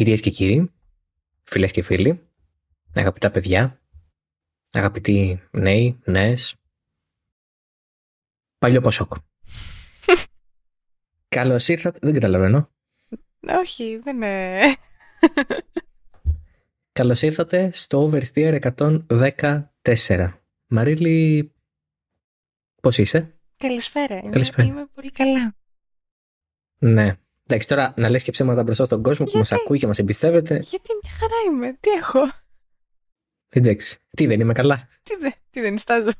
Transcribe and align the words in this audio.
Κυρίες 0.00 0.20
και 0.20 0.30
κύριοι, 0.30 0.72
φίλες 1.42 1.72
και 1.72 1.82
φίλοι, 1.82 2.28
αγαπητά 2.94 3.30
παιδιά, 3.30 3.80
αγαπητοί 4.72 5.42
νέοι, 5.50 6.00
νέες, 6.04 6.54
παλιό 8.58 8.80
Πασόκ. 8.80 9.12
Καλώς 11.28 11.68
ήρθατε, 11.68 11.98
δεν 12.02 12.14
καταλαβαίνω. 12.14 12.70
Όχι, 13.60 13.96
δεν 13.96 14.16
είναι. 14.16 14.60
Καλώς 16.98 17.22
ήρθατε 17.22 17.70
στο 17.72 18.10
Oversteer 18.12 18.72
114. 19.96 20.32
Μαρίλη, 20.66 21.52
πώς 22.82 22.98
είσαι; 22.98 23.38
Καλησπέρα. 23.56 24.18
Είμαι- 24.18 24.30
Καλησπέρα. 24.30 24.68
Είμαι 24.68 24.86
πολύ 24.94 25.10
καλά. 25.10 25.56
Ναι. 26.78 27.18
Εντάξει, 27.50 27.68
τώρα 27.68 27.94
να 27.96 28.08
λες 28.08 28.22
και 28.22 28.30
ψέματα 28.30 28.62
μπροστά 28.62 28.84
στον 28.84 29.02
κόσμο 29.02 29.26
που 29.26 29.38
μας 29.38 29.48
Γιατί; 29.48 29.62
ακούει 29.64 29.78
και 29.78 29.86
μας 29.86 29.98
εμπιστεύεται. 29.98 30.54
Γιατί 30.62 30.88
μια 31.02 31.12
χαρά 31.12 31.34
είμαι. 31.48 31.76
Τι 31.80 31.90
έχω; 31.90 32.20
Εντάξει, 33.48 33.98
τι 34.08 34.26
δεν 34.26 34.40
είμαι 34.40 34.52
καλά; 34.52 34.88
Τι, 35.02 35.16
δε, 35.16 35.30
τι 35.50 35.60
δεν 35.60 35.78
στάζω. 35.78 36.10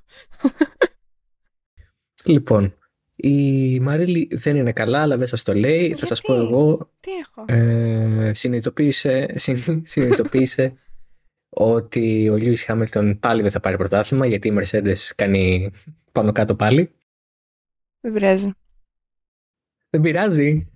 Λοιπόν, 2.24 2.74
η 3.16 3.80
Μαρίλη 3.80 4.28
δεν 4.32 4.56
είναι 4.56 4.72
καλά, 4.72 5.02
αλλά 5.02 5.16
δεν 5.16 5.26
σας 5.26 5.42
το 5.42 5.54
λέει. 5.54 5.94
Θα 5.94 6.06
σας 6.06 6.20
πω 6.20 6.32
Γιατί; 6.34 6.48
εγώ, 6.48 6.90
Τι 7.00 7.10
έχω; 7.12 7.44
ε, 7.48 8.32
συνειδητοποίησε, 8.34 9.38
συν- 9.38 9.86
συνειδητοποίησε 9.86 10.74
ότι 11.48 12.28
ο 12.28 12.36
Λιούις 12.36 12.62
Χάμιλτον 12.64 13.18
πάλι 13.18 13.42
δεν 13.42 13.50
θα 13.50 13.60
πάρει 13.60 13.76
πρωτάθλημα 13.76 14.26
γιατί 14.26 14.48
η 14.48 14.58
Mercedes 14.60 14.96
κάνει 15.14 15.70
πάνω 16.12 16.32
κάτω 16.32 16.54
πάλι. 16.54 16.90
Δεν 18.00 18.12
πειράζει. 18.12 18.52
Δεν 19.90 20.00
πειράζει. 20.00 20.70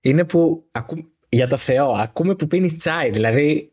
Είναι 0.00 0.24
που, 0.24 0.68
ακού, 0.72 1.12
για 1.28 1.46
το 1.46 1.56
Θεό, 1.56 1.92
ακούμε 1.92 2.34
που 2.34 2.46
πίνεις 2.46 2.78
τσάι, 2.78 3.10
δηλαδή 3.10 3.72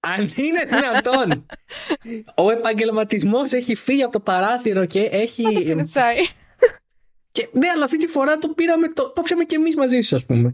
αν 0.00 0.20
είναι 0.20 0.64
δυνατόν. 0.64 1.46
ο 2.46 2.50
επαγγελματισμός 2.50 3.52
έχει 3.52 3.74
φύγει 3.74 4.02
από 4.02 4.12
το 4.12 4.20
παράθυρο 4.20 4.86
και 4.86 5.00
έχει... 5.00 5.42
Πάντα 5.42 5.60
πίνω 5.60 5.82
τσάι. 5.82 6.16
Και, 7.32 7.48
ναι, 7.52 7.68
αλλά 7.68 7.84
αυτή 7.84 7.96
τη 7.96 8.06
φορά 8.06 8.38
το 8.38 8.48
πήραμε, 8.48 8.88
το, 8.88 9.12
το 9.12 9.22
πιάμε 9.22 9.44
και 9.44 9.54
εμείς 9.54 9.76
μαζί 9.76 10.00
σου, 10.00 10.16
ας 10.16 10.24
πούμε. 10.24 10.52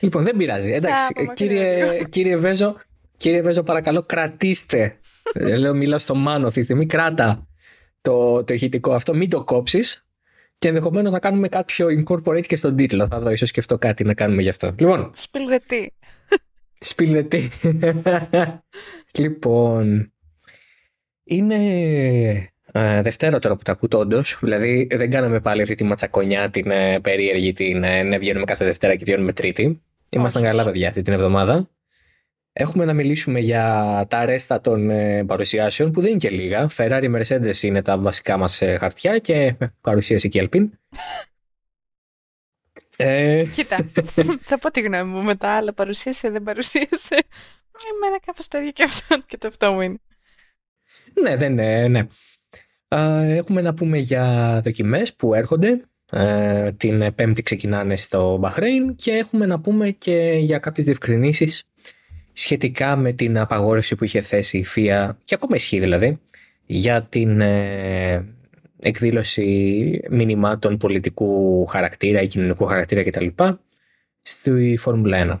λοιπόν, 0.00 0.24
δεν 0.24 0.36
πειράζει. 0.36 0.70
Εντάξει, 0.70 1.04
απομακρύνω 1.08 1.34
κύριε, 1.34 1.92
λίγο. 1.92 2.04
κύριε, 2.04 2.36
Βέζο, 2.36 2.76
κύριε 3.16 3.42
Βέζο, 3.42 3.62
παρακαλώ, 3.62 4.02
κρατήστε. 4.02 4.96
Ε, 5.34 5.56
Λέω, 5.56 5.74
μιλάω 5.74 5.98
στο 5.98 6.14
μάνο 6.14 6.46
αυτή 6.46 6.58
τη 6.58 6.64
στιγμή. 6.64 6.86
Κράτα 6.86 7.46
το, 8.00 8.44
το 8.44 8.54
ηχητικό 8.54 8.92
αυτό, 8.92 9.14
μην 9.14 9.30
το 9.30 9.44
κόψεις. 9.44 10.06
Και 10.62 10.68
ενδεχομένως 10.68 11.12
να 11.12 11.18
κάνουμε 11.18 11.48
κάποιο 11.48 11.86
incorporate 11.86 12.46
και 12.46 12.56
στον 12.56 12.76
τίτλο. 12.76 13.06
Θα 13.06 13.20
δω, 13.20 13.30
ίσως 13.30 13.48
σκεφτώ 13.48 13.78
κάτι 13.78 14.04
να 14.04 14.14
κάνουμε 14.14 14.42
γι' 14.42 14.48
αυτό. 14.48 14.74
Λοιπόν, 14.76 15.10
Spill 15.16 15.52
the 15.52 15.72
tea. 15.72 15.86
Spill 16.84 17.24
the 17.28 17.28
tea. 17.28 18.58
λοιπόν, 19.22 20.12
είναι 21.24 21.56
ε, 22.72 23.02
Δευτέρα 23.02 23.38
τώρα 23.38 23.56
που 23.56 23.62
τα 23.62 23.72
ακούτε 23.72 23.96
όντως. 23.96 24.38
Δηλαδή 24.40 24.86
δεν 24.90 25.10
κάναμε 25.10 25.40
πάλι 25.40 25.62
αυτή 25.62 25.74
τη 25.74 25.84
ματσακονιά 25.84 26.50
την 26.50 26.70
ε, 26.70 27.00
περίεργη, 27.00 27.52
την 27.52 27.84
ε, 27.84 28.02
ναι, 28.02 28.18
βγαίνουμε 28.18 28.44
κάθε 28.44 28.64
Δευτέρα 28.64 28.94
και 28.94 29.04
βγαίνουμε 29.04 29.32
Τρίτη. 29.32 29.82
Ήμασταν 30.08 30.42
Όχι. 30.42 30.50
καλά 30.50 30.64
παιδιά 30.64 30.88
αυτή 30.88 31.02
την 31.02 31.12
εβδομάδα. 31.12 31.68
Έχουμε 32.52 32.84
να 32.84 32.92
μιλήσουμε 32.92 33.40
για 33.40 34.06
τα 34.08 34.18
αρέστα 34.18 34.60
των 34.60 34.90
ε, 34.90 35.24
παρουσιάσεων 35.24 35.90
που 35.90 36.00
δεν 36.00 36.10
είναι 36.10 36.18
και 36.18 36.30
λίγα. 36.30 36.70
Ferrari 36.76 37.16
Mercedes 37.16 37.62
είναι 37.62 37.82
τα 37.82 37.98
βασικά 37.98 38.36
μας 38.36 38.62
ε, 38.62 38.76
χαρτιά 38.76 39.18
και 39.18 39.34
ε, 39.34 39.56
παρουσίαση 39.80 40.28
και 40.28 40.48
Alpine. 40.48 40.68
Ε, 42.96 43.44
Κοίτα, 43.54 43.84
θα 44.48 44.58
πω 44.58 44.70
τη 44.70 44.80
γνώμη 44.80 45.10
μου 45.10 45.22
μετά, 45.22 45.50
αλλά 45.50 45.72
παρουσίασε, 45.72 46.30
δεν 46.30 46.42
παρουσίασε. 46.42 47.24
Εμένα 47.94 48.18
κάπως 48.26 48.48
το 48.48 48.58
ίδιο 48.58 48.70
και 48.70 48.82
αυτό, 48.82 49.22
και 49.26 49.38
το 49.38 49.48
αυτό 49.48 49.72
μου 49.72 49.80
είναι. 49.80 49.98
Ναι, 51.22 51.36
δεν 51.36 51.52
είναι, 51.52 51.88
ναι. 51.88 52.06
Α, 52.88 53.22
Έχουμε 53.22 53.60
να 53.60 53.74
πούμε 53.74 53.98
για 53.98 54.60
δοκιμές 54.64 55.14
που 55.14 55.34
έρχονται. 55.34 55.86
Ε, 56.14 56.72
την 56.72 57.14
πέμπτη 57.14 57.42
ξεκινάνε 57.42 57.96
στο 57.96 58.36
Μπαχρέιν 58.36 58.94
και 58.94 59.12
έχουμε 59.12 59.46
να 59.46 59.60
πούμε 59.60 59.90
και 59.90 60.38
για 60.38 60.58
κάποιες 60.58 60.86
διευκρινήσεις 60.86 61.71
σχετικά 62.32 62.96
με 62.96 63.12
την 63.12 63.38
απαγόρευση 63.38 63.94
που 63.94 64.04
είχε 64.04 64.20
θέσει 64.20 64.58
η 64.58 64.64
ΦΙΑ 64.64 65.18
και 65.24 65.34
ακόμα 65.34 65.56
ισχύει 65.56 65.80
δηλαδή 65.80 66.20
για 66.66 67.02
την 67.02 67.40
ε, 67.40 68.34
εκδήλωση 68.78 70.00
μηνυμάτων 70.10 70.76
πολιτικού 70.76 71.64
χαρακτήρα 71.66 72.22
ή 72.22 72.26
κοινωνικού 72.26 72.64
χαρακτήρα 72.64 73.02
κτλ. 73.02 73.26
στη 74.22 74.76
Φόρμουλα 74.76 75.40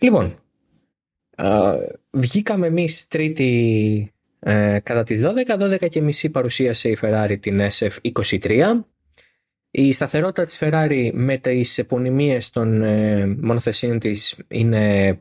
Λοιπόν, 0.00 0.38
α, 1.36 1.72
βγήκαμε 2.10 2.66
εμείς 2.66 3.06
τρίτη 3.06 4.12
ε, 4.40 4.78
κατά 4.82 5.02
τις 5.02 5.22
12, 5.24 5.74
12 5.82 5.88
και 5.88 6.00
μισή 6.00 6.30
παρουσίασε 6.30 6.88
η 6.88 6.98
Ferrari 7.02 7.36
την 7.40 7.60
SF23. 7.60 8.80
Η 9.70 9.92
σταθερότητα 9.92 10.44
της 10.44 10.58
Ferrari 10.60 11.10
με 11.12 11.36
τις 11.36 11.78
επωνυμίες 11.78 12.50
των 12.50 12.82
ε, 12.82 13.26
μονοθεσίων 13.26 13.98
της 13.98 14.36
είναι 14.48 15.18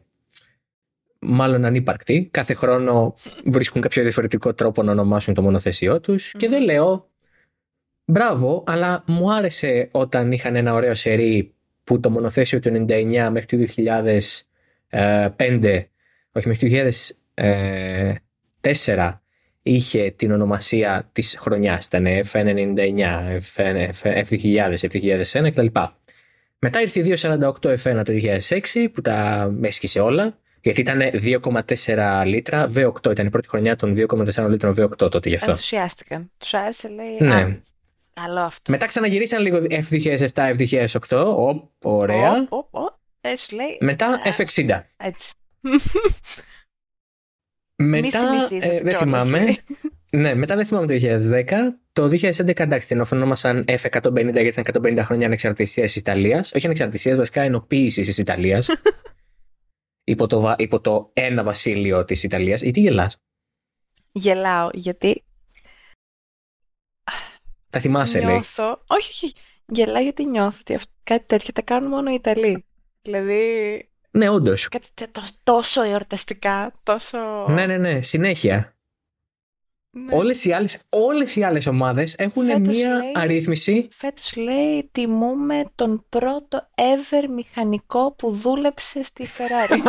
μάλλον 1.28 1.66
ανύπαρκτη. 1.66 2.28
Κάθε 2.32 2.54
χρόνο 2.54 3.14
βρίσκουν 3.46 3.82
κάποιο 3.82 4.04
διαφορετικό 4.04 4.54
τρόπο 4.54 4.84
να 4.84 4.92
ονομάσουν 4.92 5.34
το 5.34 5.42
μονοθεσιό 5.42 6.00
τους 6.00 6.32
και 6.38 6.48
δεν 6.48 6.64
λέω 6.64 7.10
μπράβο, 8.06 8.64
αλλά 8.68 9.04
μου 9.08 9.34
άρεσε 9.34 9.88
όταν 9.92 10.32
είχαν 10.32 10.56
ένα 10.56 10.74
ωραίο 10.74 10.96
σερί 10.96 11.54
που 11.84 12.00
το 12.00 12.10
μονοθέσιο 12.10 12.60
του 12.60 12.86
99 12.90 13.30
μέχρι 13.32 13.46
το 13.46 13.74
2005 15.38 15.84
όχι 16.32 16.48
μέχρι 16.48 16.70
το 16.70 16.92
2004 18.62 19.14
είχε 19.62 20.14
την 20.16 20.32
ονομασία 20.32 21.10
της 21.12 21.38
χρονιάς. 21.40 21.86
Ήταν 21.86 22.06
F99, 22.06 23.38
F1000, 23.56 24.70
F2000 24.82 25.50
κτλ. 25.52 25.66
Μετά 26.60 26.82
ήρθε 26.82 27.00
η 27.00 27.14
248 27.22 27.52
F1 27.62 28.02
το 28.06 28.14
2006 28.48 28.88
που 28.94 29.02
τα 29.02 29.50
έσκησε 29.62 30.00
όλα. 30.00 30.38
Γιατί 30.68 30.82
ήταν 30.82 31.00
2,4 31.86 32.24
λίτρα 32.26 32.70
V8. 32.76 33.12
Ήταν 33.12 33.26
η 33.26 33.30
πρώτη 33.30 33.48
χρονιά 33.48 33.76
των 33.76 33.96
2,4 33.98 34.50
λίτρων 34.50 34.76
V8 34.78 34.98
τότε 34.98 35.30
γι' 35.30 35.36
αυτό. 35.36 35.50
Ενθουσιάστηκαν. 35.50 36.32
Τους 36.38 36.54
άρεσε, 36.54 36.88
λέει. 36.88 37.18
Ναι. 37.20 37.42
«Α, 37.42 37.60
καλό 38.14 38.40
αυτό. 38.40 38.72
Μετά 38.72 38.86
ξαναγυρίσαν 38.86 39.42
λίγο 39.42 39.58
F2007, 39.58 40.56
F2008. 40.58 41.18
Ω, 41.18 41.72
ωραία. 41.84 42.32
Οπ, 42.32 42.54
οπ, 42.54 42.68
οπ. 42.72 42.94
Ε, 43.22 43.36
σου 43.36 43.56
λέει. 43.56 43.78
Μετά 43.80 44.22
F60. 44.38 44.80
Έτσι. 44.98 45.34
Μετά, 47.84 48.20
συνηθίζετε 48.20 48.76
ε, 48.76 48.82
δεν 48.82 48.96
κιόλας, 48.96 49.24
θυμάμαι. 49.24 49.44
λέει. 49.44 49.60
ναι, 50.22 50.36
μετά 50.36 50.56
δεν 50.56 50.66
θυμάμαι 50.66 50.88
το 50.88 50.94
2010. 50.94 51.44
Το 51.94 52.06
2011 52.06 52.60
εντάξει, 52.60 52.88
την 52.88 53.04
ονόμασαν 53.12 53.66
F150 53.68 54.14
γιατί 54.14 54.48
ήταν 54.48 54.64
150 54.84 55.00
χρόνια 55.04 55.26
ανεξαρτησίας 55.26 55.92
τη 55.92 56.00
Ιταλίας. 56.00 56.52
Όχι 56.54 56.66
ανεξαρτησίας, 56.66 57.18
βασικά 57.18 57.42
ενοποίησης 57.42 58.06
της 58.06 58.18
Ιταλίας. 58.18 58.70
υπό, 60.08 60.28
το, 60.28 60.40
βα- 60.40 60.56
υπό 60.58 60.80
το 60.82 61.10
ένα 61.14 61.44
βασίλειο 61.44 62.06
της 62.06 62.24
Ιταλίας. 62.24 62.62
Ή 62.62 62.72
τι 62.72 62.80
γελάς; 62.80 63.18
Γελάω, 64.12 64.70
γιατί 64.74 65.24
Θα 67.70 67.80
θυμάσαι, 67.80 68.20
λέει. 68.22 68.32
νιώθω. 68.34 68.84
Όχι, 68.88 69.10
όχι. 69.26 69.34
Γελάω 69.66 70.02
γιατί 70.04 70.26
νιώθω 70.26 70.58
ότι 70.60 70.74
αυ- 70.74 70.90
κάτι 71.04 71.26
τέτοια 71.26 71.54
τα 71.54 71.62
κάνουν 71.62 71.90
μόνο 71.90 72.12
οι 72.12 72.14
Ιταλοί. 72.14 72.66
Δηλαδή, 73.02 73.42
Ναι, 74.12 74.30
όντως. 74.30 74.68
κάτι 74.68 74.88
τε- 74.94 75.12
τό- 75.12 75.24
τόσο 75.44 75.82
εορταστικά, 75.82 76.74
τόσο. 76.84 77.48
Ναι, 77.50 77.66
ναι, 77.66 77.78
ναι, 77.78 78.02
συνέχεια. 78.02 78.77
Ναι. 80.06 80.16
Όλες 80.18 80.46
οι 80.46 80.52
άλλες, 80.52 80.80
όλες 80.90 81.36
οι 81.36 81.44
άλλες 81.44 81.68
ομάδες 81.68 82.16
έχουν 82.18 82.46
Φέτος 82.46 82.76
μία 82.76 82.90
λέει- 82.90 83.12
αρρύθμιση. 83.14 83.88
Φέτος 83.92 84.36
λέει 84.36 84.90
τιμούμε 84.92 85.64
τον 85.76 86.06
πρώτο 86.10 86.68
ever 86.76 87.28
μηχανικό 87.36 88.14
που 88.18 88.32
δούλεψε 88.32 89.04
στη 89.04 89.28
Ferrari. 89.38 89.78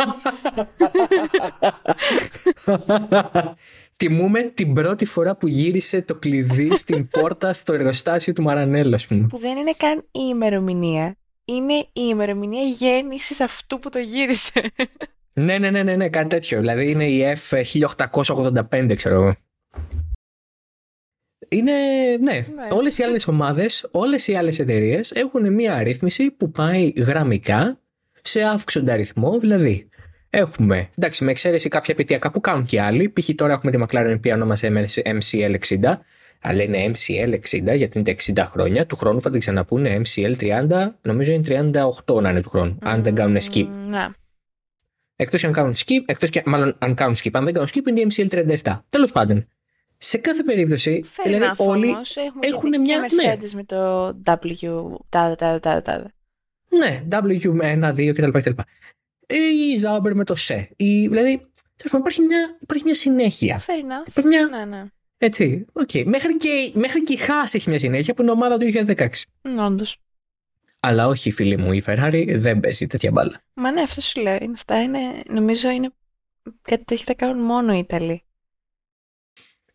Τιμούμε 3.97 4.43
την 4.43 4.73
πρώτη 4.73 5.05
φορά 5.05 5.35
που 5.35 5.47
γύρισε 5.47 6.01
το 6.01 6.15
κλειδί 6.15 6.75
στην 6.75 7.07
πόρτα 7.07 7.53
στο 7.53 7.73
εργοστάσιο 7.73 8.33
του 8.33 8.43
Μαρανέλlo, 8.47 8.91
ας 8.93 9.05
πούμε. 9.05 9.27
που 9.27 9.37
δεν 9.37 9.57
είναι 9.57 9.73
καν 9.77 9.97
η 9.97 10.19
ημερομηνία. 10.29 11.15
Είναι 11.45 11.73
η 11.73 11.87
ημερομηνία 11.93 12.63
γέννησης 12.63 13.39
αυτού 13.39 13.79
που 13.79 13.89
το 13.89 13.99
γύρισε. 13.99 14.61
Ναι, 15.33 15.57
ναι, 15.57 15.69
ναι, 15.69 15.83
ναι, 15.83 15.95
ναι, 15.95 16.09
κάτι 16.09 16.27
τέτοιο. 16.27 16.59
Δηλαδή 16.59 16.89
είναι 16.91 17.05
η 17.07 17.35
F1885, 17.49 18.93
ξέρω 18.95 19.15
εγώ. 19.15 19.35
Είναι, 21.49 21.71
ναι, 22.21 22.31
Ναι. 22.31 22.67
όλες 22.69 22.97
οι 22.97 23.03
άλλες 23.03 23.27
ομάδες, 23.27 23.87
όλες 23.91 24.27
οι 24.27 24.35
άλλες 24.35 24.59
εταιρείες 24.59 25.11
έχουν 25.11 25.53
μία 25.53 25.73
αρρύθμιση 25.73 26.31
που 26.31 26.51
πάει 26.51 26.93
γραμμικά 26.97 27.79
σε 28.21 28.41
αύξοντα 28.41 28.93
αριθμό, 28.93 29.39
δηλαδή 29.39 29.87
έχουμε, 30.29 30.89
εντάξει, 30.97 31.23
με 31.23 31.31
εξαίρεση 31.31 31.69
κάποια 31.69 31.93
επιτυχιακά 31.93 32.31
που 32.31 32.41
κάνουν 32.41 32.65
και 32.65 32.81
άλλοι, 32.81 33.09
π.χ. 33.09 33.29
τώρα 33.35 33.53
έχουμε 33.53 33.71
τη 33.71 33.77
McLaren 33.81 34.09
η 34.09 34.13
οποία 34.13 34.33
ονόμασε 34.35 34.89
MCL 35.05 35.55
60, 35.67 35.77
αλλά 36.41 36.63
είναι 36.63 36.91
MCL 36.95 37.33
60 37.33 37.75
γιατί 37.75 37.99
είναι 37.99 38.15
τα 38.33 38.43
60 38.45 38.49
χρόνια. 38.51 38.85
Του 38.85 38.95
χρόνου 38.95 39.21
θα 39.21 39.29
την 39.29 39.39
ξαναπούνε 39.39 40.01
MCL 40.05 40.35
30, 40.39 40.87
νομίζω 41.01 41.31
είναι 41.31 41.71
38 42.05 42.21
να 42.21 42.29
είναι 42.29 42.41
του 42.41 42.49
χρόνου, 42.49 42.77
αν 42.81 43.03
δεν 43.03 43.15
κάνουν 43.15 43.37
skip. 43.37 43.67
Μ, 43.67 43.89
Ναι. 43.89 44.07
Εκτός 45.15 45.43
αν 45.43 45.51
κάνουν 45.51 45.73
skip, 45.73 46.03
εκτός 46.05 46.29
και, 46.29 46.41
μάλλον 46.45 46.75
αν 46.79 46.95
κάνουν 46.95 47.15
skip, 47.15 47.29
αν 47.31 47.43
δεν 47.43 47.53
κάνουν 47.53 47.69
skip 47.73 47.87
είναι 47.87 47.99
η 47.99 48.07
MCL37. 48.15 48.79
Τέλος 48.89 49.11
πάντων. 49.11 49.47
Σε 50.01 50.17
κάθε 50.17 50.43
περίπτωση, 50.43 51.03
Fair 51.15 51.21
δηλαδή 51.25 51.45
enough 51.57 51.65
όλοι 51.67 51.87
όμως, 51.87 52.15
έχουμε 52.17 52.47
έχουν 52.47 52.71
και 52.71 52.77
μια- 52.77 53.05
Mercedes 53.09 53.49
με 53.53 53.63
το 53.63 54.07
W, 54.07 54.95
τάδε, 55.09 55.35
τάδε, 55.35 55.59
τάδε, 55.59 55.81
τάδε. 55.81 56.13
Ναι, 56.69 57.03
W1, 57.09 57.93
2 57.95 58.13
κτλ. 58.13 58.29
κτλ. 58.39 58.49
Ή 59.27 59.71
η 59.75 59.81
Sauber 59.85 60.11
με 60.13 60.23
το 60.23 60.35
SE. 60.47 60.63
Ή, 60.75 61.07
δηλαδή, 61.07 61.37
τέλος 61.75 61.91
πάντων, 61.91 61.99
υπάρχει 61.99 62.21
μια, 62.21 62.57
υπάρχει 62.61 62.83
μια 62.83 62.93
συνέχεια. 62.95 63.59
Fair 63.59 63.63
enough. 63.63 64.07
Υπάρχει 64.07 64.27
μια, 64.27 64.45
Ναι, 64.45 64.65
ναι. 64.65 64.85
έτσι, 65.17 65.65
οκ. 65.73 65.89
Μέχρι, 66.05 66.37
και, 66.37 66.71
μέχρι 66.73 67.03
και 67.03 67.13
η 67.13 67.19
Haas 67.27 67.53
έχει 67.53 67.69
μια 67.69 67.79
συνέχεια 67.79 68.13
που 68.13 68.21
είναι 68.21 68.31
ομάδα 68.31 68.57
του 68.57 68.65
2016. 68.65 69.09
Ναι, 69.41 69.63
Όντως. 69.63 69.97
Αλλά 70.79 71.07
όχι, 71.07 71.31
φίλοι 71.31 71.57
μου, 71.57 71.73
η 71.73 71.83
Ferrari 71.85 72.25
δεν 72.35 72.59
παίζει 72.59 72.87
τέτοια 72.87 73.11
μπάλα. 73.11 73.41
Μα 73.53 73.71
ναι, 73.71 73.81
αυτό 73.81 74.01
σου 74.01 74.21
λέω. 74.21 74.37
Είναι, 74.41 74.53
αυτά 74.53 74.81
είναι, 74.81 74.99
νομίζω 75.27 75.69
είναι 75.69 75.89
κάτι 76.61 76.83
τέτοιο 76.83 77.03
θα 77.05 77.13
κάνουν 77.13 77.43
μόνο 77.45 77.73
οι 77.75 77.77
Ιταλοί. 77.77 78.23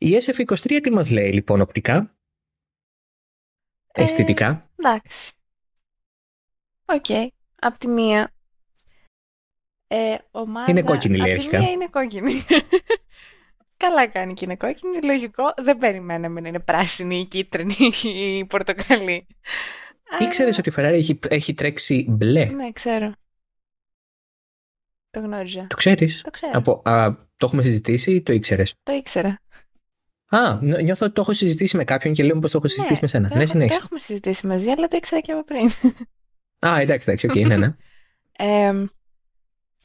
Η 0.05 0.17
SF23 0.25 0.79
τι 0.83 0.91
μας 0.91 1.11
λέει 1.11 1.33
λοιπόν 1.33 1.61
οπτικά, 1.61 2.17
Ε, 3.93 4.03
αισθητικά; 4.03 4.71
Εντάξει. 4.77 5.33
Οκ. 6.85 7.33
Απ' 7.61 7.79
τη 7.79 7.89
μία. 7.89 8.35
Ε, 9.87 10.17
ομάδα... 10.31 10.71
Είναι 10.71 10.83
κόκκινη, 10.83 11.17
λέει, 11.17 11.33
Απ' 11.33 11.39
τη 11.39 11.45
αρχικά. 11.45 11.59
μία 11.59 11.71
είναι 11.71 11.87
κόκκινη. 11.89 12.33
Καλά 13.77 14.07
κάνει 14.09 14.35
και 14.35 14.45
είναι 14.45 14.57
κόκκινη. 14.57 15.03
Λογικό. 15.03 15.55
Δεν 15.57 15.79
περιμέναμε 15.79 16.41
να 16.41 16.49
είναι 16.49 16.61
πράσινη 16.61 17.21
ή 17.21 17.27
κίτρινη 17.27 17.75
ή 18.03 18.39
η 18.39 18.45
πορτοκαλί. 18.45 19.27
Ήξερε 20.19 20.49
ότι 20.59 20.69
η 20.69 20.73
Ferrari 20.77 20.93
έχει, 20.93 21.19
έχει 21.29 21.55
τρέξει 21.55 22.07
μπλε; 22.09 22.45
Ναι, 22.45 22.73
ξέρω. 22.73 23.15
Το 25.11 25.21
γνώριζα. 25.21 25.67
Το 25.67 25.77
ξέρεις; 25.77 26.21
Το 26.21 26.31
ξέρω. 26.31 26.53
Από, 26.55 26.83
α, 26.85 27.15
το 27.37 27.47
έχουμε 27.47 27.63
συζητήσει 27.63 28.15
ή 28.15 28.23
το 28.23 28.33
ήξερες; 28.33 28.75
Το 28.83 28.93
ήξερα. 28.93 29.41
Α, 30.29 30.59
νιώ- 30.63 30.81
νιώθω 30.81 31.05
ότι 31.07 31.15
το 31.15 31.21
έχω 31.21 31.33
συζητήσει 31.33 31.77
με 31.77 31.85
κάποιον 31.85 32.15
και 32.15 32.23
λέω 32.23 32.39
πως 32.39 32.51
το 32.53 32.57
έχω 32.59 32.69
συζητήσει 32.69 32.99
με 33.03 33.09
σένα. 33.09 33.29
το 33.29 33.35
Ναι, 33.35 33.41
έχω- 33.43 33.51
συνέχισε. 33.53 33.79
Το 33.79 33.83
έχουμε 33.85 34.01
συζητήσει 34.01 34.47
μαζί, 34.47 34.71
αλλά 34.71 34.89
το 34.89 34.97
ήξερα 34.97 35.21
και 35.21 35.33
από 35.33 35.45
πριν. 35.45 35.71
Α, 36.67 36.79
εντάξει, 36.81 37.11
εντάξει, 37.11 37.27
οκ, 37.41 37.47
ναι, 37.47 37.57
ναι. 37.57 37.75
Ε, 38.39 38.85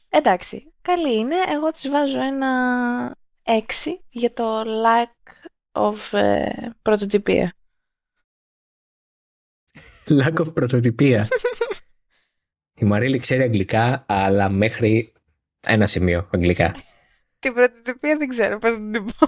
εντάξει, 0.08 0.72
καλή 0.82 1.16
είναι. 1.18 1.34
Εγώ 1.48 1.70
της 1.70 1.88
βάζω 1.88 2.20
ένα 2.20 3.16
6 3.42 3.60
για 4.10 4.32
το 4.32 4.60
lack 4.62 5.32
of 5.72 6.18
ε, 6.18 6.48
πρωτοτυπία. 6.82 7.54
Lack 10.08 10.34
of 10.34 10.54
πρωτοτυπία. 10.54 11.28
Η 12.80 12.84
Μαρίλη 12.84 13.18
ξέρει 13.18 13.42
αγγλικά, 13.42 14.04
αλλά 14.08 14.48
μέχρι 14.48 15.12
ένα 15.60 15.86
σημείο 15.86 16.28
αγγλικά. 16.32 16.74
Την 17.38 17.54
πρωτοτυπία 17.54 18.16
δεν 18.16 18.28
ξέρω 18.28 18.58
πώς 18.58 18.78
να 18.78 18.90
την 18.90 19.04
πω. 19.04 19.26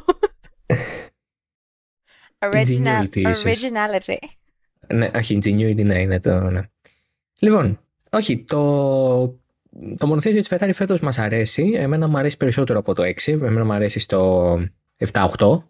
Original, 2.42 3.02
Ingenuity, 3.02 3.16
ίσως. 3.16 3.42
originality. 3.44 4.16
ναι, 4.94 5.10
όχι, 5.16 5.38
ingenuity, 5.42 5.84
ναι, 5.84 6.00
είναι 6.00 6.20
το. 6.20 6.40
Ναι. 6.50 6.60
Λοιπόν, 7.38 7.80
όχι, 8.10 8.38
το, 8.44 8.58
το 9.96 10.06
μονοθέσιο 10.06 10.40
της 10.40 10.48
Ferrari 10.52 10.70
φέτος 10.74 11.00
μας 11.00 11.18
αρέσει. 11.18 11.72
Εμένα 11.74 12.08
μου 12.08 12.18
αρέσει 12.18 12.36
περισσότερο 12.36 12.78
από 12.78 12.94
το 12.94 13.02
6. 13.02 13.32
Εμένα 13.32 13.64
μου 13.64 13.72
αρέσει 13.72 13.98
στο 14.00 14.58
7-8. 15.12 15.62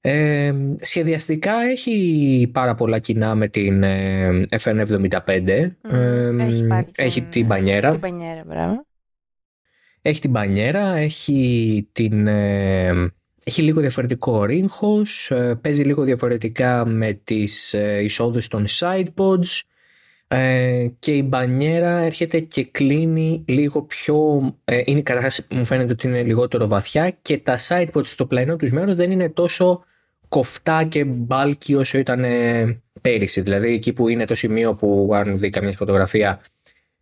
Ε, 0.00 0.54
σχεδιαστικά 0.76 1.52
έχει 1.60 2.50
πάρα 2.52 2.74
πολλά 2.74 2.98
κοινά 2.98 3.34
με 3.34 3.48
την 3.48 3.82
ε, 3.82 4.46
FN75. 4.50 5.70
Μμμ, 5.82 6.40
Ε, 6.40 6.44
έχει 6.46 6.66
πάλι 6.66 6.86
έχει 6.96 7.20
την- 7.20 7.30
την 7.30 7.46
μπανιέρα. 7.46 7.90
Την 7.90 8.00
πανιέρα, 8.00 8.44
μπράβο. 8.46 8.86
Έχει 10.02 10.20
την 10.20 10.30
μπανιέρα, 10.30 10.86
έχει, 10.96 11.88
την, 11.92 12.26
ε, 12.26 12.92
έχει 13.48 13.62
λίγο 13.62 13.80
διαφορετικό 13.80 14.44
ρίγχος, 14.44 15.30
ε, 15.30 15.58
παίζει 15.60 15.82
λίγο 15.82 16.02
διαφορετικά 16.02 16.86
με 16.86 17.20
τις 17.24 17.74
ε, 17.74 18.02
εισόδους 18.02 18.48
των 18.48 18.64
sidepods 18.68 19.62
ε, 20.28 20.88
και 20.98 21.12
η 21.12 21.22
μπανιέρα 21.26 21.98
έρχεται 21.98 22.40
και 22.40 22.64
κλείνει 22.64 23.44
λίγο 23.46 23.82
πιο... 23.82 24.40
Ε, 24.64 24.82
είναι, 24.84 25.00
καταρχάς 25.00 25.46
μου 25.50 25.64
φαίνεται 25.64 25.92
ότι 25.92 26.06
είναι 26.06 26.22
λιγότερο 26.22 26.66
βαθιά 26.66 27.10
και 27.22 27.38
τα 27.38 27.58
sidepods 27.68 28.06
στο 28.06 28.26
πλαϊνό 28.26 28.56
τους 28.56 28.70
μέρος 28.70 28.96
δεν 28.96 29.10
είναι 29.10 29.28
τόσο 29.28 29.84
κοφτά 30.28 30.84
και 30.84 31.04
μπάλκι 31.04 31.74
όσο 31.74 31.98
ήταν 31.98 32.24
ε, 32.24 32.80
πέρυσι. 33.00 33.40
Δηλαδή 33.40 33.72
εκεί 33.72 33.92
που 33.92 34.08
είναι 34.08 34.24
το 34.24 34.34
σημείο 34.34 34.74
που 34.74 35.10
αν 35.14 35.38
δει 35.38 35.50
καμιά 35.50 35.72
φωτογραφία 35.72 36.40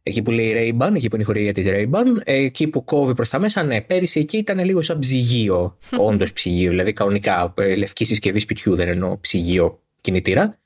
Εκεί 0.09 0.23
που 0.23 0.31
λέει 0.31 0.53
Ray-Ban, 0.57 0.91
εκεί 0.95 1.09
που 1.09 1.15
είναι 1.15 1.23
η 1.23 1.27
χορηγία 1.27 1.53
της 1.53 1.67
Ray-Ban, 1.69 2.05
εκεί 2.25 2.69
που 2.69 2.85
κόβει 2.85 3.15
προς 3.15 3.29
τα 3.29 3.39
μέσα, 3.39 3.63
ναι, 3.63 3.81
πέρυσι 3.81 4.21
εκεί 4.21 4.37
ήταν 4.37 4.65
λίγο 4.65 4.83
σαν 4.83 4.99
ψυγείο. 4.99 5.77
Όντως 5.99 6.33
ψυγείο, 6.33 6.71
δηλαδή 6.71 6.93
κανονικά 6.93 7.55
ε, 7.59 7.75
λευκή 7.75 8.05
συσκευή 8.05 8.39
σπιτιού, 8.39 8.75
δεν 8.75 8.89
εννοώ 8.89 9.19
ψυγείο 9.21 9.83
κινητήρα. 10.01 10.59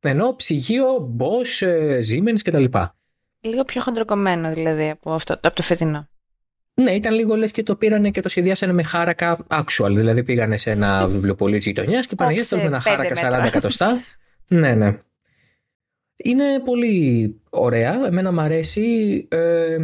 Ενώ 0.00 0.34
ψυγείο 0.36 1.16
Bosch, 1.18 1.66
ε, 1.66 1.98
Siemens 1.98 2.40
κτλ. 2.44 2.64
Λίγο 3.40 3.64
πιο 3.64 3.80
χοντροκομμένο 3.80 4.52
δηλαδή 4.52 4.90
από, 4.90 5.12
αυτό, 5.12 5.34
από 5.42 5.54
το 5.54 5.62
φετινό. 5.62 6.08
Ναι, 6.74 6.90
ήταν 6.90 7.14
λίγο 7.14 7.36
λες 7.36 7.52
και 7.52 7.62
το 7.62 7.76
πήρανε 7.76 8.10
και 8.10 8.20
το 8.20 8.28
σχεδιάσανε 8.28 8.72
με 8.72 8.82
χάρακα 8.82 9.46
actual. 9.48 9.90
Δηλαδή 9.90 10.22
πήγανε 10.22 10.56
σε 10.56 10.70
ένα 10.70 11.06
βιβλιοπωλείο 11.08 11.56
της 11.56 11.66
γειτονιάς 11.66 12.06
και 12.06 12.14
πάνε 12.14 12.34
Κόψε 12.34 12.56
με 12.56 12.62
ένα 12.62 12.80
πέντε 12.84 12.96
χάρακα 12.96 13.22
μέτρα. 13.22 13.42
40 13.42 13.46
εκατοστά. 13.46 14.00
ναι, 14.60 14.74
ναι. 14.74 14.98
Είναι 16.16 16.60
πολύ 16.64 17.37
ωραία. 17.60 18.06
Εμένα 18.06 18.32
μου 18.32 18.40
αρέσει. 18.40 19.26
Ε, 19.30 19.76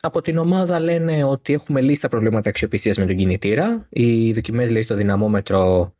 από 0.00 0.20
την 0.20 0.38
ομάδα 0.38 0.80
λένε 0.80 1.24
ότι 1.24 1.52
έχουμε 1.52 1.80
λύσει 1.80 2.02
τα 2.02 2.08
προβλήματα 2.08 2.48
αξιοπιστίας 2.48 2.98
με 2.98 3.06
τον 3.06 3.16
κινητήρα. 3.16 3.86
Οι 3.88 4.32
δοκιμές 4.32 4.70
λέει 4.70 4.82
στο 4.82 4.94
δυναμόμετρο 4.94 5.92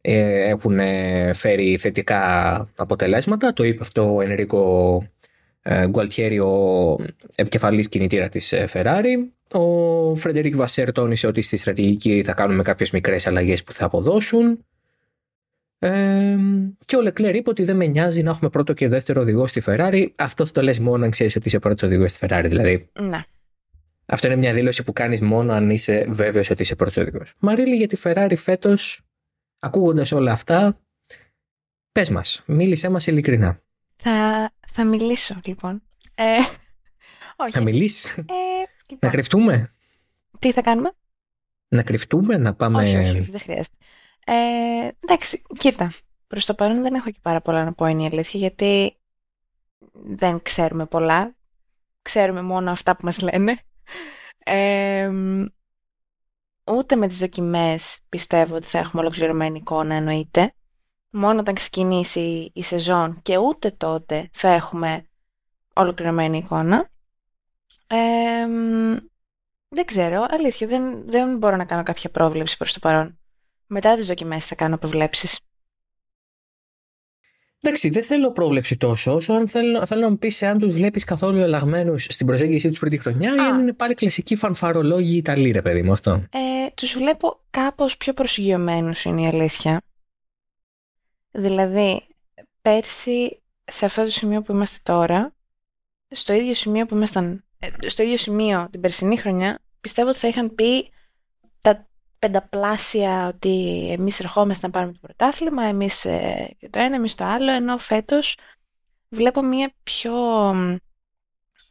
ε, 0.00 0.48
έχουν 0.48 0.78
φέρει 1.32 1.76
θετικά 1.76 2.20
αποτελέσματα. 2.76 3.52
Το 3.52 3.64
είπε 3.64 3.82
αυτό 3.82 4.14
ο 4.14 4.20
Ενρίκο 4.20 5.02
ε, 5.62 5.86
Γκουαλτιέρη, 5.88 6.38
ο 6.38 6.96
επικεφαλής 7.34 7.88
κινητήρα 7.88 8.28
της 8.28 8.52
ε, 8.52 8.68
Ferrari. 8.72 9.32
Ο 9.52 10.14
Φρεντερίκ 10.14 10.56
Βασέρ 10.56 10.92
τόνισε 10.92 11.26
ότι 11.26 11.42
στη 11.42 11.56
στρατηγική 11.56 12.22
θα 12.22 12.32
κάνουμε 12.32 12.62
κάποιες 12.62 12.90
μικρές 12.90 13.26
αλλαγές 13.26 13.62
που 13.62 13.72
θα 13.72 13.84
αποδώσουν. 13.84 14.64
Ε, 15.78 16.36
και 16.84 16.96
ο 16.96 17.00
Λεκλέρ 17.00 17.34
είπε 17.34 17.50
ότι 17.50 17.64
δεν 17.64 17.76
με 17.76 17.86
νοιάζει 17.86 18.22
να 18.22 18.30
έχουμε 18.30 18.50
πρώτο 18.50 18.72
και 18.72 18.88
δεύτερο 18.88 19.20
οδηγό 19.20 19.46
στη 19.46 19.62
Ferrari. 19.66 20.06
Αυτό 20.16 20.46
θα 20.46 20.52
το 20.52 20.62
λες 20.62 20.78
μόνο 20.78 21.04
αν 21.04 21.10
ξέρεις 21.10 21.36
ότι 21.36 21.48
είσαι 21.48 21.58
πρώτος 21.58 21.82
οδηγός 21.82 22.12
στη 22.12 22.26
Ferrari. 22.30 22.44
Δηλαδή, 22.46 22.90
Ναι. 23.00 23.22
αυτό 24.06 24.26
είναι 24.26 24.36
μια 24.36 24.52
δήλωση 24.52 24.82
που 24.84 24.92
κάνεις 24.92 25.20
μόνο 25.20 25.52
αν 25.52 25.70
είσαι 25.70 26.06
βέβαιος 26.08 26.50
ότι 26.50 26.62
είσαι 26.62 26.74
πρώτος 26.76 26.96
οδηγός. 26.96 27.34
Μαρίλη 27.38 27.76
για 27.76 27.86
τη 27.86 27.96
Ferrari 28.02 28.34
φέτος, 28.36 29.00
ακούγοντας 29.58 30.12
όλα 30.12 30.32
αυτά, 30.32 30.80
πες 31.92 32.10
μας, 32.10 32.42
μίλησέ 32.46 32.88
μας 32.88 33.06
ειλικρινά. 33.06 33.60
Θα, 33.96 34.50
θα 34.66 34.84
μιλήσω 34.84 35.38
λοιπόν. 35.44 35.82
Ε, 36.14 36.24
όχι. 37.36 37.50
Θα 37.52 37.60
μιλήσεις, 37.62 38.10
Ε, 38.16 38.22
να 38.22 38.26
λοιπόν, 38.90 39.10
κρυφτούμε, 39.10 39.72
τι 40.38 40.52
θα 40.52 40.62
κάνουμε; 40.62 40.92
να 41.68 41.82
κρυφτούμε, 41.82 42.36
να 42.36 42.54
πάμε... 42.54 42.82
Όχι, 42.82 42.96
όχι, 42.96 43.18
όχι, 43.18 43.30
δεν 43.30 43.40
χρειάζεται. 43.40 43.76
Ε, 44.28 44.88
εντάξει, 45.00 45.42
κοίτα. 45.58 45.90
Προς 46.26 46.44
το 46.44 46.54
παρόν 46.54 46.82
δεν 46.82 46.94
έχω 46.94 47.10
και 47.10 47.18
πάρα 47.22 47.40
πολλά 47.40 47.64
να 47.64 47.72
πω 47.72 47.86
είναι 47.86 48.02
η 48.02 48.06
αλήθεια, 48.06 48.40
γιατί 48.40 48.96
δεν 49.92 50.42
ξέρουμε 50.42 50.86
πολλά. 50.86 51.36
Ξέρουμε 52.02 52.42
μόνο 52.42 52.70
αυτά 52.70 52.96
που 52.96 53.04
μας 53.04 53.20
λένε. 53.20 53.58
Ε, 54.38 55.10
ούτε 56.70 56.96
με 56.96 57.08
τις 57.08 57.18
δοκιμές 57.18 57.98
πιστεύω 58.08 58.54
ότι 58.54 58.66
θα 58.66 58.78
έχουμε 58.78 59.02
ολοκληρωμένη 59.02 59.58
εικόνα 59.58 59.94
εννοείται. 59.94 60.54
Μόνο 61.10 61.40
όταν 61.40 61.54
ξεκινήσει 61.54 62.50
η 62.54 62.62
σεζόν 62.62 63.22
και 63.22 63.36
ούτε 63.36 63.70
τότε 63.70 64.28
θα 64.32 64.48
έχουμε 64.48 65.08
ολοκληρωμένη 65.74 66.38
εικόνα. 66.38 66.90
Ε, 67.86 68.46
δεν 69.68 69.84
ξέρω, 69.84 70.26
αλήθεια, 70.30 70.66
δεν, 70.66 71.08
δεν 71.08 71.36
μπορώ 71.36 71.56
να 71.56 71.64
κάνω 71.64 71.82
κάποια 71.82 72.10
πρόβλεψη 72.10 72.56
προς 72.56 72.72
το 72.72 72.78
παρόν. 72.78 73.18
Μετά 73.66 73.94
τις 73.96 74.06
δοκιμές 74.06 74.46
θα 74.46 74.54
κάνω 74.54 74.78
προβλέψεις. 74.78 75.40
Εντάξει, 77.60 77.88
δεν 77.88 78.02
θέλω 78.02 78.32
πρόβλεψη 78.32 78.76
τόσο, 78.76 79.14
όσο 79.14 79.32
αν 79.32 79.48
θέλω, 79.48 79.86
θέλω 79.86 80.00
να 80.00 80.10
μου 80.10 80.18
πεις 80.18 80.42
αν 80.42 80.58
τους 80.58 80.74
βλέπεις 80.74 81.04
καθόλου 81.04 81.38
ελλαγμένου 81.38 81.98
στην 81.98 82.26
προσέγγιση 82.26 82.68
τους 82.68 82.78
πρώτη 82.78 82.98
χρονιά 82.98 83.34
ή 83.34 83.38
Α. 83.38 83.44
αν 83.46 83.60
είναι 83.60 83.72
πάλι 83.72 83.94
κλασικοί 83.94 84.36
φανφαρολόγοι 84.36 85.16
Ιταλοί, 85.16 85.50
ρε 85.50 85.62
παιδί 85.62 85.82
μου 85.82 85.92
αυτό. 85.92 86.10
Ε, 86.10 86.70
τους 86.74 86.92
βλέπω 86.92 87.40
κάπως 87.50 87.96
πιο 87.96 88.12
προσγειωμένους 88.12 89.04
είναι 89.04 89.20
η 89.20 89.26
αλήθεια. 89.26 89.82
Δηλαδή, 91.30 92.06
πέρσι 92.62 93.42
σε 93.64 93.84
αυτό 93.84 94.04
το 94.04 94.10
σημείο 94.10 94.42
που 94.42 94.52
είμαστε 94.52 94.78
τώρα, 94.82 95.34
στο 96.08 96.32
ίδιο 96.32 96.54
σημείο 96.54 96.86
που 96.86 96.94
ήμασταν, 96.94 97.44
ε, 97.58 97.88
στο 97.88 98.02
ίδιο 98.02 98.16
σημείο 98.16 98.68
την 98.70 98.80
περσινή 98.80 99.16
χρονιά, 99.16 99.58
πιστεύω 99.80 100.08
ότι 100.08 100.18
θα 100.18 100.28
είχαν 100.28 100.54
πει 100.54 100.90
τα 101.60 101.88
πενταπλάσια 102.26 103.26
ότι 103.26 103.86
εμείς 103.98 104.20
ερχόμαστε 104.20 104.66
να 104.66 104.72
πάρουμε 104.72 104.92
το 104.92 104.98
πρωτάθλημα, 105.02 105.62
εμείς 105.64 106.04
ε, 106.04 106.54
και 106.58 106.68
το 106.68 106.78
ένα, 106.78 106.94
εμείς 106.94 107.14
το 107.14 107.24
άλλο, 107.24 107.52
ενώ 107.52 107.78
φέτος 107.78 108.38
βλέπω 109.08 109.42
μια 109.42 109.72
πιο 109.82 110.14
μ, 110.54 110.76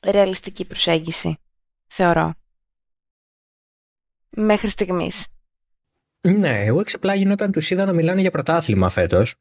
ρεαλιστική 0.03 0.65
προσέγγιση. 0.65 1.37
θεωρώ. 1.87 2.33
Μέχρι 4.29 4.69
στιγμής. 4.69 5.27
Ναι, 6.21 6.63
εγώ 6.65 6.79
εξεπλάγει 6.79 7.31
όταν 7.31 7.51
τους 7.51 7.69
είδα 7.69 7.85
να 7.85 7.93
μιλάνε 7.93 8.21
για 8.21 8.31
πρωτάθλημα 8.31 8.89
φέτος. 8.89 9.35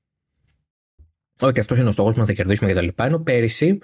Ότι 1.40 1.60
αυτός 1.60 1.78
είναι 1.78 1.88
ο 1.88 1.92
στόχος 1.92 2.16
μας, 2.16 2.28
να 2.28 2.34
κερδίσουμε 2.34 2.72
κτλ. 2.72 2.88
Ενώ 3.02 3.18
πέρυσι 3.18 3.78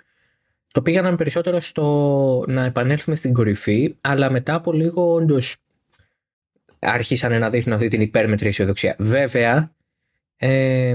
το 0.72 0.82
πήγαιναν 0.82 1.16
περισσότερο 1.16 1.60
στο 1.60 2.44
να 2.46 2.64
επανέλθουμε 2.64 3.16
στην 3.16 3.32
κορυφή, 3.32 3.96
αλλά 4.00 4.30
μετά 4.30 4.54
από 4.54 4.72
λίγο 4.72 5.12
όντως 5.12 5.56
άρχισαν 6.80 7.38
να 7.38 7.50
δείχνουν 7.50 7.75
αυτή 7.75 7.88
την 7.88 8.00
υπέρμετρη 8.00 8.49
αισιοδοξία. 8.49 8.94
Βέβαια, 8.99 9.75
ε, 10.37 10.94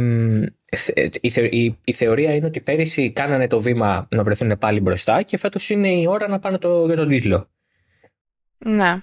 η, 1.22 1.32
η, 1.50 1.78
η, 1.84 1.92
θεωρία 1.92 2.36
είναι 2.36 2.46
ότι 2.46 2.60
πέρυσι 2.60 3.12
κάνανε 3.12 3.48
το 3.48 3.62
βήμα 3.62 4.08
να 4.12 4.24
βρεθούν 4.24 4.58
πάλι 4.58 4.80
μπροστά 4.80 5.22
και 5.22 5.38
φέτος 5.38 5.70
είναι 5.70 5.90
η 5.90 6.06
ώρα 6.08 6.28
να 6.28 6.40
πάνε 6.40 6.58
το, 6.58 6.86
για 6.86 6.96
τον 6.96 7.08
τίτλο. 7.08 7.50
Ναι. 8.58 9.02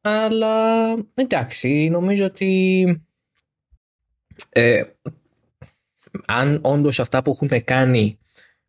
Αλλά 0.00 0.94
εντάξει, 1.14 1.88
νομίζω 1.88 2.24
ότι 2.24 2.84
ε, 4.48 4.82
αν 6.26 6.58
όντως 6.62 7.00
αυτά 7.00 7.22
που 7.22 7.30
έχουν 7.30 7.64
κάνει 7.64 8.18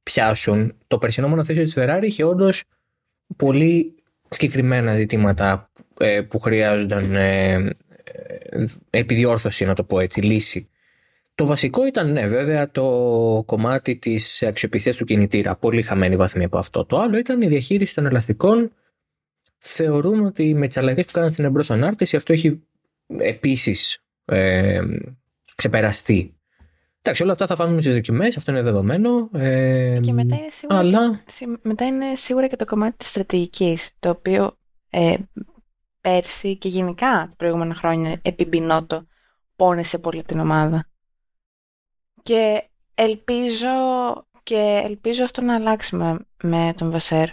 πιάσουν, 0.04 0.78
το 0.88 0.98
περσινό 0.98 1.28
μονοθέσιο 1.28 1.64
της 1.64 1.74
Ferrari 1.78 2.02
είχε 2.04 2.24
όντως 2.24 2.64
πολύ 3.36 3.96
συγκεκριμένα 4.30 4.96
ζητήματα 4.96 5.69
ε, 6.00 6.22
που 6.22 6.40
χρειάζονταν 6.40 7.16
ε, 7.16 7.54
ε, 8.04 8.66
επιδιόρθωση, 8.90 9.66
να 9.66 9.76
το 9.76 9.84
πω 9.84 10.00
έτσι, 10.00 10.22
λύση. 10.22 10.70
Το 11.36 11.46
βασικό 11.46 11.86
ήταν, 11.86 12.12
ναι, 12.12 12.28
βέβαια, 12.28 12.72
το 12.72 12.84
κομμάτι 13.46 13.96
της 13.96 14.44
αξιοπιστίας 14.44 14.96
του 14.96 15.06
κινητήρα. 15.06 15.56
Πολύ 15.56 15.82
χαμένη 15.82 16.16
βαθμή 16.16 16.44
από 16.44 16.58
αυτό. 16.58 16.86
Το 16.86 17.00
άλλο 17.00 17.18
ήταν 17.18 17.42
η 17.42 17.48
διαχείριση 17.48 17.96
των 17.96 18.06
ελαστικών. 18.06 18.72
Θεωρούν 19.58 20.26
ότι 20.26 20.54
με 20.54 20.68
τις 20.68 20.78
αλλαγές 20.78 21.06
που 21.06 21.12
κάναν 21.12 21.32
στην 21.32 21.46
εμπρός 21.46 21.72
ανάρτηση 21.72 22.16
αυτό 22.16 22.34
έχει 22.34 22.64
επίσης 23.18 24.04
ε, 24.26 24.80
ξεπεραστεί. 25.56 26.34
Εντάξει, 27.02 27.24
όλα 27.24 27.32
αυτά 27.32 27.46
θα 27.46 27.56
φάνουν 27.56 27.82
στις 27.82 27.94
δοκιμές, 27.94 28.38
αυτό 28.38 28.52
είναι 28.52 28.62
δεδομένο. 28.62 29.30
Ε, 29.34 30.00
και 30.02 30.14
μετά 30.14 30.36
είναι, 30.36 30.50
σίγουρα 30.50 30.80
αλλά... 30.80 31.24
και, 31.40 31.58
μετά 31.62 31.86
είναι 31.86 32.06
σίγουρα 32.16 32.48
και 32.48 32.56
το 32.56 32.66
κομμάτι 32.66 32.98
της 32.98 33.08
στρατηγικής, 33.08 33.90
το 34.00 34.10
οποίο 34.10 34.58
ε, 34.90 35.14
πέρσι 36.10 36.58
και 36.58 36.68
γενικά 36.68 37.28
τα 37.30 37.34
προηγούμενα 37.38 37.76
χρόνια 37.76 38.20
επί 38.22 38.46
Μπινότο 38.46 39.08
πόνεσε 39.56 40.00
πολύ 40.00 40.24
την 40.24 40.40
ομάδα. 40.40 40.90
Και 42.24 42.70
ελπίζω, 42.94 43.68
και 44.44 44.82
ελπίζω 44.84 45.24
αυτό 45.24 45.42
να 45.42 45.56
αλλάξει 45.56 45.96
με, 45.96 46.26
με 46.44 46.74
τον 46.78 46.92
Βασέρ. 46.92 47.30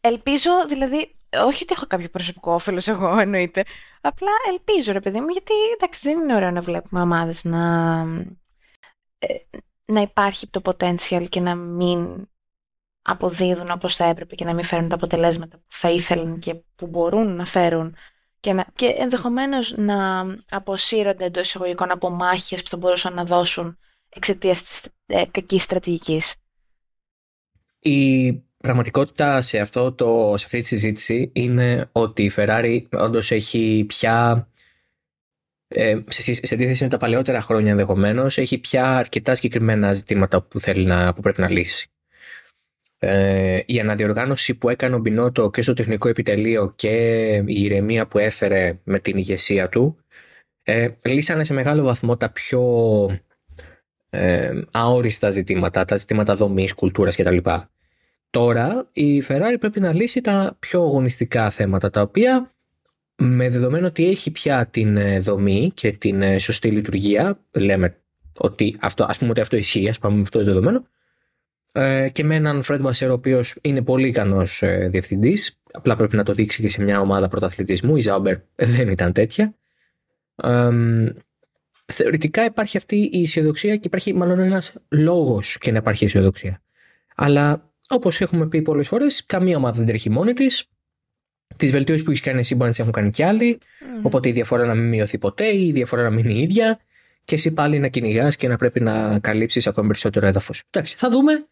Ελπίζω, 0.00 0.50
δηλαδή, 0.68 1.16
όχι 1.44 1.62
ότι 1.62 1.72
έχω 1.72 1.86
κάποιο 1.86 2.08
προσωπικό 2.08 2.52
όφελος 2.52 2.88
εγώ 2.88 3.18
εννοείται, 3.18 3.64
απλά 4.00 4.30
ελπίζω 4.50 4.92
ρε 4.92 5.00
παιδί 5.00 5.20
μου, 5.20 5.28
γιατί 5.28 5.52
εντάξει 5.72 6.08
δεν 6.08 6.18
είναι 6.18 6.34
ωραίο 6.34 6.50
να 6.50 6.60
βλέπουμε 6.60 7.00
ομάδες 7.00 7.44
να, 7.44 8.00
ε, 9.18 9.34
να 9.84 10.00
υπάρχει 10.00 10.48
το 10.48 10.60
potential 10.64 11.28
και 11.28 11.40
να 11.40 11.54
μην 11.54 12.28
αποδίδουν 13.10 13.70
όπως 13.70 13.94
θα 13.94 14.04
έπρεπε 14.04 14.34
και 14.34 14.44
να 14.44 14.54
μην 14.54 14.64
φέρουν 14.64 14.88
τα 14.88 14.94
αποτελέσματα 14.94 15.56
που 15.56 15.64
θα 15.68 15.90
ήθελαν 15.90 16.38
και 16.38 16.54
που 16.76 16.86
μπορούν 16.86 17.36
να 17.36 17.44
φέρουν 17.44 17.96
και, 18.40 18.52
να, 18.52 18.66
και 18.74 18.94
ενδεχομένως 18.98 19.76
να 19.76 20.26
αποσύρονται 20.50 21.24
εντός 21.24 21.46
εισαγωγικών 21.46 21.90
από 21.90 22.10
μάχες 22.10 22.62
που 22.62 22.68
θα 22.68 22.76
μπορούσαν 22.76 23.14
να 23.14 23.24
δώσουν 23.24 23.78
εξαιτίας 24.08 24.64
της 24.64 24.84
ε, 25.06 25.24
κακής 25.30 25.62
στρατηγικής. 25.62 26.34
Η 27.78 28.32
πραγματικότητα 28.56 29.42
σε, 29.42 29.58
αυτό 29.58 29.92
το, 29.92 30.34
σε 30.36 30.44
αυτή 30.44 30.60
τη 30.60 30.66
συζήτηση 30.66 31.30
είναι 31.34 31.88
ότι 31.92 32.24
η 32.24 32.32
Ferrari 32.36 32.82
όντως 32.92 33.30
έχει 33.30 33.84
πια 33.88 34.48
ε, 35.68 35.98
σε, 36.08 36.32
σε 36.34 36.54
αντίθεση 36.54 36.82
με 36.82 36.88
τα 36.88 36.96
παλαιότερα 36.96 37.40
χρόνια 37.40 37.70
ενδεχομένως, 37.70 38.38
έχει 38.38 38.58
πια 38.58 38.96
αρκετά 38.96 39.34
συγκεκριμένα 39.34 39.92
ζητήματα 39.92 40.42
που, 40.42 40.60
θέλει 40.60 40.84
να, 40.84 41.12
που 41.12 41.20
πρέπει 41.20 41.40
να 41.40 41.50
λύσει 41.50 41.90
ε, 42.98 43.60
η 43.66 43.80
αναδιοργάνωση 43.80 44.58
που 44.58 44.68
έκανε 44.68 44.94
ο 44.94 44.98
Μπινότο 44.98 45.50
και 45.50 45.62
στο 45.62 45.72
τεχνικό 45.72 46.08
επιτελείο 46.08 46.72
και 46.76 46.96
η 47.46 47.62
ηρεμία 47.62 48.06
που 48.06 48.18
έφερε 48.18 48.78
με 48.84 48.98
την 48.98 49.16
ηγεσία 49.16 49.68
του 49.68 49.98
ε, 50.62 50.88
λύσανε 51.04 51.44
σε 51.44 51.54
μεγάλο 51.54 51.82
βαθμό 51.82 52.16
τα 52.16 52.30
πιο 52.30 52.62
ε, 54.10 54.60
αόριστα 54.70 55.30
ζητήματα, 55.30 55.84
τα 55.84 55.96
ζητήματα 55.96 56.34
δομής, 56.34 56.74
κουλτούρας 56.74 57.16
κτλ. 57.16 57.36
Τώρα 58.30 58.88
η 58.92 59.22
Ferrari 59.28 59.56
πρέπει 59.60 59.80
να 59.80 59.92
λύσει 59.92 60.20
τα 60.20 60.56
πιο 60.58 60.82
αγωνιστικά 60.82 61.50
θέματα 61.50 61.90
τα 61.90 62.00
οποία 62.00 62.52
με 63.16 63.48
δεδομένο 63.48 63.86
ότι 63.86 64.08
έχει 64.08 64.30
πια 64.30 64.66
την 64.66 64.96
ε, 64.96 65.20
δομή 65.20 65.70
και 65.74 65.92
την 65.92 66.22
ε, 66.22 66.38
σωστή 66.38 66.70
λειτουργία 66.70 67.38
λέμε 67.52 67.96
ότι 68.38 68.76
αυτό, 68.80 69.04
ας 69.08 69.18
πούμε 69.18 69.30
ότι 69.30 69.40
αυτό 69.40 69.56
ισχύει, 69.56 69.88
ας 69.88 69.98
πάμε 69.98 70.16
με 70.16 70.22
αυτό 70.22 70.38
το 70.38 70.44
δεδομένο 70.44 70.86
ε, 71.78 72.08
και 72.08 72.24
με 72.24 72.34
έναν 72.34 72.62
Φρέντ 72.62 72.80
Βασέρ 72.80 73.10
ο 73.10 73.12
οποίος 73.12 73.56
είναι 73.60 73.82
πολύ 73.82 74.08
ικανός 74.08 74.62
ε, 74.62 74.88
διευθυντής. 74.90 75.60
Απλά 75.72 75.96
πρέπει 75.96 76.16
να 76.16 76.22
το 76.22 76.32
δείξει 76.32 76.62
και 76.62 76.68
σε 76.68 76.82
μια 76.82 77.00
ομάδα 77.00 77.28
πρωταθλητισμού. 77.28 77.96
Η 77.96 78.00
Ζάουμπερ 78.00 78.36
δεν 78.54 78.88
ήταν 78.88 79.12
τέτοια. 79.12 79.54
Ε, 80.36 80.70
θεωρητικά 81.86 82.44
υπάρχει 82.44 82.76
αυτή 82.76 82.96
η 83.12 83.22
αισιοδοξία 83.22 83.76
και 83.76 83.86
υπάρχει 83.86 84.14
μάλλον 84.14 84.38
ένας 84.38 84.74
λόγος 84.88 85.58
και 85.58 85.70
να 85.70 85.78
υπάρχει 85.78 86.04
αισιοδοξία. 86.04 86.62
Αλλά 87.14 87.72
όπως 87.88 88.20
έχουμε 88.20 88.48
πει 88.48 88.62
πολλές 88.62 88.88
φορές, 88.88 89.24
καμία 89.24 89.56
ομάδα 89.56 89.76
δεν 89.76 89.86
τρέχει 89.86 90.10
μόνη 90.10 90.32
της. 90.32 90.68
Τις 91.56 91.70
βελτιώσεις 91.70 92.04
που 92.04 92.10
έχεις 92.10 92.22
κάνει 92.22 92.38
εσύ 92.38 92.54
μπορεί 92.54 92.70
να 92.70 92.76
έχουν 92.78 92.92
κάνει 92.92 93.10
κι 93.10 93.22
άλλοι. 93.22 93.58
Mm. 93.60 94.00
Οπότε 94.02 94.28
η 94.28 94.32
διαφορά 94.32 94.66
να 94.66 94.74
μην 94.74 94.88
μειωθεί 94.88 95.18
ποτέ 95.18 95.46
ή 95.46 95.66
η 95.66 95.72
διαφορά 95.72 96.02
να 96.02 96.10
μείνει 96.10 96.34
η 96.34 96.42
ίδια. 96.42 96.78
Και 97.24 97.34
εσύ 97.34 97.52
πάλι 97.52 97.78
να 97.78 97.88
κυνηγάς 97.88 98.36
και 98.36 98.48
να 98.48 98.56
πρέπει 98.56 98.80
να 98.80 99.18
καλύψεις 99.18 99.66
ακόμα 99.66 99.86
περισσότερο 99.86 100.26
έδαφος. 100.26 100.62
Εντάξει, 100.70 100.96
θα 100.96 101.10
δούμε. 101.10 101.46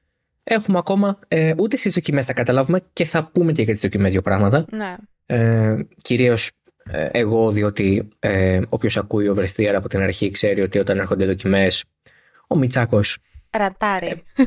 Έχουμε 0.48 0.78
ακόμα, 0.78 1.18
ε, 1.28 1.54
ούτε 1.58 1.76
στις 1.76 1.94
δοκιμές 1.94 2.26
θα 2.26 2.32
καταλάβουμε 2.32 2.80
και 2.92 3.04
θα 3.04 3.24
πούμε 3.24 3.52
και 3.52 3.62
για 3.62 3.72
τις 3.72 3.82
δοκιμές 3.82 4.12
δύο 4.12 4.22
πράγματα. 4.22 4.64
Ναι. 4.70 4.96
Ε, 5.26 5.76
Κυρίως 6.02 6.50
ε, 6.84 7.08
εγώ, 7.12 7.50
διότι 7.50 8.08
ε, 8.18 8.60
όποιος 8.68 8.96
ακούει 8.96 9.28
ο 9.28 9.34
Βρεστίαρα 9.34 9.78
από 9.78 9.88
την 9.88 10.00
αρχή 10.00 10.30
ξέρει 10.30 10.60
ότι 10.60 10.78
όταν 10.78 10.98
έρχονται 10.98 11.24
δοκιμές, 11.24 11.84
ο 12.48 12.56
Μιτσάκος. 12.56 13.18
Ρατάρει. 13.50 14.06
Ε, 14.36 14.44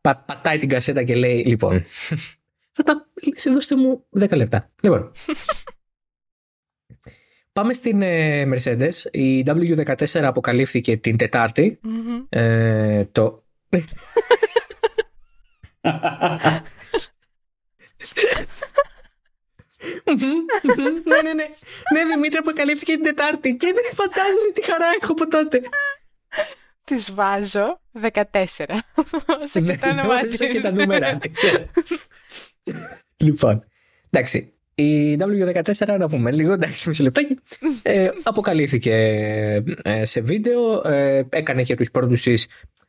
πα, 0.00 0.16
πατάει 0.26 0.58
την 0.58 0.68
κασέτα 0.68 1.02
και 1.02 1.14
λέει: 1.14 1.44
Λοιπόν, 1.44 1.84
θα 2.76 2.82
τα. 2.82 3.06
δώστε 3.52 3.76
μου 3.76 4.04
10 4.20 4.36
λεπτά. 4.36 4.70
Λοιπόν. 4.82 5.10
Πάμε 7.52 7.72
στην 7.72 8.02
ε, 8.02 8.48
Mercedes. 8.54 8.92
Η 9.10 9.44
W14 9.46 10.18
αποκαλύφθηκε 10.22 10.96
την 10.96 11.16
Τετάρτη. 11.16 11.80
Mm-hmm. 11.84 12.26
Ε, 12.28 13.04
το 13.04 13.44
ναι, 21.04 21.22
ναι, 21.22 21.32
ναι. 21.32 21.44
Ναι, 21.92 22.04
Δημήτρη, 22.14 22.38
αποκαλύφθηκε 22.38 22.92
την 22.92 23.02
Τετάρτη 23.02 23.56
και 23.56 23.72
δεν 23.74 23.84
φαντάζεσαι 23.94 24.52
τι 24.54 24.64
χαρά 24.64 24.86
έχω 25.02 25.12
από 25.12 25.28
τότε. 25.28 25.60
Τη 26.84 26.96
βάζω 27.12 27.80
14. 27.92 28.22
Όσο 29.42 29.60
και 29.60 29.78
τα 29.78 29.88
ονομάτια. 29.88 30.48
και 30.48 30.60
τα 30.60 30.72
νούμερα. 30.72 31.18
Λοιπόν, 33.16 33.64
εντάξει. 34.10 34.52
Η 34.74 35.16
W14, 35.20 35.98
να 35.98 36.08
πούμε 36.08 36.30
λίγο, 36.32 36.52
εντάξει, 36.52 36.88
μισό 36.88 37.02
λεπτάκι, 37.02 37.38
ε, 37.82 38.08
αποκαλύφθηκε 38.22 38.94
ε, 39.82 40.04
σε 40.04 40.20
βίντεο, 40.20 40.88
ε, 40.88 41.26
έκανε 41.28 41.62
και 41.62 41.74
τους 41.74 41.90
πρώτους 41.90 42.22
της 42.22 42.44
ε, 42.44 42.79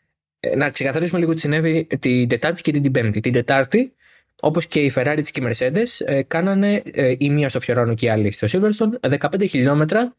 να 0.57 0.69
ξεκαθαρίσουμε 0.69 1.19
λίγο 1.19 1.33
τι 1.33 1.39
συνέβη 1.39 1.88
την 2.00 2.27
Τετάρτη 2.27 2.62
και 2.62 2.71
την 2.71 2.91
Πέμπτη. 2.91 3.19
Την 3.19 3.33
Τετάρτη, 3.33 3.93
όπως 4.39 4.67
και 4.67 4.79
οι 4.79 4.91
Ferrari 4.95 5.21
και 5.31 5.41
οι 5.41 5.48
Mercedes, 5.50 6.05
ε, 6.05 6.24
κάνανε 6.24 6.81
ε, 6.91 7.15
η 7.17 7.29
μία 7.29 7.50
στο 7.50 7.60
Φιωράνο 7.60 7.93
και 7.93 8.05
η 8.05 8.10
άλλη 8.10 8.31
στο 8.31 8.48
Silverstone 8.51 9.19
15 9.19 9.48
χιλιόμετρα 9.50 10.15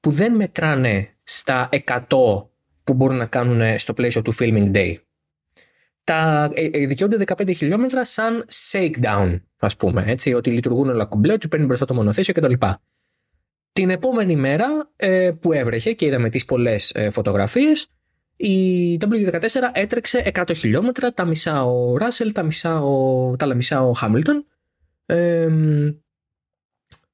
που 0.00 0.10
δεν 0.10 0.34
μετράνε 0.34 1.08
στα 1.22 1.68
100 1.86 2.00
που 2.84 2.94
μπορούν 2.94 3.16
να 3.16 3.26
κάνουν 3.26 3.78
στο 3.78 3.94
πλαίσιο 3.94 4.22
του 4.22 4.34
filming 4.38 4.72
day. 4.72 4.94
Τα 6.04 6.50
δικαιούνται 6.86 7.24
15 7.26 7.54
χιλιόμετρα 7.56 8.04
σαν 8.04 8.44
shakedown, 8.72 9.40
ας 9.58 9.76
πούμε. 9.76 10.04
Έτσι, 10.06 10.34
ότι 10.34 10.50
λειτουργούν 10.50 10.88
όλα 10.88 11.04
κουμπλέ, 11.04 11.32
ότι 11.32 11.48
παίρνει 11.48 11.66
μπροστά 11.66 11.84
το 11.84 11.94
μονοθέσιο 11.94 12.34
κτλ. 12.34 12.52
Την 13.72 13.90
επόμενη 13.90 14.36
μέρα 14.36 14.90
που 15.40 15.52
έβρεχε 15.52 15.92
και 15.92 16.06
είδαμε 16.06 16.28
τις 16.30 16.44
πολλές 16.44 16.94
φωτογραφίες, 17.10 17.90
η 18.40 18.98
W14 19.00 19.40
έτρεξε 19.72 20.30
100 20.34 20.50
χιλιόμετρα, 20.54 21.12
τα 21.12 21.24
μισά 21.24 21.64
ο 21.64 21.96
Ράσελ, 21.96 22.32
τα, 22.32 22.42
μισά 22.42 22.80
ο, 22.82 23.36
τα 23.36 23.44
άλλα 23.44 23.54
μισά 23.54 23.82
ο 23.82 23.92
Χάμιλτον. 23.92 24.46
Ε, 25.06 25.48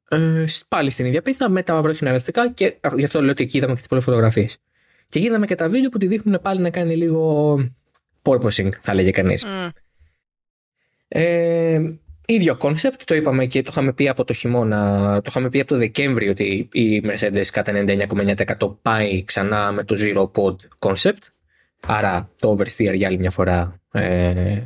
ε, 0.09 0.45
πάλι 0.69 0.91
στην 0.91 1.07
ίδια 1.07 1.23
πίστα 1.23 1.49
με 1.49 1.63
τα 1.63 1.83
βρόχινα 1.83 2.11
ελαστικά 2.11 2.51
και 2.51 2.77
γι' 2.97 3.05
αυτό 3.05 3.21
λέω 3.21 3.31
ότι 3.31 3.43
εκεί 3.43 3.57
είδαμε 3.57 3.73
και 3.73 3.79
τις 3.79 3.89
πολλές 3.89 4.05
φωτογραφίες. 4.05 4.59
Και 5.09 5.21
είδαμε 5.21 5.47
και 5.47 5.55
τα 5.55 5.69
βίντεο 5.69 5.89
που 5.91 5.99
τη 5.99 6.07
δείχνουν 6.07 6.41
πάλι 6.43 6.61
να 6.61 6.71
κάνει 6.71 6.97
λίγο 6.97 7.55
porpoising, 8.23 8.71
θα 8.81 8.95
λέγε 8.95 9.11
κανείς. 9.11 9.45
Mm. 9.47 9.71
Ε, 11.09 11.93
ίδιο 12.27 12.57
concept, 12.57 13.03
το 13.05 13.15
είπαμε 13.15 13.47
και 13.47 13.63
το 13.63 13.69
είχαμε 13.73 13.93
πει 13.93 14.09
από 14.09 14.25
το 14.25 14.33
χειμώνα, 14.33 15.15
το 15.17 15.27
είχαμε 15.27 15.49
πει 15.49 15.61
από 15.61 15.69
το 15.69 15.77
Δεκέμβριο 15.77 16.31
ότι 16.31 16.69
η 16.73 17.03
Mercedes 17.05 17.47
κατά 17.53 17.73
99,9% 17.75 18.77
πάει 18.83 19.25
ξανά 19.25 19.73
με 19.73 19.85
το 19.85 19.97
Zero 19.99 20.31
Pod 20.33 20.57
concept. 20.79 21.23
Άρα 21.87 22.31
το 22.41 22.57
oversteer 22.59 22.95
για 22.95 23.07
άλλη 23.07 23.19
μια 23.19 23.31
φορά. 23.31 23.81
Ε, 23.93 24.63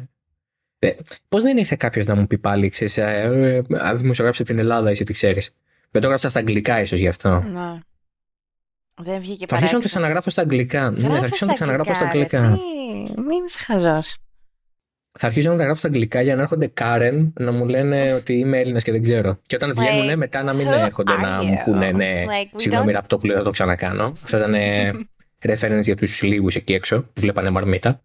ε, 0.79 0.95
Πώς 1.29 1.43
δεν 1.43 1.57
ήρθε 1.57 1.77
κάποιος 1.77 2.07
να 2.07 2.15
μου 2.15 2.27
πει 2.27 2.38
πάλι, 2.38 2.69
ξέρεις, 2.69 2.97
ε, 2.97 3.65
ε, 3.71 3.95
δημοσιογράφε 3.95 4.43
από 4.43 4.50
την 4.50 4.59
Ελλάδα, 4.59 4.91
εσύ 4.91 5.05
τι 5.05 5.12
ξέρεις. 5.12 5.55
Δεν 5.91 6.00
το 6.00 6.07
έγραψα 6.07 6.29
στα 6.29 6.38
αγγλικά, 6.38 6.81
ίσως 6.81 6.99
γι' 6.99 7.09
αυτό. 7.09 7.41
Ναι. 7.41 7.81
Δεν 9.00 9.21
βγήκε 9.21 9.47
Θα 9.47 9.57
αρχίσω 9.57 9.77
να 9.77 9.83
τα 9.83 9.88
ξαναγράφω 9.88 10.31
στα 10.31 10.43
αγγλικά. 10.43 10.91
Ναι, 10.91 11.09
θα 11.09 11.15
αρχίσω 11.15 11.47
να 11.47 11.53
τα 11.53 11.53
ξαναγράφω 11.53 11.95
στα 11.95 12.05
αγγλικά. 12.05 12.38
Τι, 12.41 13.21
μην 13.21 13.45
είσαι 13.47 13.59
χαζός. 13.59 14.17
Θα 15.21 15.27
αρχίσω 15.27 15.51
να 15.51 15.57
τα 15.57 15.63
γράφω 15.63 15.79
στα 15.79 15.89
αγγλικά 15.89 16.21
για 16.21 16.35
να 16.37 16.43
έρχονται 16.43 16.67
Κάρεν 16.67 17.33
να 17.39 17.53
μου 17.53 17.67
λένε 17.67 18.13
ότι 18.13 18.33
είμαι 18.33 18.59
Έλληνας 18.59 18.83
και 18.83 18.93
δεν 18.93 19.03
ξέρω. 19.03 19.39
Και 19.47 19.57
όταν 19.57 19.75
βγαίνουν 19.75 20.19
μετά 20.19 20.43
να 20.43 20.53
μην 20.53 20.67
έρχονται 20.67 21.17
να 21.17 21.43
μου 21.43 21.59
πούνε 21.65 21.91
ναι, 21.91 22.25
συγγνώμη 22.55 22.93
ραπτό 22.93 23.17
που 23.17 23.27
λέω 23.27 23.37
θα 23.37 23.43
το 23.43 23.51
ξανακάνω. 23.51 24.05
Αυτό 24.05 24.37
ήταν 24.37 24.55
reference 25.49 25.83
για 25.83 25.97
τους 25.97 26.23
λίγους 26.23 26.55
εκεί 26.55 26.73
έξω 26.73 27.01
που 27.03 27.21
βλέπανε 27.21 27.51
μαρμίτα. 27.51 28.03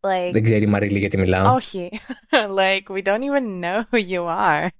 Like, 0.00 0.32
Δεν 0.32 0.42
ξέρει 0.42 0.62
η 0.62 0.66
Μαρίλη 0.66 0.98
γιατί 0.98 1.18
μιλάω. 1.18 1.54
όχι. 1.54 1.88
like, 2.60 2.94
we 2.94 3.02
don't 3.02 3.22
even 3.22 3.60
know 3.60 3.84
who 3.90 3.98
you 3.98 4.22
are. 4.24 4.70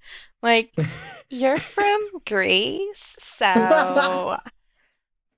Like, 0.48 0.70
you're 1.40 1.62
from 1.76 2.00
Greece, 2.24 3.16
so 3.38 4.36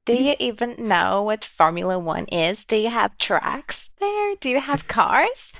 do 0.05 0.13
you 0.13 0.33
even 0.39 0.75
know 0.77 1.21
what 1.23 1.43
Formula 1.45 1.99
One 1.99 2.25
is? 2.47 2.65
Do 2.65 2.75
you 2.75 2.89
have 2.89 3.11
tracks 3.17 3.89
there? 3.99 4.35
Do 4.41 4.49
you 4.49 4.59
have 4.59 4.87
cars? 4.87 5.53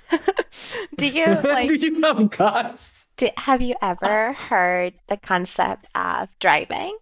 do 0.98 1.06
you 1.08 1.26
like? 1.44 1.68
Do 1.68 1.76
you 1.76 2.02
have 2.02 2.32
cars? 2.32 3.06
do, 3.18 3.28
have 3.38 3.62
you 3.62 3.76
ever 3.82 4.34
heard 4.34 4.94
the 5.08 5.18
concept 5.18 5.88
of 5.94 6.30
driving? 6.40 6.94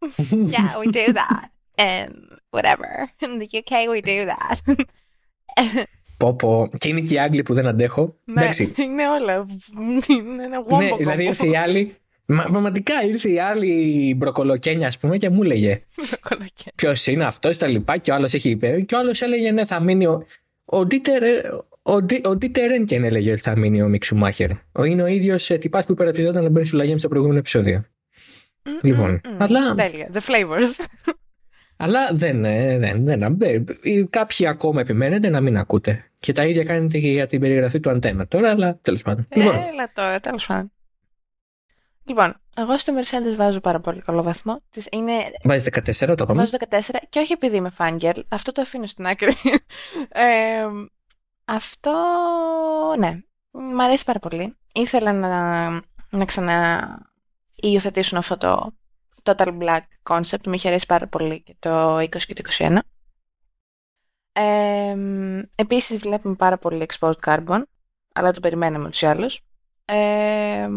yeah, 0.55 0.77
we 0.77 0.87
do 0.91 1.11
that, 1.13 1.49
and 1.77 2.37
whatever. 2.51 3.09
In 3.21 3.39
the 3.39 3.49
UK, 3.61 3.73
we 3.89 4.01
do 4.01 4.25
that. 4.33 4.57
Πω, 6.17 6.33
πω. 6.33 6.69
Και 6.77 6.89
είναι 6.89 7.01
και 7.01 7.13
οι 7.13 7.19
Άγγλοι 7.19 7.43
που 7.43 7.53
δεν 7.53 7.67
αντέχω. 7.67 8.15
ναι, 8.25 8.41
Εντάξει. 8.41 8.73
είναι 8.77 9.09
όλα. 9.09 9.45
Είναι 10.07 10.43
ένα 10.43 10.47
Ναι, 10.47 10.55
γόμπο 10.57 10.95
δηλαδή 10.97 11.23
ήρθε 11.23 11.47
η 11.47 11.55
άλλη. 11.57 11.95
Μα, 12.26 12.42
πραγματικά 12.44 13.02
ήρθε 13.02 13.30
η 13.30 13.38
άλλη 13.40 14.14
μπροκολοκένια, 14.16 14.86
ας 14.86 14.98
πούμε, 14.98 15.16
και 15.16 15.30
μου 15.30 15.42
έλεγε 15.42 15.80
Ποιος 16.74 17.06
είναι 17.06 17.24
αυτός, 17.24 17.56
τα 17.56 17.66
λοιπά. 17.66 17.96
Και 17.96 18.10
ο 18.10 18.14
άλλος 18.14 18.34
έχει 18.34 18.50
είπε. 18.50 18.80
Και 18.80 18.94
ο 18.94 18.98
άλλος 18.98 19.22
έλεγε 19.22 19.50
Ναι, 19.50 19.64
θα 19.64 19.80
μείνει 19.80 20.06
ο. 20.06 20.26
Ο 20.64 20.86
Ντίτερ, 20.86 21.22
ο, 21.82 22.00
Ντι- 22.02 22.26
ο 22.26 22.36
Ντίτερ 22.36 22.68
Ρένκεν 22.68 23.04
έλεγε 23.04 23.30
ότι 23.30 23.40
θα 23.40 23.56
μείνει 23.58 23.82
ο 23.82 23.88
Μιξουμάχερ. 23.88 24.50
Ο- 24.72 24.84
Είναι 24.84 25.02
ο 25.02 25.06
ίδιος 25.06 25.46
τυπάς 25.46 25.84
που 25.84 25.92
υπεραπτυζόταν 25.92 26.42
να 26.42 26.48
μπαίνει 26.48 26.66
στο 26.66 26.76
Λαγέμ 26.76 26.96
στο 26.96 27.08
προηγούμενο 27.08 27.38
επεισόδιο. 27.38 27.84
Λοιπόν, 28.82 29.20
αλλά, 29.38 29.74
Τέλεια. 29.74 30.08
The 30.12 30.16
flavors. 30.16 30.84
αλλά 31.84 32.00
δεν, 32.12 32.44
ε, 32.44 32.78
δεν, 32.78 33.04
δεν, 33.04 33.36
δεν, 33.38 33.66
ε, 33.82 34.04
Κάποιοι 34.10 34.46
ακόμα 34.46 34.80
επιμένετε 34.80 35.28
να 35.28 35.40
μην 35.40 35.56
ακούτε. 35.56 36.04
Και 36.18 36.32
τα 36.32 36.44
ίδια 36.46 36.64
κάνετε 36.64 36.98
και 36.98 37.08
για 37.10 37.26
την 37.26 37.40
περιγραφή 37.40 37.80
του 37.80 37.90
αντένα 37.90 38.26
τώρα, 38.26 38.50
αλλά 38.50 38.78
τέλος 38.82 39.02
πάντων. 39.02 39.26
Λοιπόν, 39.34 39.54
Έλα 39.54 39.90
τώρα, 39.94 40.20
τέλος 40.20 40.46
πάντων. 40.46 40.72
Λοιπόν, 42.04 42.40
εγώ 42.56 42.78
στο 42.78 42.92
Mercedes 43.00 43.34
βάζω 43.36 43.60
πάρα 43.60 43.80
πολύ 43.80 44.00
καλό 44.00 44.22
βαθμό. 44.22 44.60
Της 44.70 44.88
είναι, 44.90 45.12
βάζεις 45.44 45.68
14, 45.72 46.06
το 46.06 46.12
είπαμε. 46.12 46.34
βάζω 46.34 46.56
14 46.70 46.78
και 47.08 47.18
όχι 47.18 47.32
επειδή 47.32 47.56
είμαι 47.56 47.72
fangirl, 47.78 48.20
αυτό 48.28 48.52
το 48.52 48.60
αφήνω 48.60 48.86
στην 48.86 49.06
άκρη. 49.06 49.32
Ε, 50.08 50.66
αυτό, 51.44 51.92
ναι, 52.98 53.18
μ' 53.50 53.80
αρέσει 53.80 54.04
πάρα 54.04 54.18
πολύ. 54.18 54.56
Ήθελα 54.72 55.12
να, 55.12 55.70
να 56.10 56.24
ξανά 56.24 56.88
υιοθετήσουν 57.56 58.18
αυτό 58.18 58.36
το 58.36 58.72
Total 59.22 59.58
Black 59.58 59.80
concept, 60.02 60.46
μου 60.46 60.52
είχε 60.52 60.68
αρέσει 60.68 60.86
πάρα 60.86 61.06
πολύ 61.06 61.42
και 61.42 61.56
το 61.58 61.98
20 61.98 62.08
και 62.08 62.34
το 62.34 62.42
21. 62.58 62.78
Ε, 64.32 64.96
επίσης 65.54 65.96
βλέπουμε 65.96 66.34
πάρα 66.34 66.58
πολύ 66.58 66.86
exposed 66.88 67.18
carbon, 67.24 67.62
αλλά 68.14 68.32
το 68.32 68.40
περιμέναμε 68.40 68.84
ούτως 68.84 69.02
ή 69.02 69.06
άλλως. 69.06 69.40
Ε, 69.84 70.68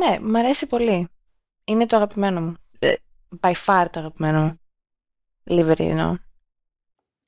ναι, 0.00 0.18
μ' 0.20 0.36
αρέσει 0.36 0.66
πολύ. 0.66 1.08
Είναι 1.64 1.86
το 1.86 1.96
αγαπημένο 1.96 2.40
μου. 2.40 2.54
Ε, 2.78 2.92
by 3.40 3.52
far 3.66 3.86
το 3.90 3.98
αγαπημένο 3.98 4.42
μου. 4.42 4.60
Livery 5.44 5.80
εννοώ. 5.80 6.16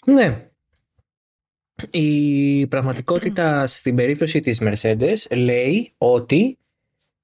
Ναι. 0.06 0.50
Η 1.90 2.66
πραγματικότητα 2.66 3.66
στην 3.66 3.94
περίπτωση 3.94 4.40
της 4.40 4.60
Mercedes 4.62 5.36
λέει 5.36 5.92
ότι 5.98 6.58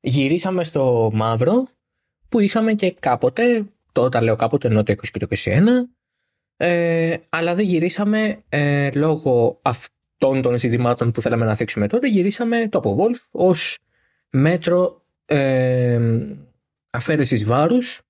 γυρίσαμε 0.01 0.65
στο 0.65 1.11
μαύρο 1.15 1.69
που 2.29 2.41
είχαμε 2.41 2.75
και 2.75 2.93
κάποτε, 2.93 3.65
το 3.93 4.03
όταν 4.03 4.25
λέω 4.25 4.37
κάποτε 4.37 4.69
ενώ 4.69 4.83
το 4.83 4.93
20 4.93 4.97
και 5.13 5.19
το 5.19 5.27
21, 5.31 5.63
ε, 6.57 7.17
αλλά 7.29 7.55
δεν 7.55 7.65
γυρίσαμε 7.65 8.43
ε, 8.49 8.91
λόγω 8.91 9.61
αυτών 9.63 10.43
των 10.43 10.59
ζητημάτων 10.59 11.11
που 11.11 11.21
θέλαμε 11.21 11.45
να 11.45 11.55
θίξουμε 11.55 11.89
τότε, 11.89 12.09
γυρίσαμε 12.09 12.69
το 12.69 12.79
από 12.79 12.97
Wolf 13.01 13.21
ως 13.31 13.79
μέτρο 14.31 15.07
ε, 15.29 16.01
αφαίρεσης 16.91 17.45
βάρους 17.45 18.01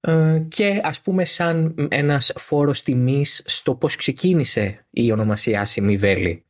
ε, 0.00 0.42
και 0.48 0.80
ας 0.84 1.00
πούμε 1.00 1.24
σαν 1.24 1.74
ένας 1.90 2.32
φόρος 2.36 2.82
τιμής 2.82 3.42
στο 3.44 3.74
πώς 3.74 3.96
ξεκίνησε 3.96 4.86
η 4.90 5.12
ονομασία 5.12 5.60
Άσημη 5.60 5.96
Βέλη 5.96 6.44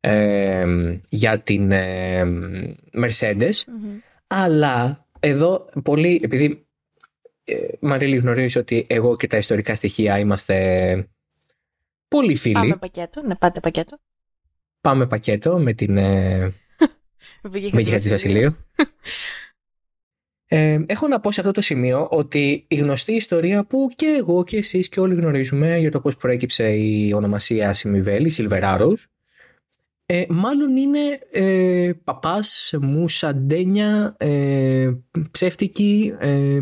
ε, 0.00 0.66
για 1.08 1.38
την 1.40 1.72
ε, 1.72 2.22
Mercedes 2.92 3.52
αλλά 4.26 5.06
εδώ 5.20 5.68
πολύ 5.84 6.20
επειδή 6.24 6.66
ε, 7.44 7.54
Μαρίλη 7.80 8.16
γνωρίζεις 8.16 8.56
ότι 8.56 8.86
εγώ 8.88 9.16
και 9.16 9.26
τα 9.26 9.36
ιστορικά 9.36 9.74
στοιχεία 9.74 10.18
είμαστε 10.18 11.08
πολύ 12.08 12.34
φίλοι 12.34 12.54
Πάμε 12.54 12.76
πακέτο. 12.76 13.22
Ναι, 13.22 13.34
πάτε 13.36 13.60
πακέτο. 13.60 13.98
πάμε 14.80 15.06
πακέτο 15.06 15.58
με 15.58 15.72
την 15.72 15.96
ε, 15.96 16.52
Βγήκε 17.42 17.76
με 17.76 17.82
της 17.82 18.08
Βασιλείου. 18.08 18.56
Ε, 20.54 20.84
έχω 20.86 21.08
να 21.08 21.20
πω 21.20 21.30
σε 21.32 21.40
αυτό 21.40 21.52
το 21.52 21.60
σημείο 21.60 22.08
ότι 22.10 22.64
η 22.68 22.74
γνωστή 22.74 23.12
ιστορία 23.12 23.64
που 23.64 23.90
και 23.96 24.16
εγώ 24.18 24.44
και 24.44 24.56
εσείς 24.56 24.88
και 24.88 25.00
όλοι 25.00 25.14
γνωρίζουμε 25.14 25.78
για 25.78 25.90
το 25.90 26.00
πώς 26.00 26.16
προέκυψε 26.16 26.68
η 26.72 27.12
ονομασία 27.12 27.72
Σιμιβέλη, 27.72 28.30
Σιλβεράρος, 28.30 29.06
ε, 30.06 30.24
μάλλον 30.28 30.76
είναι 30.76 31.18
ε, 31.30 31.92
παπάς, 32.04 32.74
μουσαντένια, 32.80 34.14
ε, 34.18 34.90
ψεύτικη, 35.30 36.14
ε, 36.18 36.60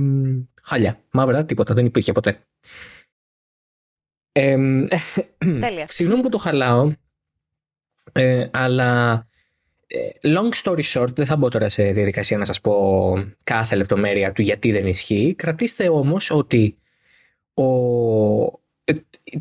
χαλιά. 0.62 1.00
Μαύρα, 1.10 1.44
τίποτα, 1.44 1.74
δεν 1.74 1.86
υπήρχε 1.86 2.12
ποτέ. 2.12 2.46
Ε, 4.32 4.56
Τέλεια. 5.38 5.86
Συγγνώμη 5.88 6.22
που 6.22 6.28
το 6.28 6.38
χαλάω, 6.38 6.92
ε, 8.12 8.48
αλλά 8.52 9.12
ε, 9.12 9.28
long 10.22 10.52
story 10.62 10.82
short, 10.82 11.14
δεν 11.14 11.26
θα 11.26 11.36
μπω 11.36 11.48
τώρα 11.48 11.68
σε 11.68 11.90
διαδικασία 11.90 12.38
να 12.38 12.44
σας 12.44 12.60
πω 12.60 12.74
κάθε 13.44 13.76
λεπτομέρεια 13.76 14.32
του 14.32 14.42
γιατί 14.42 14.72
δεν 14.72 14.86
ισχύει. 14.86 15.34
Κρατήστε 15.38 15.88
όμως 15.88 16.30
ότι 16.30 16.76
ο, 17.54 17.64
ε, 18.84 18.92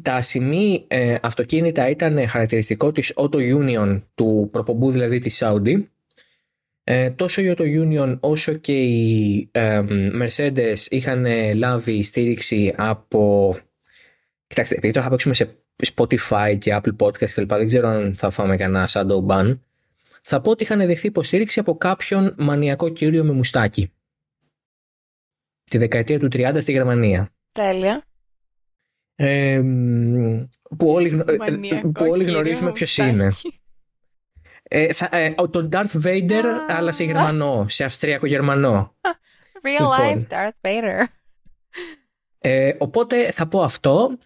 τα 0.02 0.22
σημεί 0.22 0.86
ε, 0.88 1.16
αυτοκίνητα 1.22 1.90
ήταν 1.90 2.28
χαρακτηριστικό 2.28 2.92
της 2.92 3.14
Auto 3.16 3.58
Union 3.58 4.02
του 4.16 4.50
προπομπού 4.52 4.92
δηλαδή 4.92 5.20
της 5.20 5.44
Saudi. 5.44 5.84
Ε, 6.84 7.10
τόσο 7.10 7.42
η 7.42 7.54
Auto 7.58 7.62
Union 7.62 8.18
όσο 8.20 8.54
και 8.54 8.82
οι 8.82 9.50
ε, 9.52 9.82
Mercedes 10.22 10.78
είχαν 10.90 11.26
λάβει 11.56 12.04
στήριξη 12.04 12.74
από... 12.78 13.56
Κοιτάξτε, 14.48 14.76
επειδή 14.76 14.94
τώρα 14.94 15.06
θα 15.06 15.12
παίξουμε 15.12 15.34
σε 15.34 15.56
Spotify 15.96 16.58
και 16.58 16.80
Apple 16.82 16.96
Podcast 17.06 17.30
κλπ. 17.30 17.54
Δεν 17.54 17.68
ξέρω 17.68 17.88
αν 17.88 18.16
θα 18.16 18.30
φάμε 18.30 18.56
κανένα 18.58 18.90
shadow 18.92 19.26
ban. 19.28 19.58
Θα 20.32 20.42
πω 20.42 20.52
ότι 20.52 20.64
είχαν 20.64 20.80
δεχθεί 20.86 21.08
υποστήριξη 21.08 21.60
από 21.60 21.78
κάποιον 21.78 22.36
μανιακό 22.38 22.90
κύριο 22.90 23.24
με 23.24 23.32
μουστάκι. 23.32 23.94
Τη 25.64 25.78
δεκαετία 25.78 26.20
του 26.20 26.28
30 26.32 26.58
στη 26.60 26.72
Γερμανία. 26.72 27.30
Τέλεια. 27.52 28.04
Ε, 29.16 29.62
που 30.78 30.90
όλοι, 30.90 31.08
γνω- 31.10 31.30
ε, 31.30 31.36
Μανιακό 31.38 31.92
που 31.92 32.06
όλοι 32.10 32.20
κύριο 32.24 32.34
γνωρίζουμε 32.40 32.72
ποιος 32.72 32.98
μουστάκι. 32.98 33.16
είναι. 33.16 33.32
Ε, 34.64 34.94
θα, 34.94 35.10
ε, 35.12 35.34
ο- 35.38 35.50
τον 35.50 35.70
Darth 35.72 36.02
Vader, 36.04 36.44
Α. 36.46 36.66
αλλά 36.78 36.92
σε 36.92 37.04
Γερμανό, 37.04 37.66
σε 37.70 37.84
Αυστριακό-Γερμανό. 37.84 38.96
Real 39.02 39.80
Λοιπόν. 39.80 39.98
life 40.00 40.34
Darth 40.34 40.68
Vader. 40.70 41.04
Ε, 42.40 42.76
οπότε 42.78 43.32
θα 43.32 43.48
πω 43.48 43.62
αυτό. 43.62 44.18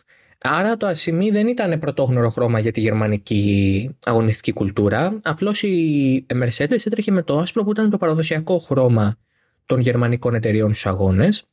Άρα 0.45 0.77
το 0.77 0.87
ασημί 0.87 1.29
δεν 1.29 1.47
ήταν 1.47 1.79
πρωτόγνωρο 1.79 2.29
χρώμα 2.29 2.59
για 2.59 2.71
τη 2.71 2.79
γερμανική 2.79 3.89
αγωνιστική 4.05 4.51
κουλτούρα. 4.51 5.19
Απλώς 5.23 5.63
η 5.63 6.25
Mercedes 6.33 6.85
έτρεχε 6.85 7.11
με 7.11 7.21
το 7.21 7.39
άσπρο 7.39 7.63
που 7.63 7.71
ήταν 7.71 7.89
το 7.89 7.97
παραδοσιακό 7.97 8.57
χρώμα 8.57 9.17
των 9.65 9.79
γερμανικών 9.79 10.33
εταιριών 10.35 10.69
στους 10.69 10.85
αγώνες. 10.85 11.43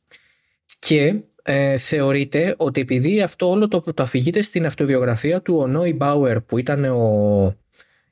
Και 0.79 1.15
ε, 1.43 1.77
θεωρείται 1.77 2.55
ότι 2.57 2.81
επειδή 2.81 3.21
αυτό 3.21 3.49
όλο 3.49 3.67
το, 3.67 3.81
το 3.93 4.03
αφηγείται 4.03 4.41
στην 4.41 4.65
αυτοβιογραφία 4.65 5.41
του 5.41 5.57
ο 5.57 5.67
Νόι 5.67 5.93
Μπάουερ 5.93 6.41
που 6.41 6.57
ήταν 6.57 6.85
ο 6.85 7.55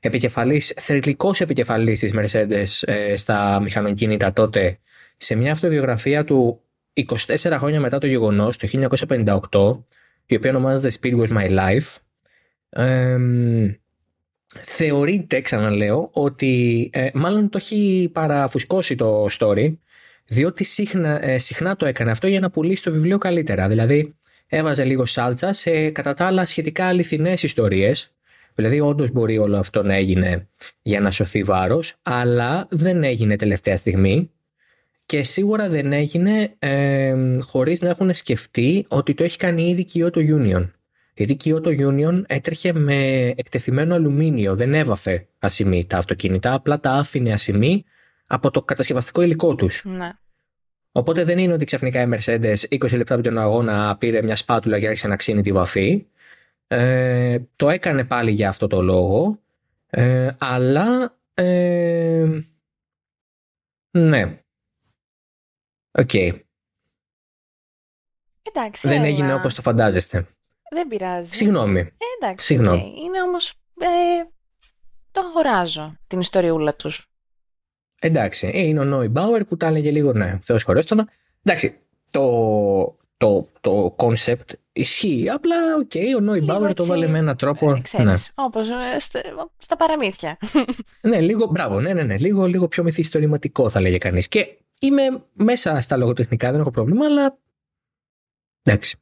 επικεφαλής, 0.00 0.74
θρηλυκός 0.76 1.40
επικεφαλής 1.40 1.98
της 1.98 2.12
Mercedes 2.14 2.92
ε, 2.92 3.16
στα 3.16 3.60
μηχανοκίνητα 3.60 4.32
τότε 4.32 4.78
σε 5.16 5.34
μια 5.34 5.52
αυτοβιογραφία 5.52 6.24
του 6.24 6.60
24 7.08 7.56
χρόνια 7.58 7.80
μετά 7.80 7.98
το 7.98 8.06
γεγονός, 8.06 8.56
το 8.56 8.68
1958, 9.50 9.99
η 10.26 10.36
οποία 10.36 10.50
ονομάζεται 10.50 10.98
Speed 11.00 11.20
Was 11.20 11.36
My 11.36 11.58
Life, 11.58 11.96
ε, 12.70 13.18
θεωρείται, 14.58 15.40
ξαναλέω, 15.40 16.10
ότι 16.12 16.90
ε, 16.92 17.08
μάλλον 17.14 17.48
το 17.48 17.58
έχει 17.60 18.10
παραφουσκώσει 18.12 18.94
το 18.94 19.26
story, 19.38 19.74
διότι 20.24 20.64
συχνά, 20.64 21.24
ε, 21.24 21.38
συχνά 21.38 21.76
το 21.76 21.86
έκανε 21.86 22.10
αυτό 22.10 22.26
για 22.26 22.40
να 22.40 22.50
πουλήσει 22.50 22.82
το 22.82 22.92
βιβλίο 22.92 23.18
καλύτερα. 23.18 23.68
Δηλαδή, 23.68 24.14
έβαζε 24.46 24.84
λίγο 24.84 25.04
σάλτσα 25.04 25.52
σε 25.52 25.90
κατά 25.90 26.14
τα 26.14 26.26
άλλα 26.26 26.46
σχετικά 26.46 26.86
αληθινές 26.86 27.42
ιστορίες, 27.42 28.12
Δηλαδή, 28.54 28.80
όντως 28.80 29.10
μπορεί 29.10 29.38
όλο 29.38 29.56
αυτό 29.56 29.82
να 29.82 29.94
έγινε 29.94 30.48
για 30.82 31.00
να 31.00 31.10
σωθεί 31.10 31.42
βάρος, 31.42 31.96
αλλά 32.02 32.66
δεν 32.70 33.04
έγινε 33.04 33.36
τελευταία 33.36 33.76
στιγμή 33.76 34.30
και 35.10 35.22
σίγουρα 35.22 35.68
δεν 35.68 35.92
έγινε 35.92 36.54
ε, 36.58 37.16
χωρίς 37.40 37.80
να 37.80 37.88
έχουν 37.88 38.14
σκεφτεί 38.14 38.86
ότι 38.88 39.14
το 39.14 39.24
έχει 39.24 39.36
κάνει 39.36 39.68
ήδη 39.68 39.84
και 39.84 39.98
η 39.98 40.10
Auto 40.10 40.18
Union. 40.18 40.70
Γιατί 41.14 41.48
η 41.48 41.54
Auto 41.56 41.88
Union 41.88 42.22
έτρεχε 42.26 42.72
με 42.72 43.26
εκτεθειμένο 43.36 43.94
αλουμίνιο, 43.94 44.56
δεν 44.56 44.74
έβαφε 44.74 45.26
ασημή 45.38 45.86
τα 45.86 45.98
αυτοκίνητα, 45.98 46.52
απλά 46.52 46.80
τα 46.80 46.92
άφηνε 46.92 47.32
ασημή 47.32 47.84
από 48.26 48.50
το 48.50 48.62
κατασκευαστικό 48.62 49.22
υλικό 49.22 49.54
τους. 49.54 49.84
Ναι. 49.84 50.10
Οπότε 50.92 51.24
δεν 51.24 51.38
είναι 51.38 51.52
ότι 51.52 51.64
ξαφνικά 51.64 52.02
η 52.02 52.08
Mercedes 52.12 52.56
20 52.68 52.96
λεπτά 52.96 53.14
από 53.14 53.22
τον 53.22 53.38
αγώνα 53.38 53.96
πήρε 53.96 54.22
μια 54.22 54.36
σπάτουλα 54.36 54.78
και 54.78 54.86
άρχισε 54.86 55.08
να 55.08 55.16
ξύνει 55.16 55.42
τη 55.42 55.52
βαφή. 55.52 56.06
Ε, 56.66 57.38
το 57.56 57.68
έκανε 57.68 58.04
πάλι 58.04 58.30
για 58.30 58.48
αυτό 58.48 58.66
το 58.66 58.82
λόγο, 58.82 59.38
ε, 59.90 60.28
αλλά 60.38 61.16
ε, 61.34 62.26
ναι. 63.90 64.40
OK. 65.98 66.10
Okay. 66.12 66.40
Εντάξει, 68.42 68.88
Δεν 68.88 69.04
έγινε 69.04 69.34
όπως 69.34 69.54
το 69.54 69.62
φαντάζεστε. 69.62 70.26
Δεν 70.70 70.88
πειράζει. 70.88 71.34
Συγγνώμη. 71.34 71.80
Ε, 71.80 71.86
εντάξει, 72.20 72.46
Συγγνώμη. 72.46 72.80
Okay. 72.80 73.04
Είναι 73.04 73.22
όμως... 73.22 73.50
Ε, 73.80 73.86
το 75.10 75.20
αγοράζω 75.20 75.96
την 76.06 76.20
ιστοριούλα 76.20 76.74
τους. 76.74 77.10
Εντάξει, 78.00 78.50
είναι 78.54 78.80
ο 78.80 78.84
Νοϊμπάουερ 78.84 79.44
που 79.44 79.56
τα 79.56 79.66
έλεγε 79.66 79.90
λίγο, 79.90 80.12
ναι, 80.12 80.38
θεός 80.42 80.62
σχωρέσ' 80.62 80.90
τονα. 80.90 81.08
Εντάξει, 81.42 81.78
το, 82.10 82.96
το, 83.16 83.48
το 83.60 83.96
concept 83.98 84.52
ισχύει. 84.72 85.28
Απλά, 85.30 85.56
OK, 85.78 85.90
okay, 85.94 86.16
ο 86.16 86.20
Νοϊμπάουερ 86.20 86.74
το 86.74 86.84
'βαλε 86.84 87.06
με 87.06 87.18
έναν 87.18 87.36
τρόπο. 87.36 87.72
Ε, 87.72 87.80
ξέρεις, 87.80 88.06
ναι. 88.06 88.44
όπως 88.44 88.70
ε, 88.70 88.98
στα, 88.98 89.20
στα 89.58 89.76
παραμύθια. 89.76 90.38
ναι, 91.02 91.20
λίγο, 91.20 91.46
μπράβο, 91.46 91.80
ναι, 91.80 91.92
ναι, 91.92 92.02
ναι, 92.02 92.18
λίγο, 92.18 92.46
λίγο 92.46 92.68
πιο 92.68 92.82
μυθιστορηματικό 92.82 93.68
θα 93.68 93.80
λέγε 93.80 93.98
κανείς. 93.98 94.28
Και 94.28 94.58
είμαι 94.80 95.24
μέσα 95.32 95.80
στα 95.80 95.96
λογοτεχνικά, 95.96 96.50
δεν 96.50 96.60
έχω 96.60 96.70
πρόβλημα, 96.70 97.04
αλλά 97.04 97.38
εντάξει. 98.62 98.98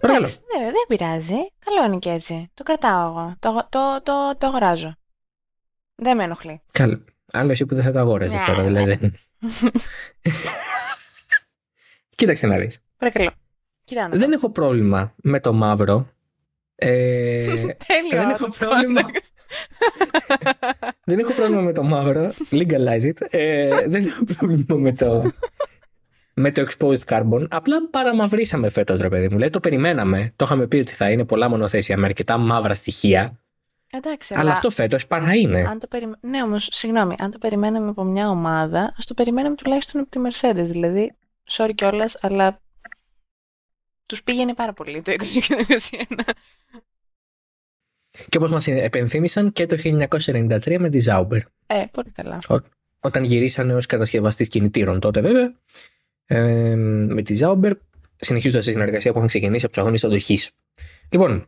Εντάξει, 0.00 0.40
δεν, 0.52 0.62
δεν 0.62 0.84
πειράζει. 0.88 1.36
Καλό 1.58 1.86
είναι 1.86 1.98
και 1.98 2.10
έτσι. 2.10 2.50
Το 2.54 2.62
κρατάω 2.62 3.08
εγώ. 3.08 3.36
Το, 3.38 3.66
το, 3.70 4.00
το, 4.02 4.36
το 4.38 4.46
αγοράζω. 4.46 4.94
Δεν 5.94 6.16
με 6.16 6.24
ενοχλεί. 6.24 6.62
Καλό. 6.70 7.04
Άλλο 7.32 7.50
εσύ 7.50 7.66
που 7.66 7.74
δεν 7.74 7.84
θα 7.84 7.92
το 7.92 7.98
αγόραζες 7.98 8.44
τώρα, 8.44 8.62
δηλαδή. 8.62 8.98
Ναι. 9.00 9.10
Κοίταξε 12.16 12.46
να 12.46 12.58
δεις. 12.58 12.80
Παρακαλώ. 12.96 13.30
Δεν 14.10 14.32
έχω 14.32 14.50
πρόβλημα 14.50 15.14
με 15.16 15.40
το 15.40 15.52
μαύρο. 15.52 16.13
Ε, 16.76 17.44
Τέλειο. 17.86 18.10
δεν 18.10 18.30
έχω 18.30 18.48
πρόβλημα. 18.58 19.00
δεν 21.04 21.18
έχω 21.18 21.32
πρόβλημα 21.32 21.60
με 21.60 21.72
το 21.72 21.82
μαύρο. 21.82 22.32
Legalize 22.50 23.02
it. 23.02 23.26
Ε, 23.30 23.88
δεν 23.88 24.04
έχω 24.06 24.24
πρόβλημα 24.24 24.76
με 24.76 24.92
το, 24.92 25.32
με 26.34 26.52
το 26.52 26.66
exposed 26.68 27.04
carbon. 27.06 27.46
Απλά 27.50 27.88
παραμαυρίσαμε 27.90 28.68
φέτος, 28.68 29.00
ρε 29.00 29.08
παιδί 29.08 29.28
μου. 29.28 29.38
Λέει, 29.38 29.50
το 29.50 29.60
περιμέναμε. 29.60 30.32
Το 30.36 30.44
είχαμε 30.44 30.66
πει 30.66 30.76
ότι 30.76 30.92
θα 30.92 31.10
είναι 31.10 31.24
πολλά 31.24 31.48
μονοθέσια 31.48 31.96
με 31.96 32.06
αρκετά 32.06 32.38
μαύρα 32.38 32.74
στοιχεία. 32.74 33.38
Εντάξει, 33.92 34.34
αλλά, 34.34 34.42
αλλά 34.42 34.52
αυτό 34.52 34.70
φέτος 34.70 35.06
παρά 35.06 35.34
είναι. 35.34 35.60
Αν 35.60 35.78
το 35.78 35.86
περι... 35.86 36.10
Ναι, 36.20 36.42
όμως, 36.42 36.68
συγγνώμη, 36.72 37.14
αν 37.18 37.30
το 37.30 37.38
περιμέναμε 37.38 37.88
από 37.88 38.04
μια 38.04 38.28
ομάδα, 38.28 38.94
ας 38.98 39.06
το 39.06 39.14
περιμέναμε 39.14 39.54
τουλάχιστον 39.54 40.00
από 40.00 40.10
τη 40.10 40.20
Mercedes. 40.24 40.64
Δηλαδή, 40.64 41.14
sorry 41.50 41.70
κιόλας, 41.74 42.18
αλλά 42.20 42.60
τους 44.14 44.22
πήγαινε 44.24 44.54
πάρα 44.54 44.72
πολύ 44.72 45.02
το 45.02 45.12
2021. 45.12 46.32
Και 48.28 48.36
όπως 48.36 48.50
μας 48.50 48.66
επενθύμησαν 48.66 49.52
και 49.52 49.66
το 49.66 49.76
1993 49.84 50.76
με 50.78 50.88
τη 50.88 50.98
Zauber. 51.08 51.40
Ε, 51.66 51.84
πολύ 51.90 52.10
καλά. 52.10 52.38
Ό, 52.48 52.56
όταν 53.00 53.24
γυρίσανε 53.24 53.74
ως 53.74 53.86
κατασκευαστής 53.86 54.48
κινητήρων 54.48 55.00
τότε, 55.00 55.20
βέβαια, 55.20 55.54
ε, 56.26 56.74
με 56.74 57.22
τη 57.22 57.38
Zauber, 57.40 57.72
συνεχίζοντας 58.16 58.64
τη 58.64 58.70
συνεργασία 58.70 59.10
που 59.10 59.16
είχαν 59.16 59.28
ξεκινήσει 59.28 59.64
από 59.64 59.74
τους 59.74 59.82
αγώνες 59.82 60.04
αντοχή. 60.04 60.38
Λοιπόν, 61.08 61.46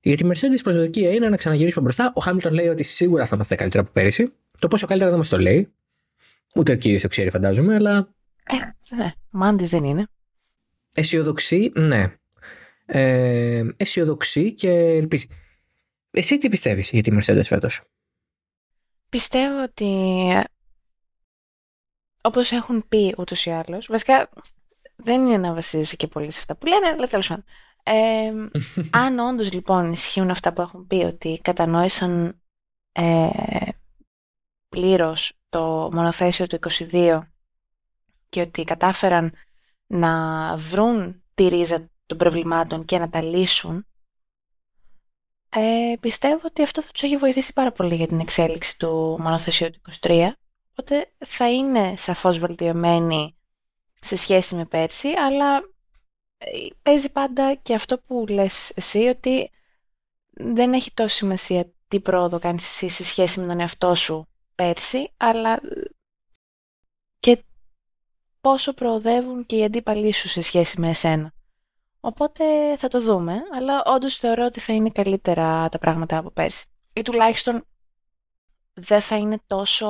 για 0.00 0.16
τη 0.16 0.26
Mercedes 0.26 0.60
προσδοκία 0.62 1.14
είναι 1.14 1.28
να 1.28 1.36
ξαναγυρίσουμε 1.36 1.84
μπροστά. 1.84 2.12
Ο 2.14 2.20
Χάμιλτον 2.20 2.52
λέει 2.52 2.68
ότι 2.68 2.82
σίγουρα 2.82 3.26
θα 3.26 3.34
είμαστε 3.34 3.54
καλύτερα 3.54 3.82
από 3.82 3.92
πέρυσι. 3.92 4.32
Το 4.58 4.68
πόσο 4.68 4.86
καλύτερα 4.86 5.10
δεν 5.10 5.18
μας 5.18 5.28
το 5.28 5.38
λέει. 5.38 5.72
Ούτε 6.54 6.72
ο 6.72 6.76
κύριος 6.76 7.02
το 7.02 7.08
ξέρει, 7.08 7.30
φαντάζομαι, 7.30 7.74
αλλά. 7.74 8.08
Ε, 8.44 8.94
ναι. 8.96 9.12
Μάντης 9.30 9.68
δεν 9.68 9.84
είναι. 9.84 10.08
Αισιοδοξεί, 10.98 11.72
ναι. 11.74 12.14
Ε, 12.86 13.64
αισιοδοξεί 13.76 14.54
και 14.54 14.70
ελπίζει. 14.70 15.26
Εσύ 16.10 16.38
τι 16.38 16.48
πιστεύεις 16.48 16.90
για 16.90 17.02
τη 17.02 17.10
Mercedes 17.12 17.44
φέτος; 17.44 17.82
Πιστεύω 19.08 19.62
ότι 19.62 19.92
όπως 22.20 22.52
έχουν 22.52 22.84
πει 22.88 23.14
ούτως 23.18 23.46
ή 23.46 23.50
άλλως. 23.50 23.86
Βασικά 23.86 24.30
δεν 24.96 25.26
είναι 25.26 25.36
να 25.36 25.54
βασίζεσαι 25.54 25.96
και 25.96 26.06
πολύ 26.06 26.30
σε 26.30 26.38
αυτά 26.38 26.56
που 26.56 26.66
λένε, 26.66 26.86
αλλά 26.86 27.06
τέλος 27.06 27.28
πάντων. 27.28 27.44
Ε, 27.82 28.32
αν 29.02 29.18
όντως 29.18 29.52
λοιπόν 29.52 29.92
ισχύουν 29.92 30.30
αυτά 30.30 30.52
που 30.52 30.60
έχουν 30.60 30.86
πει 30.86 30.96
ότι 30.96 31.40
κατανόησαν 31.42 32.42
ε, 32.92 33.28
πλήρως 34.68 35.32
το 35.48 35.90
μονοθέσιο 35.92 36.46
του 36.46 36.58
22 36.90 37.20
και 38.28 38.40
ότι 38.40 38.62
κατάφεραν 38.64 39.32
να 39.88 40.56
βρουν 40.56 41.22
τη 41.34 41.48
ρίζα 41.48 41.90
των 42.06 42.18
προβλημάτων 42.18 42.84
και 42.84 42.98
να 42.98 43.08
τα 43.08 43.22
λύσουν 43.22 43.86
ε, 45.48 45.94
πιστεύω 46.00 46.40
ότι 46.44 46.62
αυτό 46.62 46.82
θα 46.82 46.90
τους 46.92 47.02
έχει 47.02 47.16
βοηθήσει 47.16 47.52
πάρα 47.52 47.72
πολύ 47.72 47.94
για 47.94 48.06
την 48.06 48.20
εξέλιξη 48.20 48.78
του 48.78 49.16
μονοθεσίου 49.20 49.70
του 49.70 49.80
23 50.00 50.28
οπότε 50.70 51.12
θα 51.18 51.50
είναι 51.50 51.96
σαφώς 51.96 52.38
βελτιωμένοι 52.38 53.36
σε 54.00 54.16
σχέση 54.16 54.54
με 54.54 54.64
πέρσι 54.64 55.08
αλλά 55.08 55.60
παίζει 56.82 57.12
πάντα 57.12 57.54
και 57.54 57.74
αυτό 57.74 57.98
που 57.98 58.24
λες 58.28 58.70
εσύ 58.74 58.98
ότι 58.98 59.50
δεν 60.30 60.72
έχει 60.72 60.92
τόση 60.94 61.16
σημασία 61.16 61.72
τι 61.88 62.00
πρόοδο 62.00 62.38
κάνεις 62.38 62.64
εσύ 62.64 62.88
σε 62.88 63.04
σχέση 63.04 63.40
με 63.40 63.46
τον 63.46 63.60
εαυτό 63.60 63.94
σου 63.94 64.28
πέρσι, 64.54 65.12
αλλά 65.16 65.56
και 65.58 65.62
πόσο 68.48 68.72
προοδεύουν 68.72 69.46
και 69.46 69.56
οι 69.56 69.64
αντίπαλοι 69.64 70.12
σου 70.12 70.28
σε 70.28 70.40
σχέση 70.40 70.80
με 70.80 70.88
εσένα. 70.88 71.32
Οπότε 72.00 72.44
θα 72.76 72.88
το 72.88 73.02
δούμε, 73.02 73.32
αλλά 73.56 73.82
όντως 73.84 74.16
θεωρώ 74.16 74.44
ότι 74.44 74.60
θα 74.60 74.72
είναι 74.72 74.90
καλύτερα 74.90 75.68
τα 75.68 75.78
πράγματα 75.78 76.16
από 76.18 76.30
πέρσι. 76.30 76.66
Ή 76.92 77.02
τουλάχιστον 77.02 77.64
δεν 78.72 79.00
θα 79.00 79.16
είναι 79.16 79.38
τόσο 79.46 79.88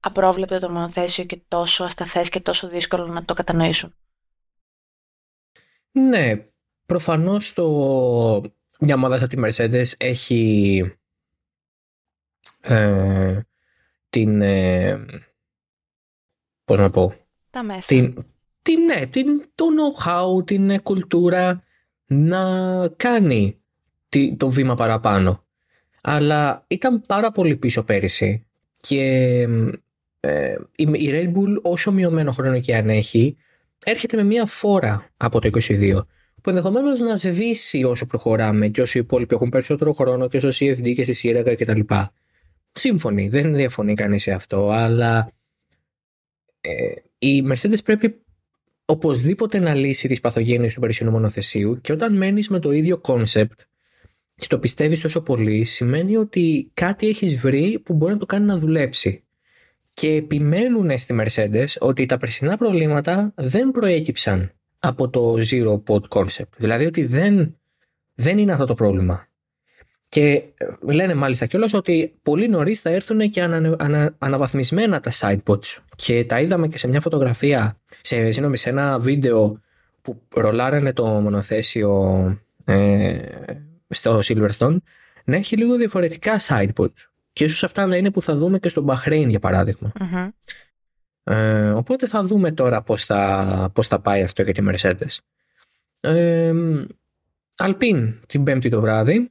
απρόβλεπτο 0.00 0.58
το 0.58 0.70
μονοθέσιο 0.70 1.24
και 1.24 1.42
τόσο 1.48 1.84
ασταθές 1.84 2.28
και 2.28 2.40
τόσο 2.40 2.68
δύσκολο 2.68 3.06
να 3.06 3.24
το 3.24 3.34
κατανοήσουν. 3.34 3.94
Ναι, 5.90 6.46
προφανώς 6.86 7.52
το... 7.52 7.64
μια 8.80 8.94
ομάδα 8.94 9.18
σαν 9.18 9.28
τη 9.28 9.36
Mercedes 9.44 9.92
έχει 9.96 10.82
ε, 12.60 13.40
την 14.10 14.42
ε, 14.42 15.27
πώς 16.68 16.78
να 16.78 16.90
πω. 16.90 17.14
Τα 17.50 17.62
μέσα. 17.62 17.80
Την, 17.86 18.24
την, 18.62 18.80
ναι, 18.80 19.06
την, 19.06 19.26
το 19.54 19.64
know-how, 19.64 20.46
την 20.46 20.70
ε, 20.70 20.78
κουλτούρα 20.78 21.62
να 22.06 22.42
κάνει 22.96 23.58
το 24.36 24.50
βήμα 24.50 24.74
παραπάνω. 24.74 25.44
Αλλά 26.02 26.64
ήταν 26.66 27.02
πάρα 27.06 27.30
πολύ 27.30 27.56
πίσω 27.56 27.82
πέρυσι 27.82 28.46
και 28.80 29.02
ε, 30.20 30.54
η 30.76 31.10
Red 31.10 31.36
Bull 31.36 31.62
όσο 31.62 31.92
μειωμένο 31.92 32.32
χρόνο 32.32 32.60
και 32.60 32.76
αν 32.76 32.88
έχει 32.88 33.36
έρχεται 33.84 34.16
με 34.16 34.22
μία 34.22 34.46
φόρα 34.46 35.10
από 35.16 35.40
το 35.40 35.50
22 35.52 36.00
που 36.42 36.50
ενδεχομένως 36.50 36.98
να 36.98 37.16
σβήσει 37.16 37.84
όσο 37.84 38.06
προχωράμε 38.06 38.68
και 38.68 38.82
όσο 38.82 38.98
οι 38.98 39.00
υπόλοιποι 39.04 39.34
έχουν 39.34 39.48
περισσότερο 39.48 39.92
χρόνο 39.92 40.28
και 40.28 40.36
όσο 40.36 40.64
οι 40.64 40.76
CFD 40.80 40.94
και 40.94 41.02
στη 41.02 41.12
ΣΥΡΕΓΑ 41.12 41.54
κτλ. 41.54 41.80
Σύμφωνοι, 42.72 43.28
δεν 43.28 43.54
διαφωνεί 43.54 43.94
κανείς 43.94 44.22
σε 44.22 44.32
αυτό, 44.32 44.70
αλλά 44.70 45.32
ε, 46.60 46.92
η 47.18 47.42
Mercedes 47.52 47.84
πρέπει 47.84 48.20
οπωσδήποτε 48.84 49.58
να 49.58 49.74
λύσει 49.74 50.08
τις 50.08 50.20
παθογένειες 50.20 50.74
του 50.74 50.80
περσινού 50.80 51.10
μονοθεσίου 51.10 51.80
και 51.80 51.92
όταν 51.92 52.16
μένεις 52.16 52.48
με 52.48 52.58
το 52.58 52.72
ίδιο 52.72 53.00
concept 53.04 53.56
και 54.34 54.46
το 54.48 54.58
πιστεύεις 54.58 55.00
τόσο 55.00 55.20
πολύ 55.20 55.64
σημαίνει 55.64 56.16
ότι 56.16 56.70
κάτι 56.74 57.08
έχεις 57.08 57.36
βρει 57.36 57.78
που 57.84 57.94
μπορεί 57.94 58.12
να 58.12 58.18
το 58.18 58.26
κάνει 58.26 58.44
να 58.44 58.56
δουλέψει. 58.58 59.24
Και 59.94 60.12
επιμένουν 60.12 60.98
στη 60.98 61.16
Mercedes 61.20 61.66
ότι 61.78 62.06
τα 62.06 62.16
περσινά 62.16 62.56
προβλήματα 62.56 63.32
δεν 63.36 63.70
προέκυψαν 63.70 64.52
από 64.78 65.08
το 65.08 65.34
Zero 65.50 65.82
Pod 65.86 66.08
Concept. 66.08 66.52
Δηλαδή 66.56 66.86
ότι 66.86 67.04
δεν, 67.04 67.58
δεν 68.14 68.38
είναι 68.38 68.52
αυτό 68.52 68.64
το 68.64 68.74
πρόβλημα. 68.74 69.27
Και 70.08 70.42
λένε 70.80 71.14
μάλιστα 71.14 71.46
κιόλας 71.46 71.72
ότι 71.72 72.14
πολύ 72.22 72.48
νωρίς 72.48 72.80
θα 72.80 72.90
έρθουν 72.90 73.30
και 73.30 73.42
ανα, 73.42 73.76
ανα, 73.78 74.14
αναβαθμισμένα 74.18 75.00
τα 75.00 75.12
sidepods. 75.20 75.76
Και 75.96 76.24
τα 76.24 76.40
είδαμε 76.40 76.68
και 76.68 76.78
σε 76.78 76.88
μια 76.88 77.00
φωτογραφία, 77.00 77.78
σε, 78.00 78.16
συγγνώμη, 78.16 78.56
σε 78.56 78.70
ένα 78.70 78.98
βίντεο 78.98 79.60
που 80.02 80.22
ρολάρανε 80.34 80.92
το 80.92 81.06
μονοθέσιο 81.06 82.24
ε, 82.64 83.18
στο 83.88 84.20
Silverstone 84.24 84.76
να 85.24 85.36
έχει 85.36 85.56
λίγο 85.56 85.76
διαφορετικά 85.76 86.36
sidepods. 86.48 87.08
Και 87.32 87.44
ίσως 87.44 87.64
αυτά 87.64 87.86
να 87.86 87.96
είναι 87.96 88.10
που 88.10 88.22
θα 88.22 88.36
δούμε 88.36 88.58
και 88.58 88.68
στο 88.68 88.84
Bahrain 88.88 89.26
για 89.28 89.38
παραδειγμα 89.38 89.92
Ε, 91.24 91.70
οπότε 91.70 92.06
θα 92.06 92.24
δούμε 92.24 92.52
τώρα 92.52 92.82
πώς 92.82 93.04
θα, 93.04 93.70
πώς 93.72 93.88
θα 93.88 94.00
πάει 94.00 94.22
αυτό 94.22 94.42
για 94.42 94.54
τη 94.54 94.62
Mercedes. 94.64 95.16
Ε, 96.00 96.52
Alpine 97.56 98.12
την 98.26 98.44
πέμπτη 98.44 98.68
το 98.68 98.80
βράδυ. 98.80 99.30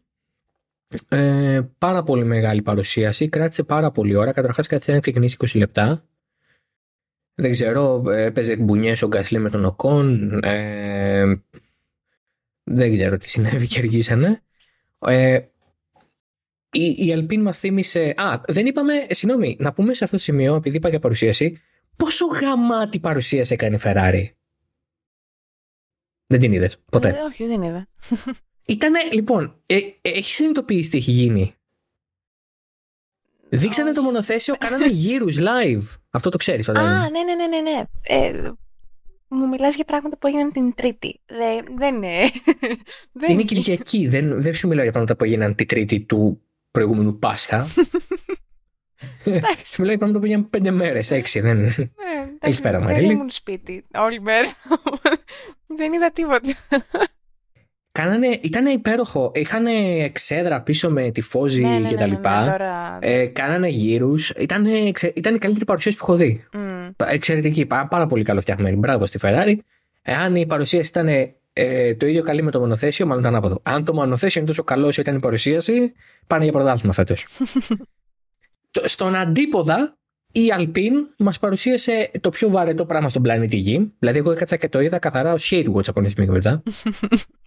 Ε, 1.10 1.62
πάρα 1.78 2.04
πολύ 2.04 2.23
μεγάλη 2.23 2.62
παρουσίαση. 2.62 3.30
Κράτησε 3.30 3.63
πάρα 3.63 3.91
πολύ 3.91 4.15
ώρα. 4.15 4.32
Καταρχάς, 4.32 4.67
κάτσε 4.67 4.91
να 4.91 5.00
ξεκινήσει 5.00 5.38
20 5.39 5.58
λεπτά. 5.58 6.04
Δεν 7.36 7.52
ξέρω, 7.52 8.04
έπαιζε 8.12 8.56
μπουνιές 8.56 9.02
ο 9.02 9.08
Γκασλή 9.08 9.39
με 9.39 9.50
τον 9.50 9.65
Οκόν. 9.65 10.39
Ε, 10.43 11.41
δεν 12.63 12.91
ξέρω 12.91 13.17
τι 13.17 13.30
συνέβη 13.30 13.67
και 13.71 13.80
αργήσανε. 13.80 14.41
Ε, 15.00 15.39
η, 16.71 17.06
η 17.06 17.13
Αλπίν 17.13 17.41
μας 17.41 17.60
θύμισε. 17.60 18.13
Α, 18.17 18.41
δεν 18.47 18.65
είπαμε. 18.65 18.93
Συγγνώμη, 19.10 19.58
να 19.60 19.73
πούμε 19.73 19.93
σε 19.93 20.04
αυτό 20.04 20.15
το 20.15 20.21
σημείο, 20.21 20.56
επειδή 20.56 20.78
είπα 20.78 20.89
για 20.89 21.00
παρουσίαση, 21.00 21.62
πόσο 21.95 22.26
γαμάτη 22.26 23.00
παρουσίαση 23.00 23.54
έκανε 23.54 23.76
η 23.76 23.80
Ferrari. 23.84 24.26
Δεν 26.28 26.39
την 26.39 26.54
είδες 26.54 26.78
ποτέ. 26.91 27.10
Ε, 27.10 27.21
όχι, 27.21 27.45
δεν 27.45 27.62
είδα. 27.62 27.88
Ήτανε, 28.67 28.99
λοιπόν, 29.12 29.62
ε, 29.65 29.75
ε, 29.75 29.89
έχεις 30.01 30.34
συνειδητοποιήσει 30.34 30.89
τι 30.89 30.97
έχει 30.97 31.12
γίνει; 31.12 31.56
Δείξανε 33.49 33.91
το 33.91 34.01
μονοθέσιο, 34.01 34.56
κάνανε 34.58 34.88
γύρους 34.88 35.38
live. 35.39 35.84
Αυτό 36.10 36.30
το 36.30 36.38
ξέρεις, 36.38 36.65
φαντάζομαι. 36.65 36.91
Α, 36.91 37.10
ναι, 37.10 37.23
ναι, 37.23 37.36
ναι, 37.36 37.47
ναι. 37.47 37.71
ναι. 37.71 37.84
Ε, 38.01 38.51
μου 39.27 39.47
μιλάς 39.47 39.75
για 39.75 39.86
πράγματα 39.86 40.17
που 40.17 40.27
έγιναν 40.27 40.51
την 40.51 40.73
Τρίτη. 40.73 41.19
Δεν, 41.25 41.77
δεν 41.77 41.95
είναι. 41.95 42.15
δεν 43.21 43.32
είναι 43.32 43.43
Κυριακή. 43.43 44.08
δεν, 44.08 44.41
δεν 44.41 44.56
σου 44.56 44.67
μιλάω 44.67 44.84
για 44.84 44.91
πράγματα 44.91 45.15
που 45.15 45.23
έγιναν 45.23 45.56
την 45.56 45.67
Τρίτη 45.67 45.99
του 45.99 46.41
προηγούμενου 46.71 47.19
Πάσχα. 47.19 47.67
Σου 49.65 49.82
μιλάω 49.82 49.89
για 49.89 49.97
πράγματα 49.97 50.19
που 50.19 50.25
έγιναν 50.25 50.49
πέντε 50.49 50.71
μέρες, 50.71 51.12
έξι. 51.12 51.39
Δεν... 51.39 51.58
Ναι, 51.58 51.73
Καλησπέρα, 52.39 52.80
Μαρίλη. 52.80 53.01
Δεν 53.01 53.15
ήμουν 53.15 53.30
σπίτι 53.30 53.86
όλη 53.95 54.21
μέρα. 54.21 54.47
δεν 55.77 55.93
είδα 55.93 56.12
τίποτα. 56.12 56.56
Κάνανε, 57.98 58.40
ήταν 58.42 58.66
υπέροχο. 58.66 59.32
Είχαν 59.36 59.66
εξέδρα 60.04 60.62
πίσω 60.62 60.90
με 60.90 61.12
τη 61.12 61.22
φόζη 61.22 61.62
ναι, 61.62 61.78
ναι, 61.78 61.88
και 61.88 61.96
τα 61.96 62.06
ναι, 62.06 62.14
λοιπά. 62.14 62.44
ναι, 62.44 62.52
τώρα... 62.52 62.98
ε, 63.02 63.26
κάνανε 63.26 63.68
γύρους. 63.68 64.30
Ήταν, 64.30 64.66
ήταν 65.14 65.36
η 65.36 65.38
καλύτερη 65.38 65.66
παρουσίαση 65.66 65.98
που 65.98 66.04
έχω 66.08 66.16
δει. 66.16 66.44
Mm. 66.54 66.92
Εξαιρετική. 67.08 67.66
Πάρα, 67.66 67.88
πάρα 67.88 68.06
πολύ 68.06 68.24
καλοφτιαγμένη. 68.24 68.76
Μπράβο 68.76 69.06
στη 69.06 69.20
Ferrari. 69.22 69.56
Εάν 70.02 70.36
η 70.36 70.46
παρουσίαση 70.46 70.90
ήταν 70.90 71.08
ε, 71.54 71.96
το 71.96 72.08
ίδιο 72.08 72.24
καλή 72.24 72.42
με 72.42 72.52
το 72.52 72.60
μονοθέσιο, 72.60 73.06
μάλλον 73.06 73.24
ήταν 73.24 73.36
άποδο. 73.36 73.60
Αν 73.64 73.86
το 73.86 73.94
μονοθέσιο 73.94 74.42
είναι 74.42 74.50
τόσο 74.50 74.64
καλό 74.64 74.88
όσο 74.88 75.02
ήταν 75.02 75.16
η 75.16 75.20
παρουσίαση, 75.20 75.94
πάνε 76.28 76.44
για 76.44 76.54
πρωτάθλημα 76.54 76.94
φέτος. 76.94 77.26
Στον 78.94 79.16
αντίποδα, 79.16 79.98
η 80.32 80.42
Alpine 80.60 81.16
μας 81.18 81.40
παρουσίασε 81.40 82.12
το 82.22 82.30
πιο 82.30 82.50
βαρετό 82.50 82.86
πράγμα 82.86 83.10
στον 83.10 83.22
πλανήτη 83.22 83.56
Γη. 83.56 83.94
Δηλαδή, 84.00 84.18
εγώ 84.18 84.32
έκατσα 84.32 84.56
και 84.56 84.70
το 84.70 84.82
είδα 84.82 85.00
καθαρά 85.00 85.34
ως 85.34 85.52
hate 85.54 85.74
watch 85.74 85.88
από 85.88 86.02
τη 86.02 86.10
στιγμή 86.10 86.34
μετά. 86.34 86.64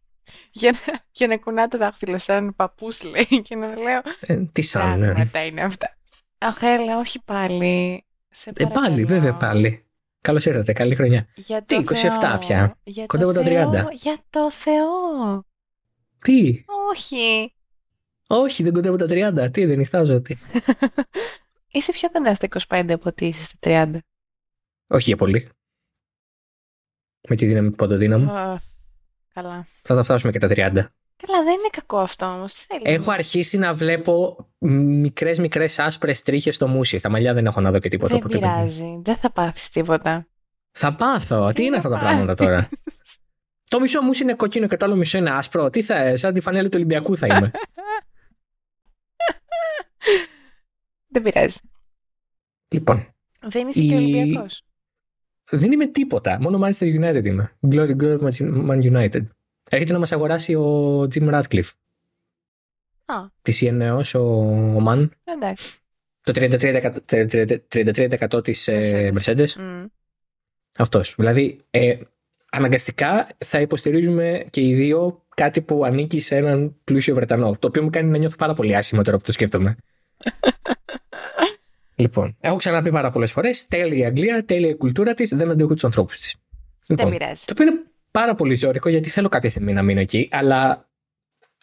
για, 0.51 0.71
να, 0.71 0.99
για 1.13 1.27
να 1.27 1.37
κουνά 1.37 1.69
το 1.69 1.79
δάχτυλο 1.79 2.19
σαν 2.19 2.55
παππούς 2.57 3.03
λέει 3.03 3.43
και 3.43 3.57
να 3.57 3.77
λέω 3.77 4.01
ε, 4.21 4.37
τι 4.53 4.63
σαν 4.63 4.99
ναι. 4.99 5.15
μετά 5.15 5.45
είναι 5.45 5.63
αυτά 5.63 5.97
Αχ 6.39 6.63
έλα 6.63 6.99
όχι 6.99 7.23
πάλι 7.25 8.05
σε 8.31 8.53
ε, 8.55 8.65
πάλι 8.65 9.05
βέβαια 9.05 9.35
πάλι 9.35 9.85
Καλώς 10.23 10.45
ήρθατε, 10.45 10.73
καλή 10.73 10.95
χρονιά. 10.95 11.27
Για 11.35 11.63
Τι, 11.63 11.77
27 11.77 11.95
Θεό. 11.95 12.39
πια. 12.39 12.79
Για 12.83 13.07
Κοντεύω 13.07 13.33
τα 13.33 13.43
30. 13.45 13.93
Για 13.93 14.19
το 14.31 14.51
Θεό. 14.51 15.45
Τι, 16.23 16.65
Όχι. 16.91 17.55
Όχι, 18.27 18.63
δεν 18.63 18.73
κοντεύω 18.73 18.97
τα 18.97 19.07
30. 19.09 19.53
Τι, 19.53 19.65
δεν 19.65 19.81
ιστάζω. 19.81 20.21
Τι. 20.21 20.37
Είσαι 21.73 21.93
πιο 21.93 22.11
κοντά 22.11 22.35
στα 22.35 22.49
25 22.69 22.91
από 22.91 23.03
ότι 23.09 23.27
είσαι 23.27 23.45
στα 23.45 23.59
30. 23.61 23.99
Όχι 24.87 25.05
για 25.05 25.17
πολύ. 25.17 25.49
Με 27.29 27.37
τη 27.37 27.47
δύναμη 27.47 27.71
του 27.71 27.77
παντοδύναμου. 27.77 28.31
Αχ, 28.31 28.61
καλά. 29.35 29.67
Θα 29.83 29.95
τα 29.95 30.03
φτάσουμε 30.03 30.33
και 30.33 30.39
τα 30.39 30.47
30. 30.49 30.55
Καλά, 31.27 31.43
δεν 31.45 31.53
είναι 31.53 31.69
κακό 31.71 31.99
αυτό 31.99 32.27
όμως. 32.27 32.55
Τι 32.55 32.61
θέλεις; 32.69 32.83
Έχω 33.01 33.11
αρχίσει 33.13 33.59
να 33.59 33.75
βλέπω 33.75 34.47
μικρές 34.59 35.39
μικρές 35.39 35.79
άσπρες 35.79 36.23
τρίχες 36.23 36.55
στο 36.55 36.69
μουσι. 36.69 36.99
Στα 36.99 37.09
μαλλιά 37.09 37.35
δεν 37.35 37.47
έχω 37.47 37.61
να 37.61 37.71
δω 37.71 37.79
και 37.79 37.89
τίποτα. 37.89 38.09
Δεν 38.15 38.23
οπότε 38.25 38.39
πειράζει. 38.39 39.01
Δεν 39.03 39.17
θα 39.17 39.31
πάθεις 39.31 39.71
τίποτα. 39.71 40.27
Θα 40.71 40.95
πάθω. 40.95 41.53
Τι 41.53 41.65
είναι 41.65 41.81
θα 41.81 41.89
αυτά 41.89 41.89
τα 41.89 41.95
πάθεις. 42.05 42.09
πράγματα 42.17 42.45
τώρα; 42.45 42.69
το 43.71 43.81
μισό 43.81 44.03
μου 44.03 44.11
είναι 44.23 44.35
κόκκινο 44.35 44.67
και 44.67 44.77
το 44.77 44.85
άλλο 44.85 44.97
μισό 44.97 45.19
είναι 45.19 45.31
άσπρο. 45.31 45.71
Τι 45.71 45.83
θα, 45.83 46.17
σαν 46.17 46.35
τη 46.35 46.41
φανέλα 46.41 46.65
του 46.69 46.75
Ολυμπιακού 46.75 47.17
θα 47.17 47.27
είμαι. 47.27 47.51
Δεν 51.13 51.23
πειράζει. 51.23 51.59
λοιπόν, 52.69 53.15
Δεν 53.41 53.69
είσαι 53.69 53.83
Η- 53.83 53.89
και 53.89 53.95
Ολυμπιακός. 53.95 54.65
Δεν 55.51 55.73
είμαι 55.73 55.87
τίποτα. 55.87 56.39
Μόνο 56.41 56.61
Manchester 56.67 57.01
United 57.01 57.25
είμαι. 57.25 57.53
Glory, 57.71 57.97
glory 57.97 58.19
of 58.19 58.31
Man 58.69 58.83
United. 58.83 59.23
Έρχεται 59.71 59.93
να 59.93 59.99
μας 59.99 60.13
αγοράσει 60.13 60.55
ο 60.55 61.01
Jim 61.03 61.31
Radcliffe. 61.33 61.71
Α, 63.05 63.15
Της 63.43 63.63
CNEOS, 63.65 64.11
ο, 64.15 64.19
ο 64.19 64.85
Man. 64.89 65.09
εντάξει. 65.25 65.79
Το 66.23 66.33
33%, 66.35 66.97
33% 67.69 68.45
της 68.45 68.69
ε, 68.69 69.13
Mercedes. 69.15 69.53
Μμ. 69.57 69.85
Αυτός. 70.79 71.15
Δηλαδή, 71.19 71.61
ε, 71.71 71.99
αναγκαστικά 72.51 73.29
θα 73.39 73.61
υποστηρίζουμε 73.61 74.47
και 74.51 74.61
οι 74.61 74.75
δύο 74.75 75.25
κάτι 75.35 75.61
που 75.61 75.85
ανήκει 75.85 76.21
σε 76.21 76.37
έναν 76.37 76.77
πλούσιο 76.85 77.15
Βρετανό. 77.15 77.57
Το 77.59 77.67
οποίο 77.67 77.83
μου 77.83 77.91
κάνει 77.91 78.11
να 78.11 78.19
νιώθω 78.19 78.37
πάρα 78.37 78.55
πολύ 78.55 78.77
άσχημα 78.77 79.03
τώρα 79.03 79.17
που 79.17 79.23
το 79.25 79.33
σκέφτομαι. 79.33 79.77
λοιπόν, 82.01 82.37
έχω 82.41 82.57
ξαναπεί 82.57 82.91
πάρα 82.91 83.11
πολλές 83.11 83.33
φορές: 83.33 83.67
τέλεια 83.67 83.99
η 83.99 84.05
Αγγλία, 84.05 84.45
τέλεια 84.45 84.69
η 84.69 84.77
κουλτούρα 84.77 85.15
της, 85.15 85.31
δεν 85.37 85.51
αντέχω 85.51 85.73
τους 85.75 85.85
ανθρώπους 85.85 86.19
της. 86.19 86.35
Δεν 86.87 86.97
Λοιπόν, 86.97 87.19
πειράζει. 87.19 87.45
το 87.45 87.53
οποίο 87.53 87.67
είναι 87.67 87.83
πάρα 88.11 88.35
πολύ 88.35 88.55
ζώρικο 88.55 88.89
γιατί 88.89 89.09
θέλω 89.09 89.29
κάποια 89.29 89.51
στιγμή 89.51 89.73
να 89.73 89.83
μείνω 89.83 90.01
εκεί, 90.01 90.29
αλλά 90.31 90.91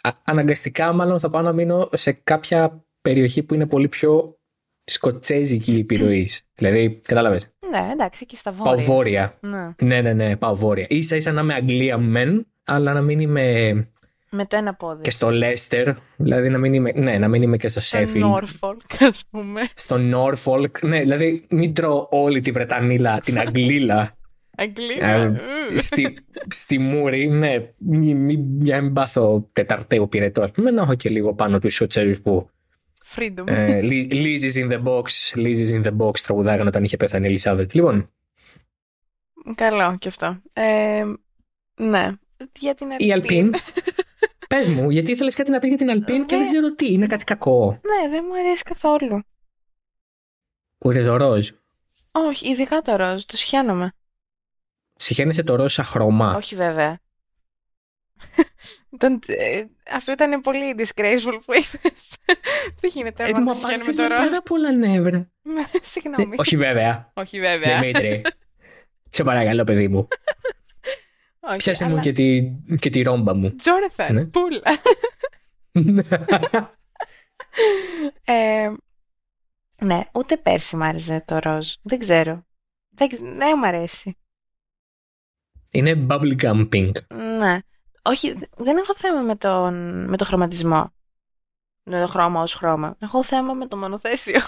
α- 0.02 0.12
αναγκαστικά 0.24 0.94
μάλλον 0.94 1.20
θα 1.20 1.30
πάω 1.30 1.42
να 1.42 1.54
μείνω 1.54 1.90
σε 1.94 2.12
κάποια 2.12 2.86
περιοχή 3.02 3.44
που 3.44 3.54
είναι 3.54 3.66
πολύ 3.66 3.88
πιο 3.88 4.40
σκοτσέζικη 4.86 5.76
επιρροή. 5.76 6.30
δηλαδή, 6.58 7.00
κατάλαβες. 7.08 7.52
Ναι, 7.70 7.90
εντάξει, 7.92 8.26
και 8.26 8.36
στα 8.36 8.52
βόρεια. 8.52 8.74
Πάω 8.76 8.84
βόρεια. 8.86 9.38
Ναι. 9.42 9.76
Ναι, 9.82 10.02
ναι, 10.02 10.14
ναι, 10.14 10.36
πάω 10.36 10.56
βόρεια. 10.56 10.88
σα 11.00 11.16
ίσα 11.16 11.32
να 11.32 11.42
είμαι 11.42 11.54
Αγγλία 11.54 11.98
μεν, 11.98 12.48
αλλά 12.64 12.94
να 12.94 13.02
μην 13.02 13.20
είμαι 13.20 13.88
Με 14.30 14.46
το 14.46 14.58
ένα 14.58 14.74
πόδι. 14.76 15.02
και 15.02 15.12
στο 15.12 15.30
Λέστερ. 15.32 15.94
Δηλαδή 16.18 16.50
να 16.50 16.58
μην 16.58 16.74
είμαι, 16.74 16.92
ναι, 16.96 17.18
να 17.18 17.28
μην 17.28 17.42
είμαι 17.42 17.58
και 17.58 17.68
στο 17.70 17.80
Στο 17.80 18.00
Sheffield. 18.00 18.34
Norfolk, 18.36 18.78
ας 19.10 19.24
πούμε. 19.32 19.62
Στο 19.76 19.98
Norfolk. 20.14 20.80
Ναι, 20.82 21.00
δηλαδή 21.00 21.46
μην 21.50 21.74
τρώω 21.74 22.08
όλη 22.12 22.40
τη 22.42 22.52
Βρετανίλα, 22.52 23.20
την 23.20 23.38
Αγγλίλα. 23.48 24.18
Αγγλία. 24.60 25.08
ε, 25.08 25.26
ου. 25.28 25.34
στη, 25.80 26.18
στη 26.48 26.78
Μούρη, 26.80 27.28
ναι, 27.28 27.74
μην 27.78 28.00
μη, 28.18 28.36
μη, 28.36 28.82
μην 28.82 28.94
πάθω 28.94 29.50
τεταρτέο 29.54 30.08
πυρετό, 30.08 30.42
ας 30.42 30.52
πούμε, 30.52 30.72
να 30.72 30.82
έχω 30.82 30.96
και 30.96 31.10
λίγο 31.10 31.34
πάνω 31.34 31.60
τους 31.60 31.74
Σοτσέζου 31.74 32.22
που 32.22 32.50
Freedom. 33.16 33.44
ε, 33.46 33.80
Li- 33.84 34.12
Liz 34.12 34.40
is 34.40 34.64
in 34.66 34.72
the 34.72 34.84
box, 34.84 35.04
Liz 35.36 35.58
is 35.68 35.82
in 35.82 35.84
the 35.88 35.98
box 35.98 36.20
τραγουδάγαν 36.20 36.68
όταν 36.68 36.84
είχε 36.84 36.98
πεθάνει 36.98 37.26
η 37.26 37.30
Ελισάβετ. 37.30 37.74
Λοιπόν, 37.74 38.10
Καλό 39.56 39.96
και 40.00 40.08
αυτό. 40.08 40.40
Ε, 40.54 41.04
ναι. 41.76 42.12
Για 42.60 42.76
την 42.76 42.88
η 42.98 43.12
Αλπίν. 43.12 43.54
Πες 44.48 44.68
μου, 44.68 44.90
γιατί 44.90 45.12
ήθελες 45.12 45.36
κάτι 45.36 45.52
να 45.52 45.60
πεις 45.60 45.70
για 45.70 45.78
την 45.78 45.90
Αλπίν 45.90 46.26
και 46.26 46.36
Ναι. 46.36 46.42
δεν 46.42 46.48
ξέρω 46.52 46.74
τι, 46.76 46.92
είναι 46.94 47.08
κάτι 47.08 47.24
κακό. 47.24 47.72
Ναι, 47.72 48.10
δεν 48.10 48.26
μου 48.28 48.36
αρέσει 48.40 48.64
καθόλου. 48.64 49.24
Ούτε 50.86 51.04
το 51.06 51.18
ροζ. 51.18 51.50
Όχι, 52.12 52.50
ειδικά 52.50 52.82
το 52.82 52.96
ροζ, 52.96 53.24
το 53.24 53.38
σιάνομαι. 53.38 53.92
Συχαίνεσαι 54.96 55.44
το 55.44 55.56
ροζ 55.56 55.74
σαν 55.74 55.86
χρώμα. 55.86 56.36
Όχι 56.36 56.56
βέβαια. 56.56 57.00
Ήταν, 58.94 59.22
ε, 59.28 59.64
αυτό 59.92 60.12
ήταν 60.12 60.42
πολύ 60.42 60.76
disgraceful 60.78 61.40
που 61.46 61.54
είπες. 61.54 62.16
Δεν 62.80 62.90
γίνεται 62.94 63.24
Ε, 63.24 63.32
να 63.32 63.40
μου 63.42 63.46
το 63.48 63.54
σιάνουμε 63.54 63.74
απάντησες 63.74 63.96
το 63.96 64.02
με 64.02 64.08
ροζ. 64.08 64.26
πάρα 64.26 64.42
πολλά 64.42 64.72
νεύρα. 64.72 65.30
Ναι, 65.54 65.62
Ε, 65.62 65.78
Συγγνώμη. 65.82 66.36
όχι 66.40 66.58
βέβαια. 66.58 67.12
Όχι 67.14 67.40
βέβαια. 67.40 67.80
Δημήτρη. 67.80 68.22
Σε 69.10 69.24
παρακαλώ, 69.24 69.64
παιδί 69.64 69.88
μου. 69.88 70.08
Όχι, 71.48 71.58
Πιάσε 71.58 71.84
αλλά- 71.84 71.96
μου 71.96 72.00
και 72.02 72.12
τη, 72.12 72.52
και 72.80 72.90
τη 72.90 73.02
ρόμπα 73.02 73.34
μου. 73.36 73.56
Τζόναθαν, 73.56 74.14
Ναι. 74.16 74.26
πούλα. 74.26 74.62
Ε, 78.26 78.70
ναι, 79.84 80.02
ούτε 80.14 80.38
πέρσι 80.38 80.76
μ' 80.76 80.84
άρεσε 80.84 81.24
το 81.28 81.40
ροζ. 81.40 81.74
Δεν 81.82 82.00
ξέρω. 82.00 82.46
Δεν, 82.90 83.08
ξ- 83.10 83.22
δεν 83.24 83.58
μ' 83.58 83.64
αρέσει. 83.64 84.18
Είναι 85.72 86.06
bubblegum 86.10 86.70
pink. 86.74 86.92
Ναι. 87.38 87.60
Όχι, 88.02 88.34
δε- 88.34 88.46
δεν 88.58 88.78
έχω 88.78 88.96
θέμα 88.96 89.22
με, 89.22 89.36
τον, 89.36 90.04
με 90.10 90.18
το 90.18 90.26
χρωματισμό. 90.26 90.94
Με 91.84 92.02
το 92.02 92.08
χρώμα 92.08 92.42
ως 92.42 92.54
χρώμα. 92.54 92.96
Έχω 93.00 93.24
θέμα 93.24 93.54
με 93.54 93.68
το 93.68 93.78
μονοθέσιο. 93.78 94.40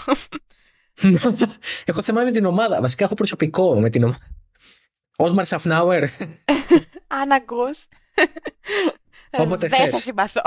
έχω 1.86 2.02
θέμα 2.02 2.24
με 2.24 2.32
την 2.32 2.46
ομάδα. 2.46 2.82
Βασικά 2.82 3.04
έχω 3.06 3.14
προσωπικό 3.14 3.80
με 3.80 3.90
την 3.90 4.04
ομάδα. 4.04 4.28
Όσμαρ 5.18 5.46
Σαφνάουερ. 5.46 6.04
Αν 7.10 7.32
ακούς. 7.32 7.86
Όποτε 9.32 9.68
δεν 9.68 9.80
θες. 9.80 9.90
σε 9.90 10.02
συμπαθώ. 10.02 10.42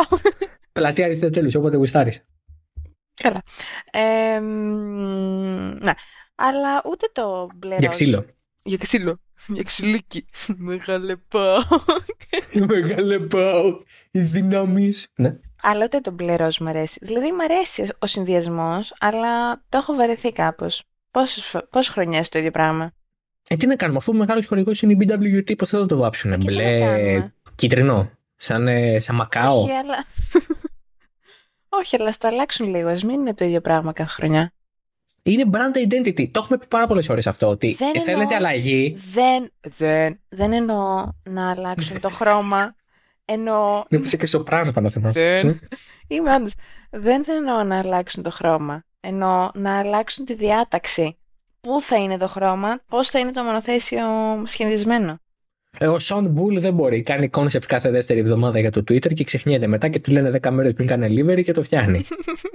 Πλατεία 0.73 1.05
Αριστοτέλους, 1.05 1.55
όποτε 1.55 1.77
γουστάρεις. 1.77 2.25
Καλά. 3.15 3.43
Ε, 3.91 4.41
μ, 4.41 5.79
ναι. 5.81 5.93
Αλλά 6.35 6.83
ούτε 6.85 7.09
το 7.13 7.49
μπλε 7.55 7.77
Για 7.77 7.87
ροζ. 7.87 7.91
ξύλο. 7.91 8.27
Για 8.63 8.77
ξύλο. 8.77 9.21
Για 9.49 9.63
ξυλίκι. 9.63 10.27
Μεγάλε 10.57 11.17
πάω. 11.17 11.61
Μεγάλε 12.67 13.19
πάω. 13.19 13.81
Οι 14.11 14.21
δυνάμεις. 14.21 15.09
Ναι. 15.15 15.39
Αλλά 15.63 15.85
ούτε 15.85 16.01
το 16.01 16.11
μπλε 16.11 16.37
ροζ 16.37 16.59
μου 16.59 16.69
αρέσει. 16.69 16.99
Δηλαδή 17.03 17.33
μου 17.33 17.43
αρέσει 17.43 17.89
ο 17.99 18.07
συνδυασμός, 18.07 18.95
αλλά 19.01 19.57
το 19.69 19.79
έχω 19.79 19.95
βαρεθεί 19.95 20.31
κάπως. 20.31 20.83
Πόσες 21.71 21.89
χρονιές 21.89 22.29
το 22.29 22.39
ίδιο 22.39 22.51
πράγμα; 22.51 22.93
Ε, 23.49 23.57
τι 23.57 23.67
να 23.67 23.77
κάνουμε, 23.77 23.99
αφού 23.99 24.13
ο 24.15 24.19
μεγάλος 24.19 24.47
χορηγός 24.47 24.83
είναι 24.83 24.93
η 24.93 24.97
BWT, 25.01 25.57
πώς 25.57 25.69
θα 25.69 25.87
το 25.87 25.97
βάψουνε. 25.97 26.37
Και 26.39 26.47
τι 26.47 26.55
να 26.55 26.61
Μπλε, 26.63 26.79
κάνουμε. 26.79 27.35
κίτρινο. 27.55 28.11
Σαν, 28.37 28.69
ε, 28.69 28.99
σαν 28.99 29.15
μακάο. 29.15 29.63
Όχι, 29.63 29.71
αλλά. 29.71 30.05
Όχι, 31.81 31.97
αλλά 32.01 32.13
στο 32.13 32.29
αλλάξουν 32.29 32.67
λίγο. 32.75 32.89
Α 32.89 32.93
μην 33.05 33.11
είναι 33.21 33.35
το 33.35 33.45
ίδιο 33.45 33.61
πράγμα 33.61 33.93
κάθε 33.93 34.11
χρονιά. 34.13 34.53
Είναι 35.23 35.45
brand 35.53 35.77
identity. 35.89 36.29
Το 36.31 36.41
έχουμε 36.43 36.59
πει 36.59 36.67
πάρα 36.67 36.87
πολλές 36.87 37.09
ώρε 37.09 37.21
αυτό. 37.27 37.49
Ότι 37.49 37.73
Δεν 37.75 37.93
ε, 37.95 38.01
θέλετε 38.01 38.23
εννοώ- 38.23 38.37
αλλαγή. 38.37 38.97
Δεν, 39.13 39.53
δεν, 39.77 40.21
δεν 40.29 40.53
εννοώ 40.53 41.09
να 41.29 41.51
αλλάξουν 41.51 42.01
το 42.01 42.09
χρώμα. 42.11 42.75
Εννοώ. 43.25 43.85
Να 43.89 44.01
πεις 44.01 44.17
και 44.17 44.27
σοπράνο 44.27 44.71
πάνω 44.73 44.89
θέμα. 44.91 45.11
Δεν. 45.11 45.61
Είμαι 46.07 46.35
όντως. 46.35 46.53
Δεν 46.91 47.25
εννοώ 47.29 47.63
να 47.65 47.79
αλλάξουν 47.79 48.23
το 48.23 48.31
χρώμα. 48.31 48.85
Εννοώ 49.01 49.51
να 49.55 49.79
αλλάξουν 49.79 50.25
τη 50.25 50.35
διάταξη. 50.35 51.17
Πού 51.63 51.81
θα 51.81 51.97
είναι 51.97 52.17
το 52.17 52.27
χρώμα, 52.27 52.81
πώς 52.87 53.09
θα 53.09 53.19
είναι 53.19 53.31
το 53.31 53.43
μονοθέσιο 53.43 54.03
σχεδιασμένο; 54.45 55.19
Ε, 55.79 55.87
ο 55.87 55.99
Σον 55.99 56.27
Μπούλ 56.27 56.59
δεν 56.59 56.75
μπορεί. 56.75 57.03
Κάνει 57.03 57.31
concept 57.33 57.65
κάθε 57.67 57.91
δεύτερη 57.91 58.21
εβδομάδα 58.21 58.59
για 58.59 58.71
το 58.71 58.81
Twitter 58.81 59.15
και 59.15 59.25
ξεχνιέται 59.25 59.67
μετά 59.67 59.89
και 59.89 60.01
του 60.01 60.11
λένε 60.11 60.39
10 60.43 60.51
μέρες 60.51 60.73
πριν 60.73 60.87
κάνει 60.87 61.07
delivery 61.11 61.45
και 61.45 61.53
το 61.53 61.63
φτιάχνει. 61.63 62.03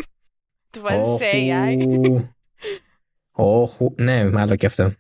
Του 0.72 0.82
βάζει 0.82 1.16
σε 1.16 1.26
AI. 1.34 1.88
Όχου. 1.88 2.28
Όχου. 3.32 3.94
Ναι, 3.98 4.30
μάλλον 4.30 4.58
και 4.58 4.66
αυτό. 4.66 4.94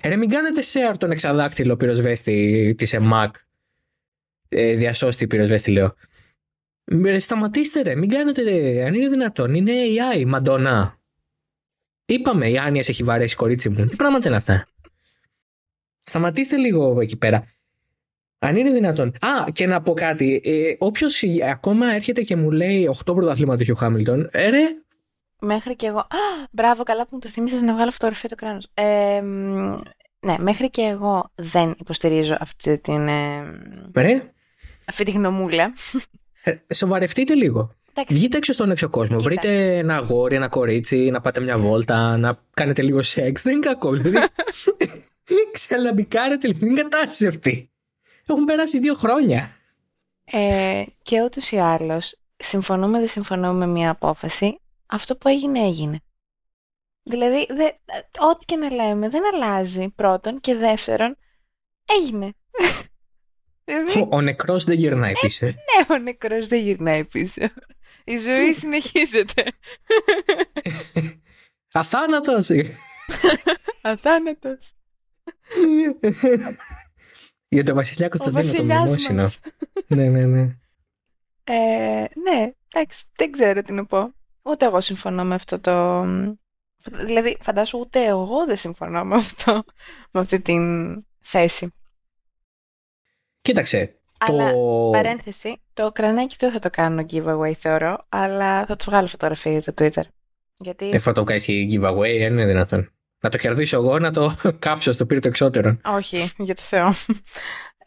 Ε, 0.00 0.08
ρε, 0.08 0.16
μην 0.16 0.30
κάνετε 0.30 0.60
share 0.60 0.96
τον 0.98 1.10
εξαδάκτυλο 1.10 1.76
πυροσβέστη 1.76 2.74
της 2.76 2.92
ΕΜΑΚ. 2.92 3.34
Ε, 4.48 4.74
διασώστη 4.74 5.26
πυροσβέστη, 5.26 5.70
λέω. 5.70 5.94
Ρε, 7.02 7.18
σταματήστε, 7.18 7.82
ρε. 7.82 7.94
Μην 7.94 8.08
κάνετε. 8.08 8.42
Αν 8.84 8.94
είναι 8.94 9.08
δυνατόν. 9.08 9.54
Είναι 9.54 9.72
AI, 9.72 10.24
μαντονά. 10.26 10.97
Είπαμε, 12.10 12.48
η 12.50 12.58
Άνια 12.58 12.82
σε 12.82 12.90
έχει 12.90 13.02
βαρέσει, 13.02 13.36
κορίτσι 13.36 13.68
μου. 13.68 13.86
Τι 13.86 13.96
πράγματα 13.96 14.28
είναι 14.28 14.36
αυτά; 14.36 14.66
Σταματήστε 16.04 16.56
λίγο 16.56 17.00
εκεί 17.00 17.16
πέρα. 17.16 17.44
Αν 18.38 18.56
είναι 18.56 18.70
δυνατόν. 18.70 19.08
Α, 19.08 19.50
και 19.52 19.66
να 19.66 19.82
πω 19.82 19.94
κάτι. 19.94 20.40
Ε, 20.44 20.74
Όποιος 20.78 21.22
ακόμα 21.50 21.94
έρχεται 21.94 22.22
και 22.22 22.36
μου 22.36 22.50
λέει 22.50 22.90
8 23.04 23.14
πρωταθλήματα 23.14 23.60
έχει 23.62 23.70
ο 23.70 23.74
Χάμιλτον, 23.74 24.28
ε, 24.32 24.48
ρε, 24.48 24.64
Μέχρι 25.40 25.76
και 25.76 25.86
εγώ. 25.86 25.98
Α, 25.98 26.46
μπράβο, 26.50 26.82
καλά 26.82 27.02
που 27.02 27.08
μου 27.12 27.18
το 27.18 27.28
θύμισες 27.28 27.62
να 27.62 27.74
βγάλω 27.74 27.90
φωτογραφία 27.90 28.28
του 28.28 28.34
κράνους. 28.36 28.66
Ε, 28.74 29.20
μ, 29.20 29.78
ναι, 30.20 30.34
μέχρι 30.38 30.70
και 30.70 30.82
εγώ 30.82 31.30
δεν 31.34 31.74
υποστηρίζω 31.80 32.36
αυτή 32.40 32.78
την, 32.78 33.08
ε, 33.08 33.42
ρε, 33.94 34.32
αυτή 34.84 35.04
τη 35.04 35.10
γνωμούλα. 35.10 35.72
ε, 36.42 36.74
σοβαρευτείτε 36.74 37.34
λίγο. 37.34 37.74
Εντάξει, 38.00 38.16
Βγείτε 38.16 38.36
έξω 38.36 38.52
στον 38.52 38.70
έξω 38.70 38.88
κόσμο. 38.88 39.16
Κοίτα. 39.16 39.28
Βρείτε 39.28 39.76
ένα 39.76 39.96
αγόρι, 39.96 40.34
ένα 40.34 40.48
κορίτσι, 40.48 41.10
να 41.10 41.20
πάτε 41.20 41.40
μια 41.40 41.58
βόλτα, 41.58 42.16
να 42.16 42.38
κάνετε 42.54 42.82
λίγο 42.82 43.02
σεξ. 43.02 43.42
Δεν 43.42 43.52
είναι 43.52 43.66
κακό. 43.66 43.92
Δηλαδή, 43.92 44.26
ξελαμπικάρετε 45.52 46.48
την 46.48 46.74
κατάσταση 46.74 47.26
αυτή. 47.26 47.70
Έχουν 48.26 48.44
περάσει 48.44 48.78
δύο 48.78 48.94
χρόνια. 48.94 49.48
Ε, 50.24 50.82
και 51.02 51.22
ούτως 51.22 51.50
ή 51.50 51.56
άλλως, 51.56 52.18
συμφωνούμε 52.36 52.98
δεν 52.98 53.08
συμφωνούμε 53.08 53.52
με 53.52 53.66
μια 53.66 53.90
απόφαση, 53.90 54.60
αυτό 54.86 55.16
που 55.16 55.28
έγινε 55.28 55.60
έγινε. 55.60 56.00
Δηλαδή, 57.02 57.46
δε, 57.50 57.64
ό,τι 58.30 58.44
και 58.44 58.56
να 58.56 58.70
λέμε 58.72 59.08
δεν 59.08 59.22
αλλάζει 59.34 59.88
πρώτον 59.88 60.40
και 60.40 60.54
δεύτερον, 60.54 61.16
έγινε. 61.98 62.32
δηλαδή, 63.64 64.06
Ο 64.10 64.20
νεκρός 64.20 64.64
δεν 64.64 64.76
γυρνάει 64.76 65.12
πίσω. 65.20 65.46
ε. 65.46 65.48
ναι, 65.48 65.94
ο 65.94 65.98
νεκρός 65.98 66.48
δεν 66.48 66.60
γυρνάει 66.60 67.04
πίσω. 67.04 67.40
Η 68.08 68.16
ζωή 68.16 68.54
συνεχίζεται. 68.60 69.44
Αθάνατος. 71.72 72.50
Αθάνατος. 73.82 74.72
Για 77.48 77.64
τον 77.64 77.74
Βασιλιά 77.74 78.06
Ο 78.06 78.08
Κωνσταντίνο 78.08 78.20
το 78.20 78.32
βασιλιάς 78.32 78.80
μνημόσυνο. 78.80 79.22
μας. 79.22 79.38
ναι, 79.86 80.08
ναι, 80.08 80.24
ναι. 80.26 80.56
Ε, 81.44 82.04
ναι, 82.22 82.52
εντάξει, 82.68 83.04
δεν 83.16 83.30
ξέρω 83.32 83.62
τι 83.62 83.72
να 83.72 83.86
πω. 83.86 84.12
Ούτε 84.42 84.66
εγώ 84.66 84.80
συμφωνώ 84.80 85.24
με 85.24 85.34
αυτό 85.34 85.60
το... 85.60 86.04
Δηλαδή, 86.76 87.36
φαντάσου 87.40 87.78
ούτε 87.78 88.04
εγώ 88.04 88.46
δεν 88.46 88.56
συμφωνώ 88.56 89.04
με 89.04 89.14
αυτό, 89.14 89.64
με 90.10 90.20
αυτή 90.20 90.40
την 90.40 90.62
θέση. 91.20 91.72
Κοίταξε. 93.42 93.97
Αλλά, 94.18 94.52
το... 94.52 94.88
παρένθεση, 94.92 95.60
το 95.74 95.92
κρανάκι 95.92 96.36
δεν 96.38 96.50
θα 96.52 96.58
το 96.58 96.70
κάνω 96.70 97.06
giveaway 97.10 97.52
θεωρώ, 97.56 98.06
αλλά 98.08 98.66
θα 98.66 98.76
τους 98.76 98.86
βγάλω 98.86 99.06
φωτογραφία 99.06 99.52
για 99.58 99.72
το 99.72 99.84
Twitter. 99.84 100.02
Γιατί, 100.56 100.90
Ε, 100.90 100.98
θα 100.98 101.12
το 101.12 101.24
κάνεις 101.24 101.44
και 101.44 101.68
giveaway, 101.72 102.18
δεν 102.18 102.32
είναι 102.32 102.46
δυνατόν. 102.46 102.92
Να 103.20 103.30
το 103.30 103.38
κερδίσω 103.38 103.76
εγώ, 103.76 103.98
να 103.98 104.10
το 104.12 104.34
κάψω 104.58 104.92
στο 104.92 105.06
πύρ 105.06 105.20
το 105.20 105.28
εξώτερο. 105.28 105.76
όχι, 105.84 106.30
για 106.38 106.54
το 106.54 106.62
Θεό. 106.62 106.92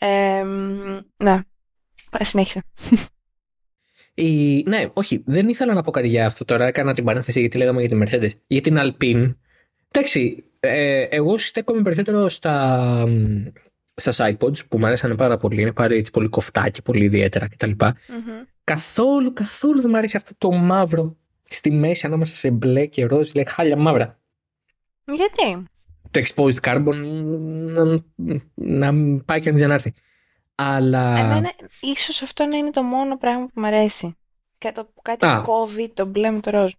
Ε, 0.04 0.44
μ, 0.44 1.00
ναι, 1.24 1.40
Πα- 2.10 2.24
συνέχισε. 2.24 2.64
Η... 4.14 4.64
Ναι, 4.64 4.90
όχι, 4.94 5.24
δεν 5.26 5.50
ήθελα 5.50 5.74
να 5.74 5.82
πω 5.82 5.92
κάτι 5.92 6.08
για 6.08 6.26
αυτό 6.26 6.46
τώρα. 6.46 6.66
Έκανα 6.66 6.94
την 6.94 7.04
παρένθεση 7.04 7.40
γιατί 7.40 7.58
λέγαμε 7.58 7.84
για 7.84 7.98
τη 7.98 8.04
Mercedes. 8.06 8.32
Για 8.48 8.62
την 8.62 8.78
Alpine. 8.80 9.36
Εντάξει, 9.92 10.44
ε, 10.60 11.02
εγώ 11.02 11.38
στέκομαι 11.38 11.82
περισσότερο 11.82 12.30
στα, 12.30 13.06
στα 13.96 14.12
sidepods 14.16 14.68
που 14.68 14.78
μου 14.78 14.86
αρέσανε 14.86 15.16
πάρα 15.16 15.38
πολύ. 15.38 15.62
Είναι 15.62 15.72
πάρα 15.72 15.94
έτσι 15.94 16.12
πολύ 16.12 16.28
κοφτά 16.28 16.70
και 16.70 16.82
πολύ 16.82 17.04
ιδιαίτερα 17.04 17.48
κτλ. 17.48 17.70
Μμμ. 17.70 18.44
Καθόλου, 18.64 19.34
καθόλου 19.34 19.82
δεν 19.82 19.90
μου 19.90 19.98
αρέσει 19.98 20.18
αυτό 20.18 20.32
το 20.38 20.52
μαύρο 20.52 21.16
στη 21.44 21.72
μέση 21.72 22.06
ανάμεσα 22.06 22.36
σε 22.36 22.52
μπλε 22.52 22.86
και 22.86 23.06
ροζ. 23.06 23.32
Λέει 23.34 23.46
χάλια 23.48 23.78
μαύρα. 23.78 24.20
Γιατί; 25.06 25.66
Το 26.12 26.22
exposed 26.24 26.70
carbon 26.70 26.96
να, 27.36 28.04
να 28.54 28.94
πάει 29.26 29.40
και 29.40 29.50
να 29.50 29.56
ξανάρθει. 29.56 29.94
Αλλά. 30.56 31.18
Εμένα, 31.18 31.52
ίσως 31.80 32.22
αυτό 32.22 32.46
να 32.46 32.58
είναι 32.58 32.72
το 32.72 32.82
μόνο 32.84 33.18
πράγμα 33.18 33.46
που 33.46 33.60
μου 33.60 33.66
αρέσει. 33.66 34.16
Κάτι, 34.58 34.82
κάτι 35.02 35.26
Α. 35.26 35.42
κόβει 35.46 35.90
το 35.90 36.06
μπλε 36.06 36.32
με 36.32 36.40
το 36.40 36.52
ροζ. 36.52 36.72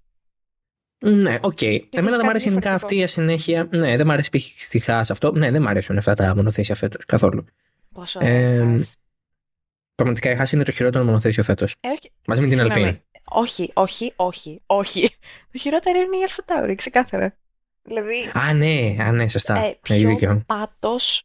Ναι, 1.03 1.38
οκ. 1.43 1.62
Εμένα 1.62 1.83
δεν 1.91 2.11
κάτι 2.11 2.23
μου 2.25 2.29
αρέσει 2.29 2.49
γενικά 2.49 2.71
διαφορετικό. 2.71 2.75
αυτή 2.75 2.97
η 2.97 3.03
ασυνέχεια. 3.03 3.69
Ναι, 3.71 3.97
δεν 3.97 4.07
μου 4.07 4.12
αρέσει 4.12 4.31
π.χ. 4.31 4.62
στη 4.65 4.79
Haas 4.79 5.11
αυτό. 5.11 5.33
Ναι, 5.33 5.51
δεν 5.51 5.62
μου 5.62 5.69
αρέσουν 5.69 5.99
αυτά 5.99 6.15
τα 6.15 6.35
μονοθέσια 6.37 6.75
φέτος 6.75 7.05
καθόλου. 7.07 7.45
Πόσο 7.93 8.18
Ε, 8.22 8.55
ωραία 8.61 8.72
Haas; 8.76 8.97
Πραγματικά 9.95 10.31
η 10.31 10.37
Χάς 10.37 10.53
είναι 10.53 10.64
το 10.64 10.70
χειρότερο 10.70 11.05
μονοθέσιο 11.05 11.43
φέτος. 11.43 11.74
Ε, 11.81 11.89
όχι, 11.89 12.11
Μαζί 12.26 12.41
με 12.41 12.47
την 12.47 12.57
συγγνώμη. 12.57 12.81
Αλπίνη. 12.85 13.03
όχι, 13.24 13.70
όχι, 13.74 14.12
όχι, 14.16 14.61
όχι. 14.66 15.09
Το 15.53 15.59
χειρότερο 15.59 15.99
είναι 15.99 16.16
η 16.16 16.22
Αλφα 16.22 16.45
Τάουρη, 16.45 16.74
ξεκάθαρα. 16.74 17.37
Δηλαδή, 17.83 18.31
Α, 18.35 18.53
ναι, 18.53 18.97
α, 19.03 19.12
ναι, 19.12 19.29
σωστά. 19.29 19.59
ε, 19.59 19.61
Έχεις 19.66 19.79
πιο 19.83 20.09
δίκιο. 20.09 20.43
πάτος 20.47 21.22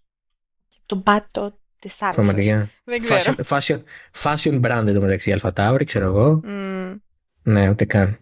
τον 0.86 1.04
πάτο 1.04 1.60
της 1.80 1.96
θάλασσας. 1.96 2.26
Πραγματικά. 2.26 2.70
Δεν 2.84 3.00
ξέρω. 3.02 3.36
Fashion, 3.38 3.58
fashion, 3.58 3.80
fashion 4.24 4.62
brand 4.62 4.88
εντωμεταξύ. 4.88 5.32
Αλφα 5.32 5.54
Τάουρη, 5.54 5.86
ξέρω 5.86 6.06
εγώ. 6.06 6.42
Μμ. 6.44 6.96
Ναι, 7.44 7.70
ούτε 7.70 7.86
καν. 7.86 8.20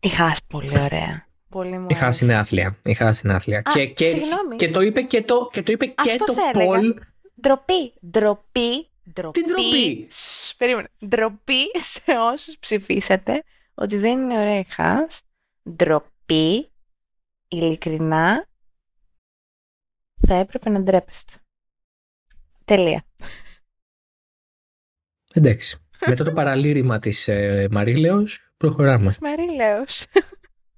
Η 0.00 0.08
Χάς 0.08 0.42
πολύ 0.46 0.78
ωραία. 0.78 1.26
Πολύ 1.48 1.78
μου 1.78 1.86
Η 1.90 1.94
Χάς 1.94 2.02
άρεσε. 2.02 2.24
είναι 2.24 2.34
άθλια. 2.34 2.78
Η 2.84 2.94
Χάς 2.94 3.20
είναι 3.20 3.34
άθλια. 3.34 3.58
Α, 3.58 3.62
και, 3.72 3.86
και, 3.86 4.08
συγγνώμη. 4.08 4.56
και 4.56 4.70
το 4.70 4.80
είπε 4.80 5.02
και 5.02 5.22
το, 5.22 5.48
και 5.52 5.62
το, 5.62 5.72
είπε 5.72 5.86
και 5.86 6.10
Αυτό 6.10 6.24
το 6.24 6.32
θα 6.32 6.40
έλεγα. 6.54 6.66
Πολ. 6.66 6.94
Ντροπή, 7.40 7.92
ντροπή, 8.10 8.88
ντροπή. 9.12 9.42
Τι 9.42 9.50
ντροπή; 9.50 10.06
Σσ, 10.10 10.54
περίμενε. 10.56 10.88
Ντροπή 11.06 11.80
σε 11.80 12.12
όσους 12.32 12.56
ψηφίσατε 12.58 13.42
ότι 13.74 13.96
δεν 13.96 14.18
είναι 14.18 14.38
ωραία 14.40 14.58
η 14.58 14.64
Χάς. 14.64 15.22
Ντροπή, 15.70 16.70
ειλικρινά, 17.48 18.46
θα 20.26 20.34
έπρεπε 20.34 20.70
να 20.70 20.80
ντρέπεστε. 20.82 21.32
Τελεία. 22.64 23.04
Εντάξει. 25.34 25.78
Μετά 26.06 26.24
το 26.24 26.32
παραλήρημα 26.32 26.98
της 26.98 27.28
ε, 27.28 27.68
Μαρίλεως 27.70 28.47
προχωράμε. 28.58 29.06
Της 29.06 29.18
Μαρίλεως. 29.18 30.06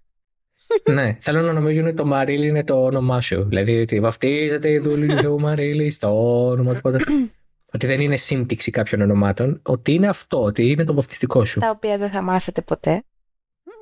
ναι, 0.91 1.17
θέλω 1.21 1.41
να 1.41 1.53
νομίζουν 1.53 1.87
ότι 1.87 1.95
το 1.97 2.07
Μαρίλη 2.07 2.47
είναι 2.47 2.65
το 2.65 2.85
όνομά 2.85 3.21
σου. 3.21 3.45
Δηλαδή 3.49 3.81
ότι 3.81 4.01
βαφτίζεται 4.01 4.71
η 4.71 4.79
δούλη 4.79 5.23
του 5.23 5.41
Μαρίλη 5.41 5.91
στο 5.91 6.47
όνομα 6.49 6.75
του 6.75 6.81
πατέρα. 6.81 7.05
ότι 7.75 7.87
δεν 7.87 8.01
είναι 8.01 8.17
σύμπτυξη 8.17 8.71
κάποιων 8.71 9.01
ονομάτων, 9.01 9.61
ότι 9.63 9.93
είναι 9.93 10.09
αυτό, 10.09 10.43
ότι 10.43 10.71
είναι 10.71 10.85
το 10.85 10.95
βαφτιστικό 10.95 11.45
σου. 11.45 11.61
Τα 11.61 11.71
οποία 11.71 11.99
δεν 11.99 12.11
θα 12.11 12.23
μάθετε 12.23 12.63
ποτέ. 12.63 13.03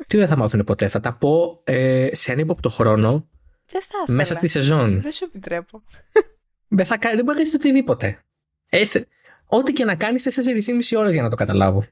Τι 0.07 0.17
δεν 0.17 0.27
θα 0.29 0.37
μάθουν 0.37 0.65
ποτέ, 0.65 0.89
θα 0.89 1.01
τα 1.01 1.13
πω 1.13 1.61
ε, 1.65 2.09
σε 2.13 2.33
ανύποπτο 2.33 2.69
χρόνο 2.69 3.29
Δεν 3.71 3.81
θα 3.83 3.99
ήθελα. 4.03 4.17
μέσα 4.19 4.35
στη 4.35 4.49
σεζόν. 4.49 5.01
Δεν 5.01 5.11
σου 5.13 5.25
επιτρέπω. 5.25 5.83
Δεν, 6.69 6.85
θα, 6.85 6.99
κα- 6.99 7.15
δεν 7.15 7.25
μπορείς 7.25 7.53
να 7.53 7.59
κάνει 7.59 7.65
οτιδήποτε. 7.69 8.19
Ε, 8.69 8.85
θε- 8.85 9.09
ό,τι 9.47 9.73
και 9.73 9.85
να 9.85 9.95
κάνεις, 9.95 10.23
θε 10.23 10.31
4,5 10.35 10.99
ώρες 10.99 11.13
για 11.13 11.23
να 11.23 11.29
το 11.31 11.37
καταλάβω. 11.37 11.87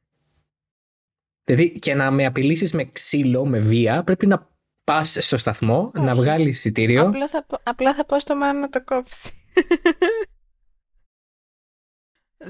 Δηλαδή, 1.49 1.78
και 1.78 1.94
να 1.94 2.11
με 2.11 2.24
απειλήσεις 2.26 2.72
με 2.72 2.84
ξύλο, 2.84 3.47
με 3.47 3.59
βία, 3.59 4.05
πρέπει 4.05 4.26
να 4.26 4.49
πας 4.84 5.16
στο 5.20 5.36
σταθμό, 5.36 5.90
να 5.94 6.11
Όχι. 6.11 6.20
βγάλεις 6.20 6.57
εισιτήριο. 6.57 7.07
Απλά 7.07 7.28
θα, 7.28 7.44
πω- 7.44 7.61
απλά 7.62 7.94
θα 7.94 8.05
πω 8.05 8.20
στο 8.20 8.36
μάνα 8.36 8.61
να 8.61 8.68
το 8.68 8.84
κόψει. 8.84 9.32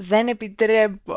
δεν 0.09 0.27
επιτρέπω. 0.27 1.15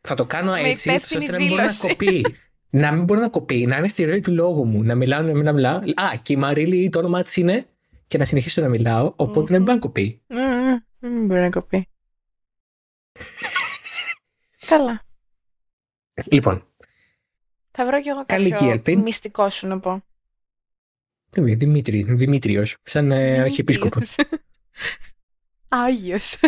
Θα 0.00 0.14
το 0.14 0.26
κάνω 0.26 0.50
Με 0.50 0.60
έτσι, 0.60 0.88
υπεύθυνη 0.88 1.20
ώστε 1.20 1.32
να 1.32 1.38
μην 1.38 1.48
μπορεί 1.48 1.60
να 1.62 1.66
δήλωση. 1.68 1.88
κοπεί. 1.88 2.24
να 2.80 2.92
μην 2.92 3.04
μπορεί 3.04 3.20
να 3.20 3.28
κοπεί, 3.28 3.66
να 3.66 3.76
είναι 3.76 3.88
στη 3.88 4.04
ροή 4.04 4.20
του 4.20 4.32
λόγου 4.32 4.66
μου. 4.66 4.82
Να 4.82 4.94
μιλάω, 4.94 5.22
να 5.22 5.32
μην 5.32 5.44
να 5.44 5.52
μιλάω. 5.52 5.76
Α, 5.76 6.16
και 6.22 6.32
η 6.32 6.36
Μαρίλη 6.36 6.88
το 6.88 6.98
όνομά 6.98 7.22
της 7.22 7.36
είναι. 7.36 7.68
Και 8.06 8.18
να 8.18 8.24
συνεχίσω 8.24 8.62
να 8.62 8.68
μιλάω, 8.68 9.12
οπότε 9.16 9.52
να 9.52 9.56
μην 9.56 9.62
μπορεί 9.64 9.74
να 9.74 9.78
κοπεί. 9.78 10.22
Δεν 10.98 11.26
μπορεί 11.26 11.40
να 11.40 11.50
κοπεί. 11.50 11.88
Καλά. 14.68 15.03
Λοιπόν, 16.30 16.66
Θα 17.70 17.86
βρω 17.86 18.00
κι 18.00 18.08
εγώ 18.08 18.24
Καλή 18.26 18.50
κάποιο 18.50 18.66
Κιέλπιν. 18.66 19.00
μυστικό 19.00 19.50
σου 19.50 19.66
να 19.66 19.80
πω. 19.80 20.02
Δημήτρη, 21.30 22.02
Δημήτριος, 22.02 22.76
σαν 22.82 23.12
ε, 23.12 23.40
αρχιεπίσκοπο. 23.40 23.98
Άγιος. 25.68 26.40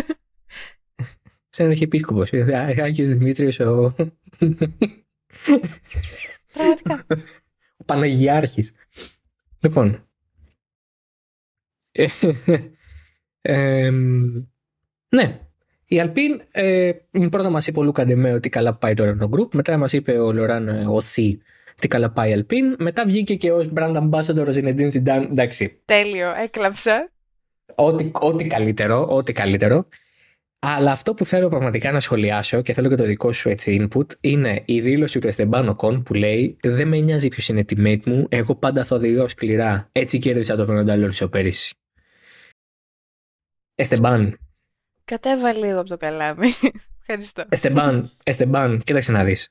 Σαν 1.49 1.67
αρχιεπίσκοπο. 1.67 2.23
Άγιο 2.53 3.05
Δημήτριο 3.05 3.71
ο. 3.71 3.93
Πραγματικά. 6.53 7.05
ο 7.77 7.83
Παναγιάρχης. 7.85 8.73
Λοιπόν. 9.59 10.07
Ε, 11.91 12.05
εμ, 13.41 14.43
ναι. 15.09 15.46
Η 15.87 15.99
Αλπίν 15.99 16.41
ε, 16.51 16.91
πρώτα 17.11 17.49
μας 17.49 17.67
είπε 17.67 17.79
ο 17.79 17.83
Λούκα 17.83 18.05
Ντεμέ 18.05 18.33
ότι 18.33 18.49
καλά 18.49 18.73
πάει 18.73 18.93
τώρα 18.93 19.17
το 19.17 19.29
group. 19.33 19.53
Μετά 19.53 19.77
μας 19.77 19.93
είπε 19.93 20.19
ο 20.19 20.31
Λοράν 20.31 20.67
ε, 20.67 20.85
ο 20.87 20.99
Σι 20.99 21.41
τι 21.79 21.87
καλά 21.87 22.09
πάει 22.09 22.29
η 22.29 22.33
Αλπίν. 22.33 22.75
Μετά 22.79 23.05
βγήκε 23.05 23.35
και 23.35 23.51
ο 23.51 23.71
brand 23.75 23.95
ambassador 23.95 24.45
ο 24.47 24.51
Zinedine 24.53 24.91
Zidane. 24.91 25.27
Εντάξει, 25.29 25.81
Τέλειο. 25.85 26.33
Έκλαψα. 26.43 27.09
ό,τι, 27.75 28.09
ό,τι 28.13 28.47
καλύτερο, 28.47 29.07
ό,τι 29.09 29.33
καλύτερο. 29.33 29.87
Αλλά 30.59 30.91
αυτό 30.91 31.13
που 31.13 31.25
θέλω 31.25 31.47
πραγματικά 31.47 31.91
να 31.91 31.99
σχολιάσω 31.99 32.61
και 32.61 32.73
θέλω 32.73 32.89
και 32.89 32.95
το 32.95 33.03
δικό 33.03 33.31
σου 33.31 33.49
έτσι 33.49 33.87
input 33.89 34.05
είναι 34.21 34.63
η 34.65 34.81
δήλωση 34.81 35.19
του 35.19 35.27
Εστεμπάνο 35.27 35.75
Κον 35.75 36.03
που 36.03 36.13
λέει 36.13 36.57
Δεν 36.61 36.87
με 36.87 36.99
νοιάζει 36.99 37.27
ποιος 37.27 37.47
είναι 37.47 37.65
teammate 37.69 38.05
μου, 38.05 38.25
εγώ 38.29 38.55
πάντα 38.55 38.83
θα 38.83 38.95
οδηγώ 38.95 39.27
σκληρά. 39.27 39.89
Έτσι 39.91 40.19
κέρδισα 40.19 40.55
το 40.55 40.65
Φερνάντα 40.65 40.93
Αλόνσο 40.93 41.27
πέρυσι. 41.27 41.75
Εστεμπάν, 43.75 44.37
Κατέβα 45.11 45.53
λίγο 45.53 45.79
από 45.79 45.89
το 45.89 45.97
καλάμι. 45.97 46.47
Ευχαριστώ. 47.01 47.43
Εστεμπάν, 47.49 48.11
Εστεμπάν, 48.23 48.81
κοίταξε 48.83 49.11
να 49.11 49.23
δεις. 49.23 49.49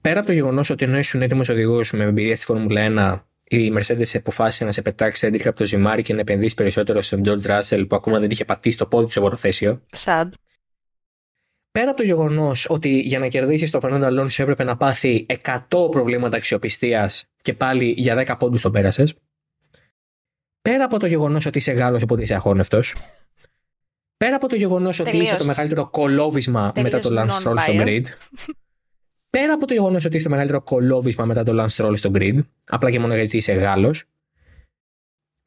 Πέρα 0.00 0.18
από 0.18 0.26
το 0.26 0.32
γεγονός 0.32 0.70
ότι 0.70 0.84
ενώ 0.84 0.98
ήσουν 0.98 1.22
έτοιμος 1.22 1.48
οδηγό 1.48 1.80
με 1.92 2.04
εμπειρία 2.04 2.36
στη 2.36 2.44
Φόρμουλα 2.44 3.24
1, 3.48 3.56
η 3.56 3.72
Mercedes 3.76 4.14
αποφάσισε 4.14 4.64
να 4.64 4.72
σε 4.72 4.82
πετάξει 4.82 5.26
έντριχα 5.26 5.48
από 5.48 5.58
το 5.58 5.64
ζυμάρι 5.64 6.02
και 6.02 6.14
να 6.14 6.20
επενδύσει 6.20 6.54
περισσότερο 6.54 7.02
στον 7.02 7.22
George 7.24 7.42
Russell 7.42 7.84
που 7.88 7.96
ακόμα 7.96 8.18
δεν 8.18 8.30
είχε 8.30 8.44
πατήσει 8.44 8.78
το 8.78 8.86
πόδι 8.86 9.04
του 9.04 9.10
σε 9.10 9.20
πορθέσιο. 9.20 9.82
Σαντ. 9.92 10.32
Πέρα 11.72 11.88
από 11.88 11.96
το 11.96 12.02
γεγονός 12.02 12.66
ότι 12.68 13.00
για 13.00 13.18
να 13.18 13.28
κερδίσεις 13.28 13.70
το 13.70 13.80
Φερνάντο 13.80 14.06
Αλόνσο 14.06 14.42
έπρεπε 14.42 14.64
να 14.64 14.76
πάθει 14.76 15.26
100 15.44 15.90
προβλήματα 15.90 16.36
αξιοπιστίας 16.36 17.24
και 17.42 17.54
πάλι 17.54 17.94
για 17.96 18.24
10 18.26 18.38
πόντους 18.38 18.62
τον 18.62 18.72
πέρασες. 18.72 19.14
Πέρα 20.62 20.84
από 20.84 20.98
το 20.98 21.06
γεγονός 21.06 21.46
ότι 21.46 21.58
είσαι 21.58 21.72
Γάλλος 21.72 22.02
οπότε 22.02 22.22
είσαι 22.22 22.34
αχώνευτο. 22.34 22.80
Πέρα 24.22 24.36
από 24.36 24.48
το 24.48 24.56
γεγονός 24.56 24.98
ότι 25.00 25.10
Τελείως. 25.10 25.28
είσαι 25.28 25.38
το 25.38 25.44
μεγαλύτερο 25.44 25.90
κολόβισμα 25.90 26.72
μετά 26.76 27.00
το 27.00 27.08
Lance 27.12 27.30
Stroll 27.30 27.40
στο 27.40 27.54
non-biased. 27.58 27.86
grid. 27.86 28.02
Πέρα 29.30 29.52
από 29.52 29.66
το 29.66 29.72
γεγονός 29.72 30.04
ότι 30.04 30.16
είσαι 30.16 30.24
το 30.24 30.30
μεγαλύτερο 30.30 30.62
κολόβισμα 30.62 31.24
μετά 31.24 31.42
το 31.42 31.52
Lance 31.62 31.68
Stroll 31.68 31.92
στο 31.96 32.10
grid, 32.14 32.40
απλά 32.64 32.90
και 32.90 32.98
μόνο 32.98 33.14
γιατί 33.14 33.36
είσαι 33.36 33.52
Γάλλος, 33.52 34.04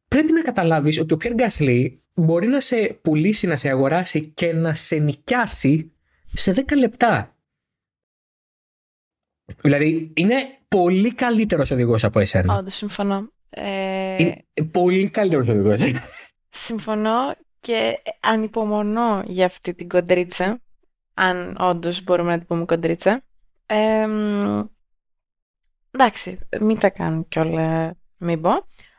πρέπει 0.07 0.32
να 0.32 0.41
καταλάβεις 0.41 0.99
ότι 0.99 1.13
ο 1.13 1.17
Pierre 1.23 1.36
Gasly 1.39 1.97
μπορεί 2.13 2.47
να 2.47 2.59
σε 2.61 2.99
πουλήσει, 3.01 3.47
να 3.47 3.55
σε 3.55 3.69
αγοράσει 3.69 4.28
και 4.28 4.53
να 4.53 4.73
σε 4.73 4.95
νοικιάσει 4.95 5.91
σε 6.34 6.51
10 6.51 6.78
λεπτά. 6.78 7.36
Δηλαδή, 9.61 10.11
είναι 10.15 10.36
πολύ 10.67 11.13
καλύτερος 11.13 11.71
οδηγός 11.71 12.03
από 12.03 12.19
εσένα. 12.19 12.57
Όντως, 12.57 12.76
συμφωνώ. 12.76 13.32
Ε, 13.49 14.15
Είναι 14.17 14.43
πολύ 14.71 15.09
καλύτερος 15.09 15.47
οδηγός. 15.47 15.82
Συμφωνώ 16.49 17.36
και 17.66 18.01
ανυπομονώ 18.20 19.24
για 19.26 19.45
αυτή 19.45 19.74
την 19.74 19.89
κοντρίτσα. 19.89 20.59
Αν 21.13 21.57
όντως 21.59 22.03
μπορούμε 22.03 22.32
να 22.32 22.38
την 22.38 22.47
πούμε 22.47 22.66
κοντρίτσα. 22.66 23.24
Ε, 23.66 24.07
μ, 24.07 24.61
εντάξει, 25.91 26.39
μην 26.59 26.80
τα 26.80 26.89
κάνουν 26.89 27.28
κιόλα, 27.28 27.95
μην 28.18 28.41
πω. 28.41 28.49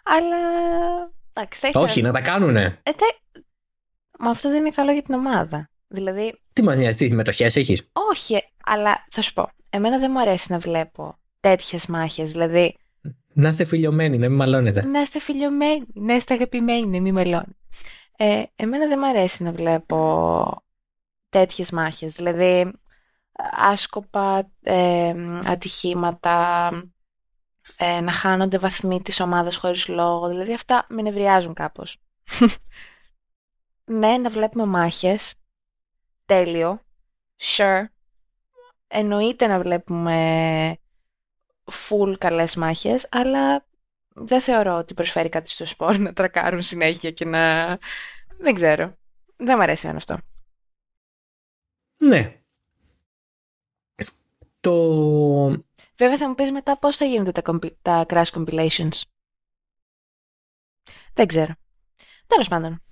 Αλλά 0.05 0.37
εντάξει, 1.33 1.61
θα 1.61 1.69
ήθελα... 1.69 1.85
Όχι, 1.85 2.03
να 2.03 2.13
τα 2.13 2.21
κάνουνε. 2.21 2.81
Ε, 2.83 2.91
τε- 2.93 3.45
Μα 4.19 4.31
αυτό 4.31 4.49
δεν 4.49 4.59
είναι 4.61 4.69
καλό 4.71 4.93
για 4.93 5.03
την 5.03 5.15
ομάδα. 5.15 5.71
Δηλαδή, 5.89 6.41
Τι 6.53 6.63
μας 6.63 6.77
νοιάζει, 6.77 6.97
τις 6.97 7.09
συμμετοχέ 7.09 7.45
έχεις; 7.45 7.91
όχι, 8.11 8.43
αλλά 8.65 9.05
θα 9.11 9.21
σου 9.21 9.33
πω. 9.33 9.49
Εμένα 9.71 9.99
δεν 9.99 10.11
μου 10.11 10.21
αρέσει 10.21 10.53
να 10.53 10.59
βλέπω 10.59 11.19
τέτοιες 11.41 11.87
μάχες. 11.87 12.33
Δηλαδή, 12.33 12.77
Να 13.33 13.49
είστε 13.49 13.65
φιλιωμένοι, 13.65 14.19
να 14.19 14.29
μην 14.29 14.37
μαλώνετε. 14.37 14.85
να 14.85 15.01
είστε 15.01 15.21
φιλιωμένοι, 15.21 15.85
να 15.95 16.15
είστε 16.15 16.35
αγαπημένοι, 16.35 17.01
μη 17.01 17.13
μελώνει. 17.13 17.57
Ε, 18.17 18.43
εμένα 18.57 18.89
δεν 18.89 18.99
μου 18.99 19.09
αρέσει 19.09 19.43
να 19.43 19.53
βλέπω 19.53 20.65
τέτοιες 21.29 21.71
μάχες. 21.71 22.13
Δηλαδή, 22.13 22.73
άσκοπα 23.57 24.51
ε, 24.63 25.15
ατυχήματα, 25.45 26.69
ε, 27.77 28.01
να 28.01 28.13
χάνονται 28.13 28.59
βαθμοί 28.59 29.03
της 29.03 29.21
ομάδας 29.21 29.57
χωρίς 29.57 29.89
λόγο. 29.89 30.29
Δηλαδή, 30.29 30.53
αυτά 30.55 30.87
με 30.89 31.03
νευριάζουν 31.03 31.55
κάπως. 31.55 31.97
ναι, 33.85 34.19
να 34.19 34.31
βλέπουμε 34.31 34.65
μάχες. 34.65 35.35
Τέλειο. 36.25 36.81
Sure. 37.41 37.85
Εννοείται 38.87 39.47
να 39.47 39.61
βλέπουμε 39.61 40.79
full 41.73 42.15
καλές 42.19 42.57
μάχες, 42.57 43.07
αλλά 43.11 43.66
δεν 44.19 44.41
θεωρώ 44.41 44.77
ότι 44.77 44.95
προσφέρει 44.95 45.29
κάτι 45.29 45.51
στο 45.51 45.67
σπορ 45.67 45.99
να 45.99 46.13
τρακάρουν 46.13 46.63
συνέχεια 46.63 47.11
και 47.11 47.25
να... 47.25 47.67
Δεν 48.39 48.55
ξέρω. 48.55 48.97
Δεν 49.37 49.55
μου 49.57 49.63
αρέσει 49.63 49.83
εμένα 49.87 49.99
αυτό. 49.99 50.19
Ναι. 51.97 52.41
Το. 54.61 55.47
Βέβαια 55.97 56.17
θα 56.17 56.29
μου 56.29 56.35
πεις 56.35 56.51
μετά 56.51 56.79
πώς 56.79 56.97
θα 56.97 57.05
γίνονται 57.05 57.33
τα, 57.33 57.43
compi- 57.45 57.75
τα 57.83 58.07
crash 58.09 58.25
compilations. 58.33 59.01
Δεν 61.15 61.27
ξέρω. 61.27 61.55
Τέλος 62.27 62.49
πάντων. 62.49 62.83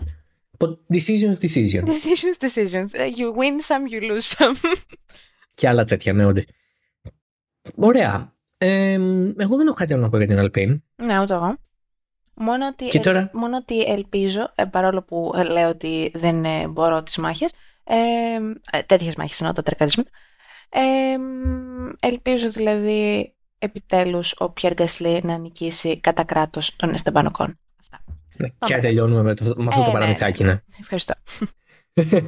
το 0.56 0.84
Decisions, 0.92 1.38
decision. 1.40 1.84
Decisions, 1.84 2.38
decisions. 2.38 2.86
Ε, 2.92 3.08
You 3.16 3.32
win 3.34 3.60
some, 3.66 3.92
you 3.92 4.10
lose 4.10 4.36
some. 4.36 4.72
και 5.54 5.68
άλλα 5.68 5.84
τέτοια, 5.84 6.12
ναι, 6.12 6.26
όντως. 6.26 6.44
Ωραία. 7.74 8.33
Ε, 8.66 8.92
εγώ 9.38 9.56
δεν 9.56 9.66
έχω 9.66 9.74
κάτι 9.74 9.92
άλλο 9.92 10.02
να 10.02 10.08
πω 10.08 10.16
για 10.18 10.26
την 10.26 10.38
Alpine. 10.38 10.80
ναι, 10.96 11.20
ούτε 11.20 11.34
εγώ. 11.34 11.56
Μόνο 12.34 12.66
ότι, 12.66 12.84
Και 12.84 13.00
τώρα; 13.00 13.30
μόνο 13.32 13.56
ότι 13.56 13.80
ελπίζω, 13.82 14.52
ε, 14.54 14.64
παρόλο 14.64 15.02
που 15.02 15.32
ε, 15.36 15.42
λέω 15.42 15.68
ότι 15.68 16.10
δεν 16.14 16.44
ε, 16.44 16.68
μπορώ 16.68 17.02
τις 17.02 17.16
μάχες, 17.16 17.52
ε, 17.84 17.94
ε, 18.78 18.82
τέτοιες 18.82 19.14
μάχες 19.14 19.40
εννοώ 19.40 19.54
τα 19.54 19.62
τρεκαρίσματα, 19.62 20.10
ε, 20.68 21.16
ελπίζω 22.00 22.50
δηλαδή 22.50 23.32
επιτέλους 23.58 24.34
ο 24.38 24.50
Πιέρ 24.50 24.72
Γκασλή 24.74 25.20
να 25.24 25.38
νικήσει 25.38 26.00
κατά 26.00 26.24
κράτος 26.24 26.76
τον 26.76 26.94
Εστεμπάνο 26.94 27.30
Κον. 27.30 27.58
Αυτά. 27.80 28.04
Ναι, 28.36 28.48
Πάμε. 28.58 28.74
και 28.74 28.80
τελειώνουμε 28.80 29.22
με, 29.22 29.34
το, 29.34 29.54
με 29.56 29.66
αυτό 29.66 29.80
Ε, 29.80 29.84
το 29.84 29.90
ναι, 29.90 29.98
παραμυθάκι, 29.98 30.44
ναι. 30.44 30.62
Ευχαριστώ. 30.80 31.14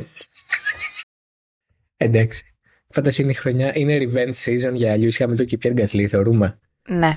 Εντάξει. 1.96 2.55
Φέτος 2.88 3.18
είναι 3.18 3.30
η 3.30 3.34
χρονιά, 3.34 3.72
είναι 3.76 3.98
revenge 4.00 4.34
season 4.44 4.72
για 4.74 4.96
Lewis 4.96 5.16
Hamilton 5.16 5.46
και 5.46 5.58
Pierre 5.62 5.78
Gasly, 5.78 6.06
θεωρούμε. 6.06 6.58
Ναι. 6.88 7.14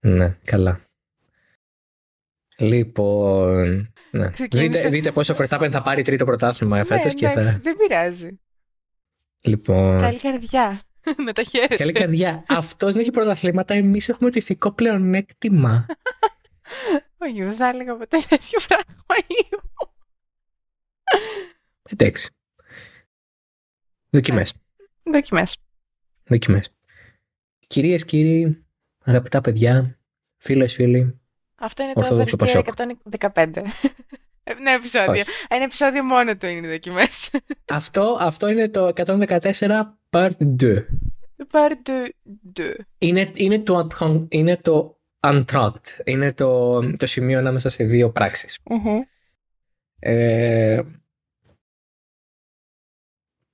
Ναι, 0.00 0.36
καλά. 0.44 0.80
Λοιπόν. 2.58 3.92
Ναι. 4.10 4.30
Ξεκίνησε. 4.30 4.68
Δείτε, 4.68 4.88
δείτε 4.88 5.12
πόσο 5.12 5.34
Verstappen 5.38 5.68
θα 5.70 5.82
πάρει 5.82 6.02
τρίτο 6.02 6.24
πρωτάθλημα 6.24 6.84
φέτος 6.84 7.04
ναι, 7.04 7.12
και 7.12 7.26
εντάξει, 7.26 7.52
θα. 7.52 7.58
δεν 7.58 7.76
πειράζει. 7.76 8.40
Λοιπόν. 9.40 9.98
Καλή 9.98 10.20
καρδιά. 10.20 10.80
Με 11.24 11.32
τα 11.32 11.42
χέρια. 11.42 11.76
Καλή 11.76 11.92
καρδιά. 11.92 12.44
Αυτός 12.48 12.92
δεν 12.92 13.00
έχει 13.00 13.10
πρωταθλήματα. 13.10 13.74
Εμείς 13.74 14.08
έχουμε 14.08 14.30
το 14.30 14.36
ηθικό 14.38 14.72
πλεονέκτημα. 14.72 15.86
Όχι, 17.18 17.42
δεν 17.42 17.52
θα 17.52 17.68
έλεγα 17.68 17.96
ποτέ 17.96 18.18
τέτοιο 18.28 18.58
πράγμα. 18.66 19.04
Εντάξει. 21.82 22.30
Δοκιμές. 24.10 24.52
Δοκιμές. 25.12 25.56
Δοκιμές. 26.24 26.70
Κυρίες, 27.66 28.04
κύριοι, 28.04 28.64
αγαπητά 29.04 29.40
παιδιά, 29.40 29.98
φίλες, 30.36 30.72
φίλοι. 30.72 31.20
Αυτό 31.54 31.82
είναι 31.82 31.92
το 31.92 32.00
Ορθόδοξο 32.00 32.36
Oversteer 32.36 32.38
Πασόκ. 32.38 32.66
115. 33.34 33.62
Ένα 34.44 34.70
επεισόδιο. 34.78 35.10
Όχι. 35.10 35.22
Ένα 35.48 35.62
επεισόδιο 35.64 36.04
μόνο 36.04 36.36
του 36.36 36.46
είναι 36.46 36.66
οι 36.66 36.70
δοκιμές. 36.70 37.30
Αυτό, 37.68 38.16
αυτό 38.20 38.48
είναι 38.48 38.68
το 38.68 38.92
114 38.94 39.82
part 40.10 40.30
2. 40.60 40.84
Part 41.50 41.88
2. 42.58 42.70
Είναι, 42.98 43.30
είναι, 43.34 43.58
το, 43.58 43.86
entran- 43.88 44.26
είναι 44.28 44.56
το 44.56 44.98
entr'acte. 45.20 46.00
Είναι 46.04 46.32
το, 46.32 46.80
το 46.96 47.06
σημείο 47.06 47.38
ανάμεσα 47.38 47.68
σε 47.68 47.84
δύο 47.84 48.10
πράξεις. 48.10 48.58
Ε, 49.98 50.82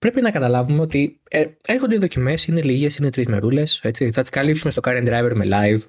πρέπει 0.02 0.20
να 0.20 0.30
καταλάβουμε 0.30 0.80
ότι 0.80 1.20
ε, 1.28 1.46
έρχονται 1.66 1.94
οι 1.94 1.98
δοκιμές, 1.98 2.46
είναι 2.46 2.62
λίγες, 2.62 2.96
είναι 2.96 3.10
τρεις 3.10 3.26
μερούλες. 3.26 3.80
Έτσι. 3.82 4.10
Θα 4.10 4.20
τις 4.20 4.30
καλύψουμε 4.30 4.70
στο 4.70 4.80
Current 4.84 5.06
Driver 5.06 5.32
με 5.34 5.44
live. 5.44 5.82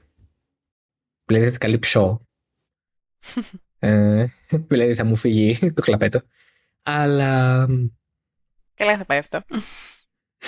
Δηλαδή 1.25 1.43
θα 1.43 1.47
τις 1.47 1.57
καλύψω. 1.57 2.27
ε, 3.79 4.25
δηλαδή 4.67 4.93
θα 4.93 5.03
μου 5.03 5.15
φύγει 5.15 5.73
το 5.73 5.81
χλαπέτο. 5.81 6.21
Αλλά 6.83 7.67
Καλά 8.73 8.97
θα 8.97 9.05
πάει 9.05 9.17
αυτό. 9.17 9.41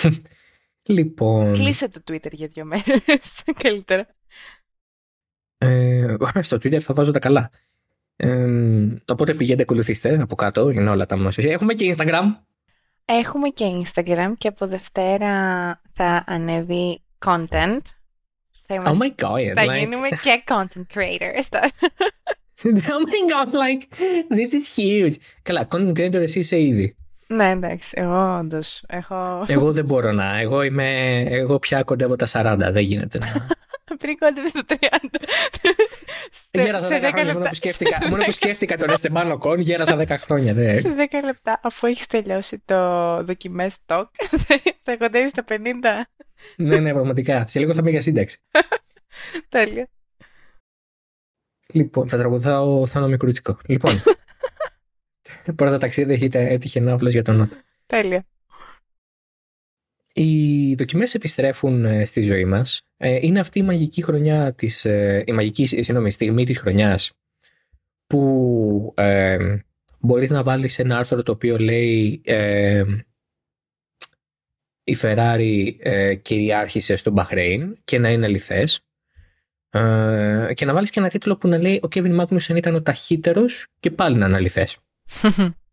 λοιπόν... 0.96 1.52
Κλείσε 1.52 1.88
το 1.88 2.00
Twitter 2.10 2.32
για 2.32 2.46
δύο 2.46 2.64
μέρες. 2.64 3.42
Καλύτερα. 3.62 4.06
Ε, 5.58 6.16
στο 6.40 6.56
Twitter 6.56 6.78
θα 6.78 6.94
βάζω 6.94 7.10
τα 7.10 7.18
καλά. 7.18 7.50
Ε, 8.16 8.46
οπότε 9.06 9.34
πηγαίνετε, 9.34 9.62
ακολουθήστε 9.62 10.20
από 10.22 10.34
κάτω, 10.34 10.70
είναι 10.70 10.90
όλα 10.90 11.06
τα 11.06 11.16
μας. 11.16 11.38
Έχουμε 11.38 11.74
και 11.74 11.94
Instagram. 11.96 12.24
Έχουμε 13.08 13.48
και 13.48 13.64
Instagram 13.84 14.32
και 14.38 14.48
από 14.48 14.66
Δευτέρα 14.66 15.30
θα 15.94 16.24
ανέβει 16.26 17.02
content. 17.26 17.80
Θα, 18.66 18.74
Oh 18.74 18.74
είμαστε, 18.74 19.14
my 19.18 19.24
god. 19.24 19.52
θα 19.54 19.64
like- 19.64 19.78
γίνουμε 19.78 20.08
και 20.08 20.42
content 20.46 20.86
creators. 20.94 21.58
oh 22.64 23.02
my 23.06 23.22
god, 23.32 23.52
like, 23.52 23.82
this 24.36 24.52
is 24.54 24.76
huge. 24.78 25.14
Καλά, 25.42 25.68
content 25.70 25.92
creator 25.98 26.14
εσύ 26.14 26.38
είσαι 26.38 26.60
ήδη. 26.60 26.96
ναι, 27.26 27.50
εντάξει. 27.50 27.90
Εγώ 27.96 28.38
όντως 28.38 28.84
έχω. 28.88 29.44
Εγώ 29.46 29.72
δεν 29.72 29.84
μπορώ 29.84 30.12
να. 30.12 30.38
Εγώ 30.38 30.62
είμαι. 30.62 31.20
Εγώ 31.20 31.58
πια 31.58 31.82
κοντεύω 31.82 32.16
τα 32.16 32.26
40. 32.32 32.56
Δεν 32.72 32.82
γίνεται 32.82 33.18
να. 33.18 33.26
Πριν 33.98 34.18
κόντευε 34.18 34.48
στο 34.48 34.60
30. 34.68 34.76
Σε- 36.30 36.62
Γέρασα 36.62 36.86
σε 36.86 36.98
10 36.98 37.00
10 37.00 37.10
χρόνια. 37.10 37.24
Μόνο 37.24 37.38
λεπτά. 37.38 37.48
που 37.48 37.54
σκέφτηκα, 37.54 38.08
μόνο 38.08 38.24
που 38.24 38.32
σκέφτηκα 38.32 38.76
τον 38.76 38.90
Εστεμπάνο 38.90 39.38
Κον, 39.38 39.60
γέρασα 39.60 39.96
10 39.96 40.06
χρόνια. 40.18 40.54
Δεν. 40.54 40.80
Σε 40.80 40.94
10 40.94 41.20
λεπτά, 41.24 41.60
αφού 41.62 41.86
έχεις 41.86 42.06
τελειώσει 42.06 42.62
το 42.64 42.76
δοκιμές 43.24 43.76
talk, 43.86 44.04
θα 44.84 44.96
κοντεύει 44.96 45.28
στα 45.28 45.44
50. 45.48 45.54
ναι, 46.56 46.78
ναι, 46.78 46.92
πραγματικά. 46.92 47.46
Σε 47.46 47.58
λίγο 47.58 47.72
θα 47.74 47.80
είμαι 47.80 47.90
για 47.90 48.00
σύνταξη. 48.00 48.38
Τέλεια. 49.48 49.88
Λοιπόν, 51.66 52.08
θα 52.08 52.16
τραγουδάω 52.18 52.80
ο 52.80 52.86
Θάνο 52.86 53.08
Μικρούτσικο. 53.08 53.58
Λοιπόν. 53.66 53.92
Πρώτα 55.56 55.78
ταξίδι 55.78 56.12
έτυχε- 56.12 56.34
έτυχε 56.50 56.80
ναύλος 56.80 57.12
για 57.12 57.22
τον 57.22 57.36
Νότο. 57.36 57.56
Τέλεια. 57.86 58.26
Οι 60.18 60.74
δοκιμές 60.74 61.14
επιστρέφουν 61.14 61.84
ε, 61.84 62.04
στη 62.04 62.22
ζωή 62.22 62.44
μας. 62.44 62.82
Ε, 62.96 63.18
είναι 63.20 63.38
αυτή 63.38 63.58
η 63.58 63.62
μαγική 63.62 64.02
χρονιά 64.02 64.54
της, 64.54 64.84
ε, 64.84 65.24
η 65.26 65.32
μαγική 65.32 65.66
συγγνώμη, 65.66 66.10
στιγμή 66.10 66.44
της 66.44 66.58
χρονιάς 66.58 67.12
που 68.06 68.92
ε, 68.96 69.56
μπορείς 69.98 70.30
να 70.30 70.42
βάλεις 70.42 70.78
ένα 70.78 70.98
άρθρο 70.98 71.22
το 71.22 71.32
οποίο 71.32 71.58
λέει 71.58 72.20
ε, 72.24 72.84
η 74.84 74.96
Ferrari 75.02 75.74
ε, 75.78 76.14
κυριάρχησε 76.14 76.96
στο 76.96 77.10
Μπαχρέιν 77.10 77.76
και 77.84 77.98
να 77.98 78.10
είναι 78.10 78.26
αληθές 78.26 78.80
ε, 79.70 80.48
και 80.54 80.64
να 80.64 80.72
βάλεις 80.72 80.90
και 80.90 81.00
ένα 81.00 81.08
τίτλο 81.08 81.36
που 81.36 81.48
να 81.48 81.58
λέει 81.58 81.80
ο 81.82 81.88
Kevin 81.94 82.20
Magnussen 82.20 82.56
ήταν 82.56 82.74
ο 82.74 82.82
ταχύτερος 82.82 83.66
και 83.80 83.90
πάλι 83.90 84.16
να 84.16 84.26
είναι 84.26 84.36
αληθές. 84.36 84.78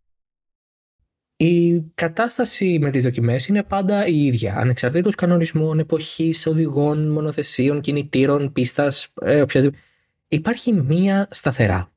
Η 1.43 1.81
κατάσταση 1.95 2.77
με 2.81 2.89
τις 2.89 3.03
δοκιμές 3.03 3.47
είναι 3.47 3.63
πάντα 3.63 4.05
η 4.05 4.25
ίδια, 4.25 4.55
ανεξαρτήτως 4.57 5.15
κανονισμών, 5.15 5.79
εποχής, 5.79 6.47
οδηγών, 6.47 7.11
μονοθεσίων, 7.11 7.81
κινητήρων, 7.81 8.51
πίστας, 8.51 9.07
ε, 9.21 9.41
οποιασδήποτε. 9.41 9.81
Υπάρχει 10.27 10.73
μία 10.73 11.27
σταθερά. 11.31 11.91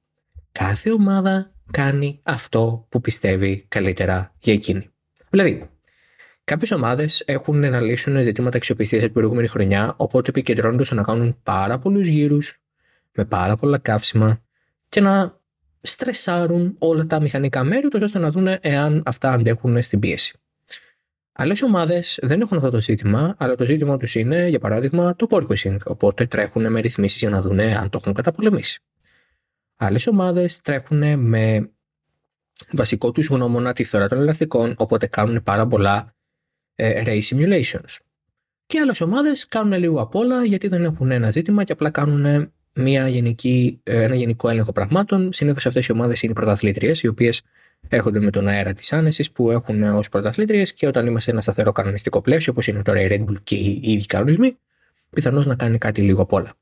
Κάθε 0.53 0.91
ομάδα 0.91 1.55
κάνει 1.71 2.21
αυτό 2.23 2.87
που 2.89 3.01
πιστεύει 3.01 3.65
καλύτερα 3.69 4.35
για 4.39 4.53
εκείνη. 4.53 4.91
Δηλαδή, 5.31 5.71
κάποιες 6.45 6.71
ομάδες 6.71 7.23
έχουν 7.27 7.59
να 7.59 7.81
λύσουν 7.81 8.23
ζητήματα 8.23 8.57
αξιοπιστίας 8.57 9.03
από 9.03 9.13
την 9.13 9.21
προηγούμενη 9.21 9.49
χρονιά, 9.49 9.95
οπότε 9.97 10.31
επικεντρώνονται 10.31 10.85
στο 10.85 10.95
να 10.95 11.03
κάνουν 11.03 11.39
πάρα 11.43 11.79
πολλούς 11.79 12.07
γύρους, 12.07 12.61
με 13.13 13.25
πάρα 13.25 13.57
πολλά 13.57 13.79
καύσιμα 13.79 14.43
και 14.89 15.01
να 15.01 15.41
στρεσάρουν 15.87 16.77
όλα 16.79 17.07
τα 17.07 17.21
μηχανικά 17.21 17.65
μέρη 17.65 17.89
τους 17.89 18.03
ώστε 18.03 18.19
να 18.19 18.31
δουν 18.31 18.49
εάν 18.61 19.03
αυτά 19.07 19.33
αντέχουν 19.33 19.83
στην 19.83 19.99
πίεση. 19.99 20.39
Άλλες 21.39 21.63
ομάδες 21.63 22.19
δεν 22.23 22.41
έχουν 22.41 22.57
αυτό 22.57 22.71
το 22.71 22.81
ζήτημα, 22.81 23.35
αλλά 23.39 23.55
το 23.55 23.65
ζήτημα 23.65 23.97
τους 23.97 24.15
είναι, 24.15 24.49
για 24.49 24.59
παράδειγμα, 24.59 25.17
το 25.17 25.27
porpoising. 25.31 25.77
Οπότε 25.85 26.27
τρέχουν 26.27 26.71
με 26.71 26.81
ρυθμίσεις 26.81 27.21
για 27.21 27.31
να 27.31 27.41
δουν 27.41 27.61
αν 27.61 27.91
το 27.91 27.99
έχουν 28.01 28.13
καταπολεμήσει. 28.13 28.83
Άλλες 29.77 30.07
ομάδες 30.07 30.61
τρέχουν 30.61 31.19
με 31.19 31.71
βασικό 32.73 33.13
τους 33.13 33.27
γνώμονα 33.27 33.73
τη 33.73 33.85
φθορά 33.85 34.09
των 34.09 34.19
ελαστικών, 34.19 34.75
οπότε 34.77 35.07
κάνουν 35.07 35.43
πάρα 35.43 35.67
πολλά 35.67 36.15
ε, 36.75 37.03
race 37.07 37.23
simulations. 37.23 37.97
Και 38.67 38.79
άλλες 38.81 39.01
ομάδες 39.01 39.47
κάνουν 39.47 39.79
λίγο 39.79 40.01
απ' 40.01 40.15
όλα 40.15 40.45
γιατί 40.45 40.69
δεν 40.69 40.85
έχουν 40.85 41.11
ένα 41.11 41.31
ζήτημα 41.31 41.65
και 41.65 41.73
απλά 41.73 41.91
κάνουν 41.91 42.53
μια 42.77 43.09
γενική, 43.09 43.81
ε, 43.83 44.03
ένα 44.03 44.15
γενικό 44.15 44.49
έλεγχο 44.49 44.73
πραγμάτων. 44.73 45.33
Συνήθως 45.33 45.67
αυτές 45.67 45.87
οι 45.87 45.93
ομάδες 45.93 46.23
είναι 46.23 46.33
οι 46.33 46.35
πρωταθλήτριες, 46.35 47.03
οι 47.03 47.07
οποίες 47.07 47.43
έρχονται 47.89 48.21
με 48.21 48.31
τον 48.31 48.49
αέρα 48.49 48.73
της 48.73 48.93
άνεσης 48.93 49.31
που 49.31 49.51
έχουν 49.51 49.83
ως 49.83 50.09
πρωταθλήτριες 50.09 50.75
και 50.75 50.87
όταν 50.87 51.05
είμαστε 51.07 51.25
σε 51.25 51.31
ένα 51.31 51.41
σταθερό 51.41 51.73
κανονιστικό 51.73 52.21
πλαίσιο, 52.21 52.53
όπως 52.53 52.67
είναι 52.67 52.83
τώρα 52.83 53.01
η 53.01 53.07
Red 53.11 53.21
Bull 53.21 53.37
και 53.45 53.55
οι 53.55 53.81
ίδιοι 53.83 54.07
κανονισμοί, 54.07 54.57
πιθανώς 55.11 55.47
να 55.47 55.55
κάνει 55.55 55.79
κάτι 55.79 56.01
λίγο 56.03 56.23
απ' 56.23 56.33
όλα. 56.33 56.55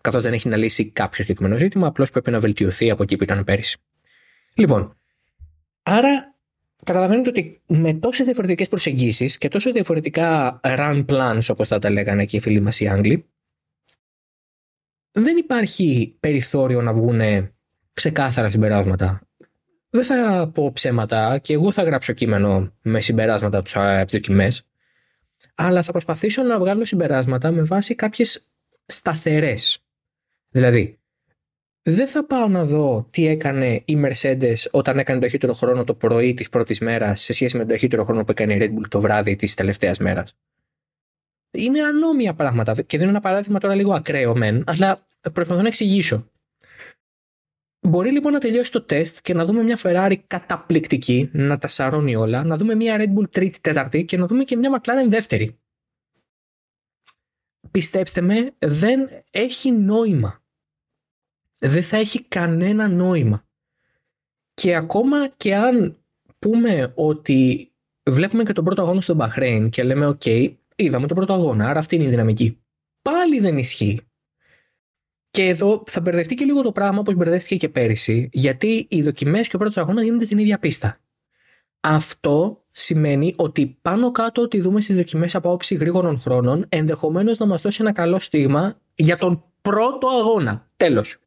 Καθώς 0.00 0.22
δεν 0.22 0.32
έχει 0.32 0.48
να 0.48 0.56
λύσει 0.56 0.90
κάποιο 0.90 1.24
συγκεκριμένο 1.24 1.56
ζήτημα, 1.56 1.86
απλώς 1.86 2.10
πρέπει 2.10 2.30
να 2.30 2.40
βελτιωθεί 2.40 2.90
από 2.90 3.02
εκεί 3.02 3.16
που 3.16 3.22
ήταν 3.22 3.44
πέρυσι. 3.44 3.78
Λοιπόν, 4.54 4.96
άρα 5.82 6.34
καταλαβαίνετε 6.84 7.28
ότι 7.28 7.60
με 7.66 7.94
τόσες 7.94 8.26
διαφορετικές 8.26 8.68
προσεγγίσεις 8.68 9.38
και 9.38 9.48
τόσο 9.48 9.72
διαφορετικά 9.72 10.60
run 10.62 11.04
plans, 11.08 11.40
όπως 11.48 11.68
θα 11.68 11.78
τα 11.78 11.90
λέγανε 11.90 12.24
και 12.24 12.36
οι 12.36 12.40
φίλοι 12.40 12.60
μας 12.60 12.80
οι 12.80 12.88
Άγγλοι, 12.88 13.24
δεν 15.10 15.36
υπάρχει 15.36 16.16
περιθώριο 16.20 16.82
να 16.82 16.92
βγουν 16.92 17.20
ξεκάθαρα 17.92 18.48
συμπεράσματα. 18.50 19.20
Δεν 19.90 20.04
θα 20.04 20.50
πω 20.54 20.72
ψέματα 20.72 21.38
και 21.38 21.52
εγώ 21.52 21.72
θα 21.72 21.82
γράψω 21.82 22.12
κείμενο 22.12 22.72
με 22.82 23.00
συμπεράσματα 23.00 23.58
από 23.58 24.04
τις 24.04 24.12
δοκιμές, 24.12 24.66
αλλά 25.54 25.82
θα 25.82 25.92
προσπαθήσω 25.92 26.42
να 26.42 26.58
βγάλω 26.58 26.84
συμπεράσματα 26.84 27.50
με 27.50 27.62
βάση 27.62 27.94
κάποιες 27.94 28.48
σταθερές. 28.86 29.78
Δηλαδή, 30.50 30.98
δεν 31.82 32.06
θα 32.06 32.24
πάω 32.24 32.48
να 32.48 32.64
δω 32.64 33.06
τι 33.10 33.26
έκανε 33.26 33.82
η 33.84 34.04
Mercedes 34.04 34.56
όταν 34.70 34.98
έκανε 34.98 35.18
το 35.18 35.24
ταχύτερο 35.24 35.52
χρόνο 35.52 35.84
το 35.84 35.94
πρωί 35.94 36.34
της 36.34 36.48
πρώτης 36.48 36.80
μέρας 36.80 37.20
σε 37.20 37.32
σχέση 37.32 37.56
με 37.56 37.64
το 37.64 37.70
ταχύτερο 37.70 38.04
χρόνο 38.04 38.24
που 38.24 38.30
έκανε 38.30 38.54
η 38.54 38.58
Red 38.60 38.78
Bull 38.78 38.88
το 38.88 39.00
βράδυ 39.00 39.36
της 39.36 39.54
τελευταίας 39.54 39.98
μέρας. 39.98 40.36
Είναι 41.50 41.82
ανώμια 41.82 42.34
πράγματα 42.34 42.82
και 42.82 42.98
δίνω 42.98 43.10
ένα 43.10 43.20
παράδειγμα 43.20 43.58
τώρα 43.58 43.74
λίγο 43.74 43.94
ακραίο 43.94 44.36
μεν, 44.36 44.64
αλλά 44.66 45.06
προσπαθώ 45.32 45.62
να 45.62 45.68
εξηγήσω. 45.68 46.30
Μπορεί 47.80 48.10
λοιπόν 48.10 48.32
να 48.32 48.38
τελειώσει 48.38 48.72
το 48.72 48.82
τεστ 48.82 49.18
και 49.22 49.34
να 49.34 49.44
δούμε 49.44 49.62
μια 49.62 49.78
Ferrari 49.82 50.16
καταπληκτική, 50.26 51.30
να 51.32 51.58
τα 51.58 51.68
σαρώνει 51.68 52.16
όλα, 52.16 52.44
να 52.44 52.56
δούμε 52.56 52.74
μια 52.74 52.96
Red 52.98 53.18
Bull 53.18 53.30
τρίτη, 53.30 53.60
τέταρτη 53.60 54.04
και 54.04 54.16
να 54.16 54.26
δούμε 54.26 54.44
και 54.44 54.56
μια 54.56 54.80
McLaren 54.80 55.08
δεύτερη. 55.08 55.58
Πιστέψτε 57.70 58.20
με, 58.20 58.54
δεν 58.58 59.08
έχει 59.30 59.70
νόημα. 59.70 60.42
Δεν 61.58 61.82
θα 61.82 61.96
έχει 61.96 62.22
κανένα 62.22 62.88
νόημα. 62.88 63.46
Και 64.54 64.74
ακόμα 64.74 65.28
και 65.28 65.54
αν 65.54 65.96
πούμε 66.38 66.92
ότι 66.94 67.70
βλέπουμε 68.10 68.42
και 68.42 68.52
τον 68.52 68.64
πρώτο 68.64 68.82
αγώνα 68.82 69.00
στον 69.00 69.18
Bahrain 69.20 69.68
και 69.70 69.82
λέμε 69.82 70.06
«ΟΚ, 70.06 70.22
είδαμε 70.78 71.06
τον 71.06 71.16
πρώτο 71.16 71.32
αγώνα, 71.32 71.68
άρα 71.68 71.78
αυτή 71.78 71.94
είναι 71.94 72.04
η 72.04 72.08
δυναμική». 72.08 72.62
Πάλι 73.02 73.40
δεν 73.40 73.58
ισχύει. 73.58 74.00
Και 75.30 75.48
εδώ 75.48 75.82
θα 75.86 76.00
μπερδευτεί 76.00 76.34
και 76.34 76.44
λίγο 76.44 76.62
το 76.62 76.72
πράγμα 76.72 76.98
όπως 76.98 77.14
μπερδεύτηκε 77.14 77.56
και 77.56 77.68
πέρυσι, 77.68 78.28
γιατί 78.32 78.86
οι 78.90 79.02
δοκιμές 79.02 79.48
και 79.48 79.56
ο 79.56 79.58
πρώτος 79.58 79.76
αγώνας 79.76 80.04
γίνονται 80.04 80.24
στην 80.24 80.38
ίδια 80.38 80.58
πίστα. 80.58 81.00
αυτό 81.80 82.64
σημαίνει 82.70 83.34
ότι 83.36 83.78
πάνω 83.82 84.10
κάτω 84.10 84.42
ότι 84.42 84.60
δούμε 84.60 84.80
στις 84.80 84.96
δοκιμές 84.96 85.34
από 85.34 85.48
άποψη 85.48 85.74
γρήγορων 85.74 86.18
χρόνων 86.18 86.66
ενδεχομένως 86.68 87.38
να 87.38 87.46
μας 87.46 87.62
δώσει 87.62 87.78
ένα 87.82 87.92
καλό 87.92 88.18
στίγμα 88.18 88.80
για 88.94 89.18
τον 89.18 89.44
πρώτο 89.62 90.08
αγώνα. 90.08 90.70
Τέλος. 90.76 91.18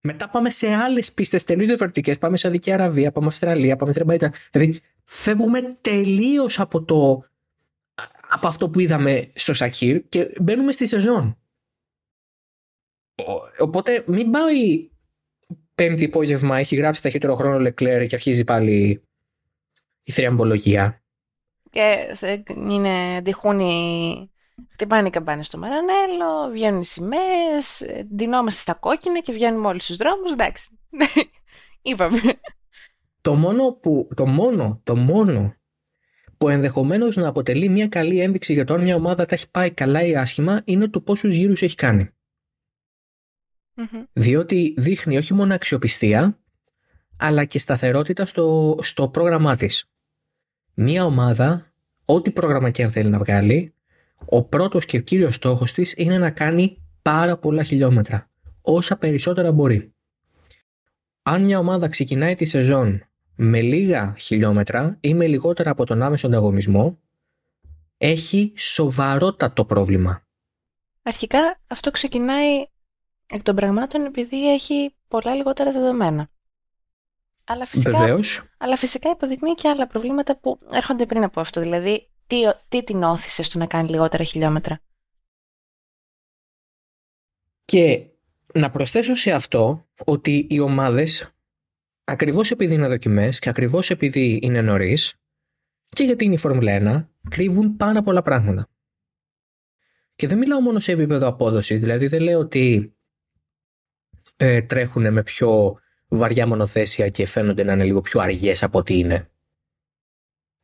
Μετά 0.00 0.28
πάμε 0.28 0.50
σε 0.50 0.74
άλλες 0.74 1.12
πίστες 1.12 1.44
τελείως 1.44 1.66
διαφορετικές. 1.66 2.18
Πάμε 2.18 2.36
σε 2.36 2.46
Αδική 2.46 2.72
Αραβία, 2.72 3.12
πάμε 3.12 3.26
Αυστραλία, 3.26 3.76
πάμε 3.76 3.90
Αζερμπαϊτζάν. 3.90 4.32
Δηλαδή 4.50 4.80
φεύγουμε 5.04 5.78
τελείως 5.80 6.60
από, 6.60 6.84
το, 6.84 7.24
από 8.30 8.46
αυτό 8.46 8.70
που 8.70 8.80
είδαμε 8.80 9.30
στο 9.34 9.54
Σακύρ 9.54 10.08
και 10.08 10.32
μπαίνουμε 10.40 10.72
στη 10.72 10.86
σεζόν. 10.86 11.38
Οπότε 13.58 14.04
μην 14.06 14.30
πάει 14.30 14.90
πέμπτη 15.74 16.04
υπόγευμα, 16.04 16.58
έχει 16.58 16.76
γράψει 16.76 17.02
ταχύτερο 17.02 17.34
χρόνο 17.34 17.58
Λεκλέρ 17.58 18.06
και 18.06 18.14
αρχίζει 18.14 18.44
πάλι 18.44 19.02
η 20.02 20.12
θριαμβολογία. 20.12 21.02
Και 21.70 22.14
είναι 22.54 23.16
αντιχούνι, 23.16 24.30
χτυπάνε 24.68 25.08
οι 25.08 25.10
καμπάνες 25.10 25.46
στο 25.46 25.58
Μαρανέλο, 25.58 26.50
βγαίνουν 26.52 26.80
οι 26.80 26.84
σημαίες, 26.84 27.84
ντυνόμαστε 28.14 28.60
στα 28.60 28.74
κόκκινα 28.74 29.20
και 29.20 29.32
βγαίνουμε 29.32 29.66
όλοι 29.66 29.80
στους 29.80 29.96
δρόμους. 29.96 30.32
Εντάξει. 30.32 30.78
Είπαμε. 31.82 32.18
Το 33.20 33.34
μόνο 33.34 33.72
που, 33.72 34.08
το 34.16 34.26
μόνο, 34.26 34.80
το 34.84 34.96
μόνο 34.96 35.54
που 36.40 36.48
ενδεχομένως 36.48 37.16
να 37.16 37.28
αποτελεί 37.28 37.68
μια 37.68 37.88
καλή 37.88 38.20
ένδειξη 38.20 38.52
για 38.52 38.64
το 38.64 38.74
αν 38.74 38.82
μια 38.82 38.94
ομάδα 38.94 39.26
τα 39.26 39.34
έχει 39.34 39.50
πάει 39.50 39.70
καλά 39.70 40.04
ή 40.04 40.16
άσχημα 40.16 40.62
είναι 40.64 40.88
το 40.88 41.00
πόσους 41.00 41.34
γύρους 41.34 41.62
έχει 41.62 41.74
κάνει. 41.74 42.10
Διότι 44.12 44.74
δείχνει 44.76 45.16
όχι 45.16 45.34
μόνο 45.34 45.54
αξιοπιστία, 45.54 46.38
αλλά 47.16 47.44
και 47.44 47.58
σταθερότητα 47.58 48.26
στο, 48.26 48.78
στο 48.82 49.08
πρόγραμμά 49.08 49.56
της. 49.56 49.90
Μία 50.74 51.04
ομάδα, 51.04 51.72
ό,τι 52.04 52.30
πρόγραμμα 52.30 52.70
και 52.70 52.82
αν 52.82 52.90
θέλει 52.90 53.10
να 53.10 53.18
βγάλει, 53.18 53.74
ο 54.24 54.42
πρώτος 54.44 54.84
και 54.84 54.96
ο 54.96 55.00
κύριος 55.00 55.34
στόχος 55.34 55.72
της 55.72 55.94
είναι 55.96 56.18
να 56.18 56.30
κάνει 56.30 56.82
πάρα 57.02 57.36
πολλά 57.36 57.62
χιλιόμετρα. 57.62 58.30
Όσα 58.60 58.96
περισσότερα 58.96 59.52
μπορεί. 59.52 59.94
Αν 61.22 61.44
μια 61.44 61.58
ομάδα 61.58 61.88
ξεκινάει 61.88 62.34
τη 62.34 62.44
σεζόν 62.44 63.09
με 63.42 63.60
λίγα 63.60 64.14
χιλιόμετρα 64.18 64.96
ή 65.00 65.14
με 65.14 65.26
λιγότερα 65.26 65.70
από 65.70 65.84
τον 65.84 66.02
άμεσο 66.02 66.26
ανταγωνισμό, 66.26 66.98
έχει 67.96 68.52
σοβαρότατο 68.56 69.64
πρόβλημα. 69.64 70.22
Αρχικά 71.02 71.60
αυτό 71.66 71.90
ξεκινάει 71.90 72.66
εκ 73.26 73.42
των 73.42 73.56
πραγμάτων 73.56 74.04
επειδή 74.04 74.52
έχει 74.52 74.94
πολλά 75.08 75.34
λιγότερα 75.34 75.72
δεδομένα. 75.72 76.30
Αλλά 77.44 77.66
φυσικά, 77.66 77.98
Βεβαίως. 77.98 78.42
αλλά 78.58 78.76
φυσικά 78.76 79.10
υποδεικνύει 79.10 79.54
και 79.54 79.68
άλλα 79.68 79.86
προβλήματα 79.86 80.36
που 80.38 80.58
έρχονται 80.70 81.06
πριν 81.06 81.22
από 81.22 81.40
αυτό. 81.40 81.60
Δηλαδή, 81.60 82.10
τι, 82.26 82.36
τι 82.68 82.84
την 82.84 83.02
όθησε 83.02 83.42
στο 83.42 83.58
να 83.58 83.66
κάνει 83.66 83.88
λιγότερα 83.88 84.24
χιλιόμετρα; 84.24 84.80
Και 87.64 88.06
να 88.54 88.70
προσθέσω 88.70 89.14
σε 89.14 89.32
αυτό 89.32 89.86
ότι 90.04 90.46
οι 90.50 90.60
ομάδες 90.60 91.30
ακριβώς 92.10 92.50
επειδή 92.50 92.74
είναι 92.74 92.88
δοκιμές 92.88 93.38
και 93.38 93.48
ακριβώς 93.48 93.90
επειδή 93.90 94.38
είναι 94.42 94.62
νωρίς 94.62 95.14
και 95.88 96.04
γιατί 96.04 96.24
είναι 96.24 96.34
η 96.34 96.38
Φόρμουλα 96.38 97.06
1 97.24 97.30
κρύβουν 97.30 97.76
πάρα 97.76 98.02
πολλά 98.02 98.22
πράγματα. 98.22 98.68
Και 100.16 100.26
δεν 100.26 100.38
μιλάω 100.38 100.60
μόνο 100.60 100.80
σε 100.80 100.92
επίπεδο 100.92 101.26
απόδοσης, 101.26 101.80
δηλαδή 101.80 102.06
δεν 102.06 102.22
λέω 102.22 102.38
ότι 102.38 102.94
ε, 104.36 104.62
τρέχουν 104.62 105.12
με 105.12 105.22
πιο 105.22 105.80
βαριά 106.08 106.46
μονοθέσια 106.46 107.08
και 107.08 107.26
φαίνονται 107.26 107.62
να 107.62 107.72
είναι 107.72 107.84
λίγο 107.84 108.00
πιο 108.00 108.20
αργές 108.20 108.62
από 108.62 108.78
ό,τι 108.78 108.98
είναι. 108.98 109.30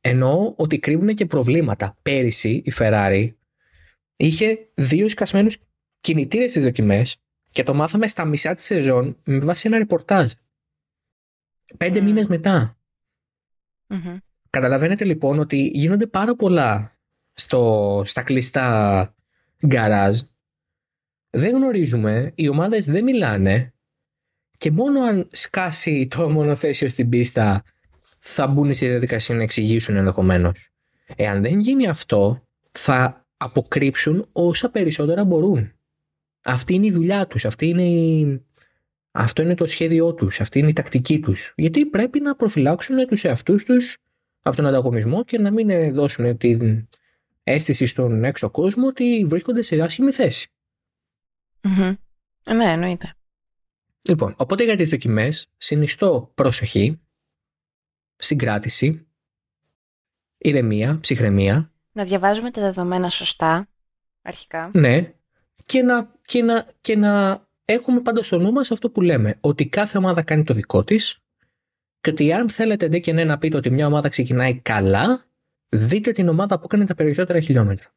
Εννοώ 0.01 0.55
ότι 0.57 0.79
κρύβουν 0.79 1.15
και 1.15 1.27
προβλήματα. 1.27 1.97
Πέρυσι 2.03 2.51
η 2.51 2.73
Ferrari 2.79 3.35
είχε 4.17 4.71
δύο 4.75 5.09
σκασμένους 5.09 5.57
κινητήρες 6.01 6.51
στις 6.51 6.63
δοκιμές 6.63 7.17
και 7.51 7.63
το 7.63 7.75
μάθαμε 7.75 8.09
στα 8.09 8.25
μισά 8.25 8.55
της 8.55 8.65
σεζόν 8.65 9.17
με 9.25 9.39
βάση 9.39 9.69
ένα 9.69 9.79
ρεπορτάζ. 9.79 10.33
Πέντε 11.77 12.01
mm. 12.01 12.03
μήνες 12.03 12.27
μετά. 12.27 12.77
Mm-hmm. 13.89 14.17
Καταλαβαίνετε 14.51 15.05
λοιπόν 15.05 15.39
ότι 15.39 15.71
γίνονται 15.75 16.07
πάρα 16.07 16.37
πολλά 16.37 16.93
στο, 17.33 18.03
στα 18.05 18.23
κλειστά 18.23 19.15
γκαράζ 19.67 20.21
δεν 21.31 21.55
γνωρίζουμε, 21.55 22.33
οι 22.35 22.49
ομάδες 22.49 22.87
δεν 22.87 23.05
μιλάνε 23.05 23.75
και 24.57 24.71
μόνο 24.71 25.01
αν 25.01 25.29
σκάσει 25.33 26.09
το 26.11 26.31
μονοθέσιο 26.31 26.89
στην 26.89 27.09
πίστα 27.09 27.65
θα 28.19 28.47
μπουν 28.47 28.75
σε 28.75 28.89
διαδικασία 28.89 29.35
να 29.35 29.43
εξηγήσουν 29.43 29.97
ενδεχομένως. 29.97 30.71
Εάν 31.17 31.43
δεν 31.43 31.59
γίνει 31.59 31.89
αυτό, 31.89 32.49
θα 32.73 33.27
αποκρύψουν 33.37 34.29
όσα 34.33 34.71
περισσότερα 34.71 35.25
μπορούν. 35.25 35.73
Αυτή 36.45 36.75
είναι 36.75 36.87
η 36.87 36.91
δουλειά 36.91 37.27
τους, 37.27 37.45
αυτή 37.45 37.67
είναι 37.67 37.83
η... 37.83 38.47
αυτό 39.17 39.43
είναι 39.43 39.55
το 39.55 39.67
σχέδιό 39.67 40.15
τους, 40.15 40.41
αυτή 40.41 40.59
είναι 40.59 40.69
η 40.69 40.73
τακτική 40.73 41.21
τους. 41.21 41.53
Γιατί 41.57 41.87
πρέπει 41.87 42.21
να 42.21 42.37
προφυλάξουν 42.37 43.07
τους 43.07 43.25
εαυτούς 43.25 43.65
τους 43.65 43.97
από 44.43 44.57
τον 44.57 44.67
ανταγωνισμό 44.67 45.25
και 45.25 45.39
να 45.39 45.51
μην 45.51 45.95
δώσουν 45.95 46.37
την 46.37 46.89
αίσθηση 47.43 47.87
στον 47.87 48.25
έξω 48.25 48.51
κόσμο 48.51 48.87
ότι 48.87 49.25
βρίσκονται 49.29 49.63
σε 49.63 49.83
άσχημη 49.83 50.13
θέση. 50.13 50.51
Ναι, 52.55 52.65
εννοείται. 52.65 53.15
Λοιπόν, 54.03 54.35
οπότε 54.39 54.65
για 54.65 54.77
τις 54.77 54.91
δοκιμές 54.91 55.51
συνιστώ 55.57 56.33
προσοχή, 56.35 57.01
συγκράτηση, 58.17 59.07
ηρεμία, 60.39 60.99
ψυχραιμία. 61.01 61.73
Να 61.93 62.05
διαβάζουμε 62.05 62.51
τα 62.51 62.61
δεδομένα 62.61 63.09
σωστά, 63.09 63.69
αρχικά. 64.23 64.71
Ναι, 64.75 65.15
και 65.65 65.83
να, 65.83 66.15
και 66.25 66.43
να, 66.43 66.67
και 66.81 66.97
να 66.97 67.46
έχουμε 67.67 68.01
πάντα 68.01 68.23
στο 68.23 68.39
νου 68.39 68.53
μας 68.53 68.71
αυτό 68.71 68.91
που 68.91 69.01
λέμε, 69.01 69.39
ότι 69.41 69.69
κάθε 69.69 69.99
ομάδα 69.99 70.23
κάνει 70.23 70.45
το 70.45 70.55
δικό 70.55 70.85
της 70.85 71.19
και 72.01 72.11
ότι 72.11 72.33
αν 72.33 72.51
θέλετε 72.51 72.89
ντε 72.89 72.99
και 72.99 73.13
ναι 73.13 73.25
να 73.25 73.39
πείτε 73.39 73.57
ότι 73.57 73.71
μια 73.71 73.87
ομάδα 73.87 74.09
ξεκινάει 74.09 74.61
καλά, 74.61 75.25
δείτε 75.69 76.13
την 76.13 76.29
ομάδα 76.29 76.59
που 76.59 76.67
κάνει 76.67 76.87
τα 76.87 76.95
περισσότερα 76.95 77.41
χιλιόμετρα. 77.41 77.95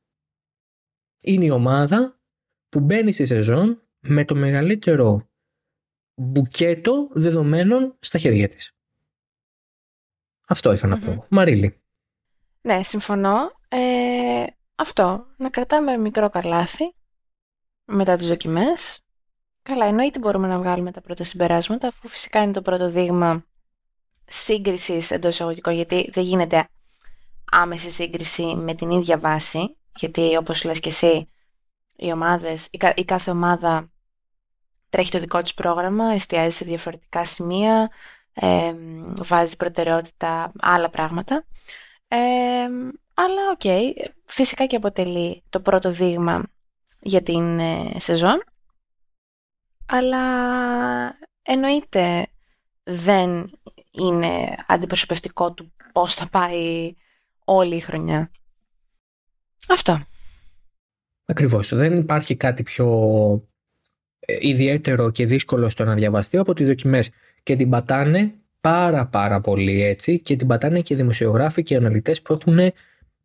Είναι 1.23 1.45
η 1.45 1.49
ομάδα 1.49 2.19
που 2.69 2.79
μπαίνει 2.79 3.11
στη 3.11 3.25
σεζόν 3.25 3.81
με 3.99 4.25
το 4.25 4.35
μεγαλύτερο 4.35 5.29
μπουκέτο 6.15 7.09
δεδομένων 7.11 7.95
στα 7.99 8.17
χέρια 8.17 8.47
της. 8.47 8.73
Αυτό 10.47 10.73
είχα 10.73 10.87
να 10.87 10.99
πω. 10.99 11.25
Μαρίλη. 11.29 11.81
Ναι, 12.61 12.83
συμφωνώ. 12.83 13.51
Ε, 13.67 14.45
αυτό, 14.75 15.27
να 15.37 15.49
κρατάμε 15.49 15.97
μικρό 15.97 16.29
καλάθι 16.29 16.93
μετά 17.85 18.15
τις 18.15 18.27
δοκιμές. 18.27 19.03
Καλά, 19.69 19.85
εννοείται 19.85 20.19
μπορούμε 20.19 20.47
να 20.47 20.57
βγάλουμε 20.57 20.91
τα 20.91 21.01
πρώτα 21.01 21.23
συμπεράσματα, 21.23 21.87
αφού 21.87 22.07
φυσικά 22.07 22.41
είναι 22.41 22.51
το 22.51 22.61
πρώτο 22.61 22.89
δείγμα 22.89 23.45
σύγκρισης 24.25 25.11
εντός 25.11 25.33
εισαγωγικών, 25.33 25.73
γιατί 25.73 26.09
δεν 26.11 26.23
γίνεται 26.23 26.67
άμεση 27.51 27.89
σύγκριση 27.89 28.43
με 28.43 28.73
την 28.73 28.89
ίδια 28.89 29.17
βάση, 29.17 29.77
γιατί 29.95 30.35
όπως 30.35 30.63
λες 30.63 30.79
και 30.79 30.89
εσύ, 30.89 31.29
οι 31.95 32.11
ομάδες, 32.11 32.69
η, 32.95 33.05
κάθε 33.05 33.31
ομάδα 33.31 33.89
τρέχει 34.89 35.11
το 35.11 35.19
δικό 35.19 35.41
της 35.41 35.53
πρόγραμμα, 35.53 36.05
εστιάζει 36.13 36.55
σε 36.55 36.65
διαφορετικά 36.65 37.25
σημεία, 37.25 37.89
ε, 38.33 38.73
βάζει 39.17 39.55
προτεραιότητα 39.55 40.51
άλλα 40.59 40.89
πράγματα. 40.89 41.45
Ε, 42.07 42.17
αλλά 43.13 43.41
οκ, 43.51 43.61
φυσικά 44.25 44.65
και 44.65 44.75
αποτελεί 44.75 45.43
το 45.49 45.59
πρώτο 45.59 45.91
δείγμα 45.91 46.43
για 46.99 47.21
την 47.21 47.59
ε, 47.59 47.91
σεζόν. 47.97 48.43
Αλλά 49.91 50.23
εννοείται 51.41 52.27
δεν 52.83 53.51
είναι 53.91 54.55
αντιπροσωπευτικό 54.67 55.53
του 55.53 55.73
πώς 55.91 56.13
θα 56.13 56.29
πάει 56.29 56.93
όλη 57.45 57.75
η 57.75 57.79
χρονιά. 57.79 58.31
Αυτό. 59.67 60.03
Ακριβώς. 61.25 61.75
Δεν 61.75 61.97
υπάρχει 61.97 62.35
κάτι 62.35 62.63
πιο 62.63 62.87
ε, 64.19 64.37
ιδιαίτερο 64.39 65.11
και 65.11 65.25
δύσκολο 65.25 65.69
στο 65.69 65.83
να 65.83 65.93
διαβαστεί 65.93 66.37
από 66.37 66.53
τις 66.53 66.67
δοκιμές 66.67 67.11
και 67.43 67.55
την 67.55 67.69
πατάνε 67.69 68.33
πάρα 68.61 69.07
πάρα 69.07 69.41
πολύ 69.41 69.83
έτσι 69.83 70.19
και 70.19 70.35
την 70.35 70.47
πατάνε 70.47 70.81
και 70.81 70.95
δημοσιογράφοι 70.95 71.63
και 71.63 71.75
αναλυτές 71.75 72.21
που 72.21 72.33
έχουν 72.33 72.59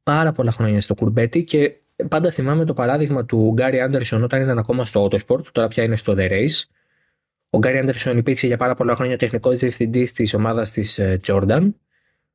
πάρα 0.03 0.33
πολλά 0.33 0.51
χρόνια 0.51 0.81
στο 0.81 0.95
κουρμπέτι 0.95 1.45
και 1.45 1.77
πάντα 2.09 2.31
θυμάμαι 2.31 2.65
το 2.65 2.75
παράδειγμα 2.75 3.25
του 3.25 3.53
Γκάρι 3.55 3.81
Άντερσον 3.81 4.23
όταν 4.23 4.43
ήταν 4.43 4.59
ακόμα 4.59 4.85
στο 4.85 5.09
Autosport, 5.09 5.45
τώρα 5.53 5.69
πια 5.69 5.83
είναι 5.83 5.97
στο 5.97 6.15
The 6.17 6.31
Race. 6.31 6.63
Ο 7.51 7.59
Γκάρι 7.59 7.79
Άντερσον 7.79 8.19
υπήρξε 8.19 8.47
για 8.47 8.57
πάρα 8.57 8.75
πολλά 8.75 8.95
χρόνια 8.95 9.19
τεχνικός 9.19 9.59
διευθυντής 9.59 10.13
της 10.13 10.35
ομάδας 10.35 10.71
της 10.71 10.99
ε, 10.99 11.21
Jordan, 11.27 11.73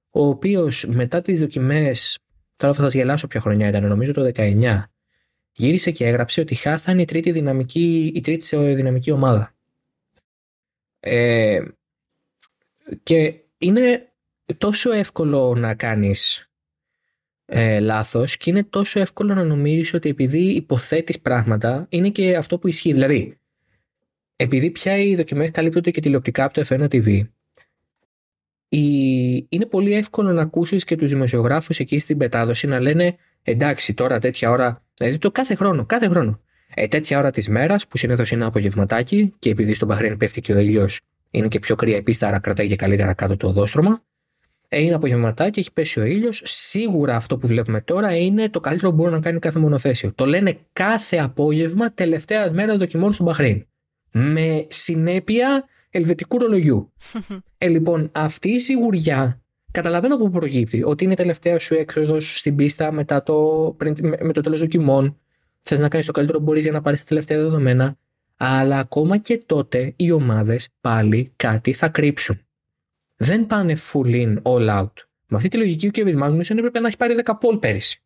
ο 0.10 0.28
οποίος 0.28 0.86
μετά 0.86 1.22
τις 1.22 1.40
δοκιμές, 1.40 2.20
τώρα 2.56 2.74
θα 2.74 2.82
σας 2.82 2.94
γελάσω 2.94 3.28
ποια 3.28 3.40
χρονιά 3.40 3.68
ήταν, 3.68 3.88
νομίζω 3.88 4.14
το 4.14 4.32
19, 4.36 4.84
γύρισε 5.52 5.92
και 5.92 6.06
έγραψε 6.06 6.42
ότι 6.42 6.54
η 6.54 6.58
Haas 6.64 6.76
θα 6.78 6.92
είναι 6.92 7.02
η 7.02 7.06
τρίτη 7.06 7.32
δυναμική, 7.32 8.12
η 8.16 8.20
τρίτη 8.20 8.58
δυναμική 8.58 9.12
ομάδα. 9.12 9.54
Ε, 11.00 11.62
και 13.04 13.34
είναι 13.58 14.10
τόσο 14.58 14.92
εύκολο 14.92 15.56
να 15.56 15.76
κάνεις 15.76 16.49
ε, 17.52 17.80
λάθος 17.80 18.38
και 18.38 18.50
είναι 18.50 18.64
τόσο 18.64 19.00
εύκολο 19.00 19.34
να 19.34 19.44
νομίζεις 19.44 19.94
ότι 19.94 20.10
επειδή 20.10 20.42
υποθέτεις 20.42 21.20
πράγματα 21.20 21.86
είναι 21.90 22.10
και 22.10 22.36
αυτό 22.36 22.60
που 22.60 22.68
ισχύει. 22.68 22.94
Δηλαδή, 22.94 23.38
επειδή 24.36 24.70
πια 24.70 24.98
οι 24.98 25.16
δοκιμές 25.16 25.52
καλύπτονται 25.52 25.92
και 25.92 26.02
τηλεοπτικά 26.02 26.44
από 26.44 26.54
το 26.54 26.66
F1 26.70 26.84
TV, 26.84 27.28
η... 28.70 28.84
είναι 29.50 29.66
πολύ 29.70 29.94
εύκολο 29.94 30.32
να 30.32 30.42
ακούσεις 30.42 30.84
και 30.84 30.96
τους 30.96 31.10
δημοσιογράφους 31.10 31.80
εκεί 31.80 32.00
στην 32.00 32.18
πετάδοση 32.18 32.68
να 32.68 32.80
λένε 32.80 33.16
εντάξει 33.44 33.94
τώρα 33.94 34.20
τέτοια 34.20 34.50
ώρα, 34.50 34.84
δηλαδή 34.98 35.18
το 35.18 35.32
κάθε 35.32 35.56
χρόνο, 35.56 35.86
κάθε 35.86 36.08
χρόνο. 36.08 36.42
Ε, 36.74 36.88
τέτοια 36.88 37.18
ώρα 37.18 37.32
της 37.32 37.50
μέρας, 37.50 37.88
που 37.88 37.98
συνήθως 37.98 38.32
είναι 38.32 38.46
απογευματάκι, 38.46 39.34
και 39.40 39.50
επειδή 39.50 39.74
στον 39.74 39.88
Παχρέν 39.88 40.18
πέφτει 40.18 40.42
και 40.42 40.54
ο 40.54 40.60
ήλιος, 40.60 41.00
είναι 41.30 41.48
και 41.48 41.60
πιο 41.60 41.76
κρύα 41.76 41.98
η 41.98 42.02
πίστα, 42.02 42.28
άρα 42.28 42.40
κρατάει 42.40 42.68
και 42.68 42.76
καλύτερα 42.76 43.14
κάτω 43.14 43.38
το 43.38 43.48
οδόστρωμα. 43.48 44.04
Ε, 44.72 44.82
είναι 44.82 44.96
απογευματάκι, 44.96 45.60
έχει 45.60 45.74
πέσει 45.74 46.00
ο 46.00 46.04
ήλιος. 46.04 46.42
Σίγουρα 46.46 47.16
αυτό 47.16 47.38
που 47.38 47.48
βλέπουμε 47.48 47.82
τώρα 47.82 48.16
είναι 48.16 48.50
το 48.50 48.60
καλύτερο 48.60 48.90
που 48.90 48.96
μπορεί 48.96 49.12
να 49.12 49.20
κάνει 49.20 49.40
κάθε 49.40 49.60
μονοθέσιο. 49.60 50.12
Το 50.16 50.26
λένε 50.26 50.58
κάθε 50.74 51.18
απόγευμα 51.18 51.92
τελευταίας 51.92 52.52
μέρας 52.52 52.78
δοκιμών 52.78 53.14
στον 53.14 53.26
Παχρέν. 53.26 53.68
Με 54.12 54.66
συνέπεια 54.70 55.66
ελβετικού 55.90 56.38
ρολογιού. 56.38 56.94
ε, 57.58 57.68
λοιπόν, 57.68 58.10
αυτή 58.12 58.50
η 58.50 58.60
σιγουριά 58.60 59.42
καταλαβαίνω 59.72 60.16
από 60.16 60.24
πού 60.24 60.32
προκύπτει. 60.32 60.84
Ότι 60.84 61.04
είναι 61.04 61.14
η 61.14 61.16
τελευταία 61.16 61.60
σου 61.60 61.74
έξοδος 61.74 62.40
στην 62.40 62.56
πίστα 62.56 62.92
μετά 62.92 63.24
το, 63.24 63.36
πριν, 63.78 63.96
με 64.20 64.34
το 64.34 64.42
τέλος 64.42 64.60
δοκιμών 64.60 65.18
θες 65.62 65.80
να 65.80 65.88
κάνεις 65.88 66.06
το 66.06 66.12
καλύτερο 66.12 66.38
που 66.38 66.44
μπορείς 66.44 66.64
για 66.64 66.72
να 66.72 66.82
πάρεις 66.82 67.00
τα 67.00 67.06
τελευταία 67.06 67.38
δεδομένα. 67.38 67.98
Αλλά 68.38 68.80
ακόμα 68.80 69.18
και 69.18 69.44
τότε 69.46 69.94
οι 69.96 70.12
ομάδες 70.12 70.70
πάλι 70.82 71.32
κάτι 71.36 71.74
θα 71.74 71.90
κρύψουν. 71.90 72.40
Δεν 73.22 73.46
πάνε 73.46 73.78
full 73.92 74.06
in, 74.06 74.42
all 74.42 74.80
out. 74.80 74.94
Με 75.28 75.38
αυτή 75.38 75.48
τη 75.48 75.58
λογική 75.58 75.88
ο 75.88 75.92
Kevin 75.94 76.24
Magnussen 76.24 76.58
έπρεπε 76.58 76.80
να 76.80 76.88
έχει 76.88 76.98
πάρει 76.98 77.22
10 77.26 77.34
πόλ 77.40 77.58
πέρυσι. 77.58 78.04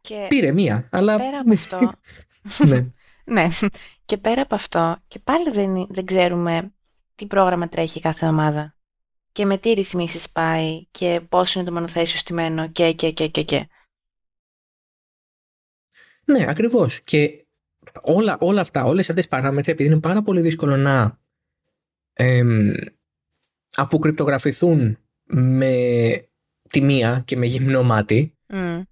Και 0.00 0.26
Πήρε 0.28 0.52
μία, 0.52 0.88
αλλά. 0.92 1.16
Πέρα 1.16 1.38
από 1.38 1.52
αυτό. 1.52 1.92
ναι. 2.68 2.86
ναι. 3.24 3.46
Και 4.04 4.16
πέρα 4.16 4.42
από 4.42 4.54
αυτό, 4.54 4.96
και 5.08 5.18
πάλι 5.18 5.50
δεν, 5.50 5.86
δεν 5.88 6.04
ξέρουμε 6.04 6.72
τι 7.14 7.26
πρόγραμμα 7.26 7.68
τρέχει 7.68 8.00
κάθε 8.00 8.26
ομάδα. 8.26 8.76
Και 9.32 9.44
με 9.44 9.58
τι 9.58 9.72
ρυθμίσεις 9.72 10.30
πάει 10.30 10.86
και 10.90 11.20
πώς 11.28 11.54
είναι 11.54 11.64
το 11.64 11.72
μονοθέσιο 11.72 12.18
στημένο 12.18 12.68
και, 12.68 12.92
και, 12.92 13.10
και, 13.10 13.28
και, 13.28 13.42
και. 13.42 13.68
Ναι, 16.24 16.44
ακριβώς. 16.48 17.00
Και 17.00 17.46
όλα, 18.02 18.36
όλα 18.40 18.60
αυτά, 18.60 18.84
όλες 18.84 19.08
αυτές 19.08 19.26
τις 19.26 19.36
παράμετροι, 19.36 19.72
επειδή 19.72 19.90
είναι 19.90 20.00
πάρα 20.00 20.22
πολύ 20.22 20.40
δύσκολο 20.40 20.76
να 20.76 21.20
εμ, 22.12 22.72
αποκρυπτογραφηθούν 23.76 24.98
με 25.24 25.74
τιμία 26.68 27.22
και 27.24 27.36
με 27.36 27.46
γυμνό 27.46 27.82
μάτι, 27.82 28.34
mm. 28.52 28.82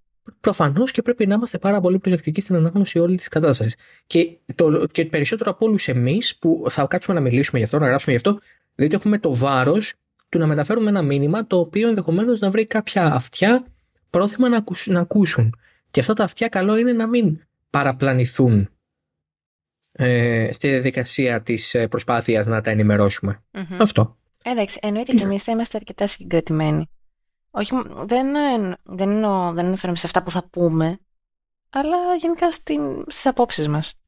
προφανώς 0.40 0.90
και 0.90 1.02
πρέπει 1.02 1.26
να 1.26 1.34
είμαστε 1.34 1.58
πάρα 1.58 1.80
πολύ 1.80 1.98
προσεκτικοί 1.98 2.40
στην 2.40 2.54
ανάγνωση 2.54 2.98
όλη 2.98 3.16
της 3.16 3.28
κατάστασης. 3.28 3.76
Και, 4.06 4.38
το, 4.54 4.86
και 4.86 5.04
περισσότερο 5.04 5.50
από 5.50 5.66
όλους 5.66 5.88
εμείς 5.88 6.38
που 6.38 6.66
θα 6.68 6.86
κάτσουμε 6.86 7.16
να 7.16 7.22
μιλήσουμε 7.22 7.58
γι' 7.58 7.64
αυτό, 7.64 7.78
να 7.78 7.86
γράψουμε 7.86 8.16
γι' 8.16 8.28
αυτό, 8.28 8.40
διότι 8.74 8.94
έχουμε 8.94 9.18
το 9.18 9.34
βάρος 9.34 9.94
του 10.28 10.38
να 10.38 10.46
μεταφέρουμε 10.46 10.88
ένα 10.88 11.02
μήνυμα 11.02 11.46
το 11.46 11.58
οποίο 11.58 11.88
ενδεχομένως 11.88 12.40
να 12.40 12.50
βρει 12.50 12.66
κάποια 12.66 13.04
αυτιά 13.04 13.66
πρόθυμα 14.10 14.48
να, 14.48 14.64
να 14.86 15.00
ακούσουν. 15.00 15.56
Και 15.90 16.00
αυτά 16.00 16.12
τα 16.12 16.24
αυτιά 16.24 16.48
καλό 16.48 16.76
είναι 16.76 16.92
να 16.92 17.06
μην 17.06 17.40
παραπλανηθούν 17.70 18.68
ε, 19.92 20.48
στη 20.52 20.68
διαδικασία 20.68 21.42
της 21.42 21.74
ε, 21.74 21.86
προσπάθειας 21.88 22.46
να 22.46 22.60
τα 22.60 22.70
ενημερωσουμε 22.70 23.42
Αυτό. 23.78 24.18
Εντάξει, 24.44 24.78
εννοείται 24.82 25.12
και 25.12 25.22
εμείς 25.22 25.42
θα 25.42 25.52
είμαστε 25.52 25.76
αρκετά 25.76 26.06
συγκρατημένοι. 26.06 26.90
Όχι, 27.50 27.74
δεν, 27.86 28.32
δεν, 28.82 29.10
εννοώ, 29.10 29.52
δεν 29.52 29.66
αναφέρομαι 29.66 29.98
σε 29.98 30.06
αυτά 30.06 30.22
που 30.22 30.30
θα 30.30 30.48
πούμε, 30.48 30.98
αλλά 31.70 32.14
γενικά 32.14 32.52
στην, 32.52 33.04
στις 33.08 33.26
απόψεις 33.26 33.68
μας. 33.68 34.00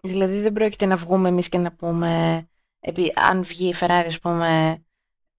Δηλαδή 0.00 0.40
δεν 0.40 0.52
πρόκειται 0.52 0.86
να 0.86 0.96
βγούμε 0.96 1.28
εμείς 1.28 1.48
και 1.48 1.58
να 1.58 1.72
πούμε, 1.72 2.42
επί, 2.80 3.12
αν 3.14 3.42
βγει 3.42 3.68
η 3.68 3.74
Ferrari, 3.80 4.04
ας 4.06 4.18
πούμε, 4.18 4.80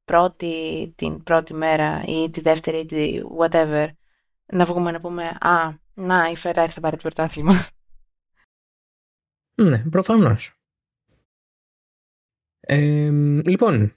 πρώτη, 0.05 0.93
την 0.95 1.23
πρώτη 1.23 1.53
μέρα 1.53 2.03
ή 2.05 2.29
τη 2.29 2.41
δεύτερη 2.41 2.79
ή 2.79 2.85
τη 2.85 3.19
whatever, 3.39 3.87
να 4.45 4.65
βγούμε 4.65 4.91
να 4.91 4.99
πούμε 4.99 5.37
«Α, 5.39 5.73
να, 5.93 6.29
η 6.29 6.35
Ferrari 6.43 6.67
θα 6.69 6.79
πάρει 6.79 6.95
το 6.95 7.01
πρωτάθλημα». 7.01 7.53
Ναι, 9.61 9.77
προφανώς. 9.89 10.56
Ε, 12.69 13.09
λοιπόν, 13.43 13.93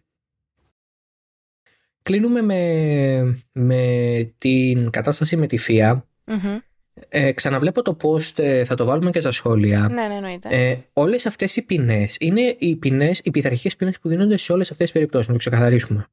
κλείνουμε 2.03 2.43
με, 2.43 3.43
με 3.53 4.35
την 4.39 4.91
κατάσταση 4.91 5.37
με 5.37 5.47
τη 5.47 5.57
ΦΙΑ. 5.57 6.07
Ε, 7.09 7.33
ξαναβλέπω 7.33 7.83
το 7.83 7.97
post, 8.03 8.39
ε, 8.39 8.65
θα 8.65 8.75
το 8.75 8.85
βάλουμε 8.85 9.11
και 9.11 9.21
στα 9.21 9.31
σχόλια. 9.31 9.89
Ναι, 9.89 10.07
ναι, 10.09 10.15
εννοείται. 10.15 10.49
Ε, 10.51 10.79
Όλες 10.93 11.27
αυτές 11.27 11.57
οι 11.57 11.63
ποινές 11.63 12.17
είναι 12.21 12.57
οι 12.59 12.77
ποινές, 12.77 13.21
οι 13.25 13.31
πειθαρχικές 13.31 13.77
ποινές 13.77 13.99
που 13.99 14.09
δίνονται 14.09 14.37
σε 14.37 14.53
όλες 14.53 14.71
αυτές 14.71 14.87
τις 14.87 14.95
περιπτώσεις. 14.95 15.27
Να 15.27 15.33
το 15.33 15.39
ξεκαθαρίσουμε. 15.39 16.07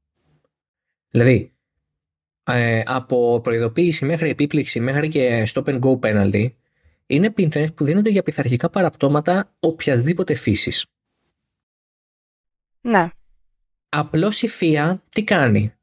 Δηλαδή, 1.09 1.51
ε, 2.43 2.81
από 2.85 3.39
προειδοποίηση 3.43 4.05
μέχρι 4.05 4.29
επίπληξη 4.29 4.79
μέχρι 4.79 5.07
και 5.07 5.47
stop 5.53 5.63
and 5.63 5.79
go 5.79 5.99
penalty 5.99 6.51
είναι 7.05 7.31
ποινές 7.31 7.73
που 7.73 7.83
δίνονται 7.83 8.09
για 8.09 8.23
πειθαρχικά 8.23 8.69
παραπτώματα 8.69 9.55
οποιασδήποτε 9.59 10.33
φύσης. 10.33 10.85
Ναι. 12.81 13.09
Απλώς 13.89 14.41
η 14.41 14.47
ΦΙΑ 14.47 15.03
τι 15.09 15.23
κάνει; 15.23 15.73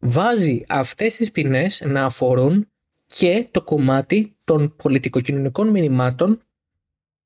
Βάζει 0.00 0.64
αυτές 0.68 1.16
τις 1.16 1.30
ποινές 1.30 1.82
να 1.86 2.04
αφορούν 2.04 2.68
και 3.06 3.48
το 3.50 3.62
κομμάτι 3.62 4.36
των 4.44 4.76
πολιτικοκοινωνικών 4.76 5.68
μηνυμάτων 5.68 6.42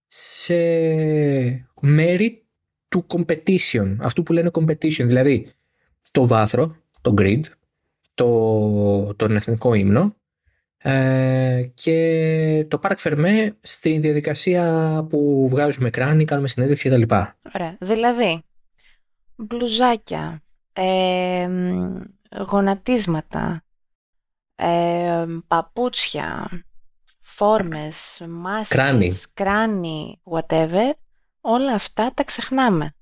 σε 0.07 0.55
μέρη 1.80 2.44
του 2.88 3.07
competition, 3.09 3.96
αυτού 4.00 4.22
που 4.22 4.32
λένε 4.32 4.50
competition, 4.52 5.05
δηλαδή 5.05 5.46
το 6.11 6.26
βάθρο, 6.26 6.76
το 7.00 7.14
grid, 7.18 7.40
το, 8.14 9.14
τον 9.14 9.36
εθνικό 9.36 9.74
ύμνο 9.74 10.16
ε, 10.78 11.70
και 11.74 12.66
το 12.68 12.80
Park 12.82 12.96
Fermé 13.02 13.48
στη 13.61 13.98
διαδικασία 13.98 15.07
που 15.09 15.48
βγάζουμε 15.50 15.90
κράνη, 15.90 16.24
κάνουμε 16.24 16.48
συνέντευξη 16.48 16.88
κτλ. 16.88 17.14
Ωραία. 17.55 17.76
Δηλαδή, 17.80 18.42
μπλουζάκια, 19.37 20.43
ε, 20.72 21.49
γονατίσματα, 22.49 23.64
ε, 24.55 25.26
παπούτσια, 25.47 26.51
φόρμες, 27.20 28.22
μάσκες, 28.28 28.76
κράνη. 28.76 29.12
κράνη, 29.35 30.20
whatever, 30.24 30.91
όλα 31.41 31.72
αυτά 31.72 32.12
τα 32.14 32.24
ξεχνάμε. 32.24 32.95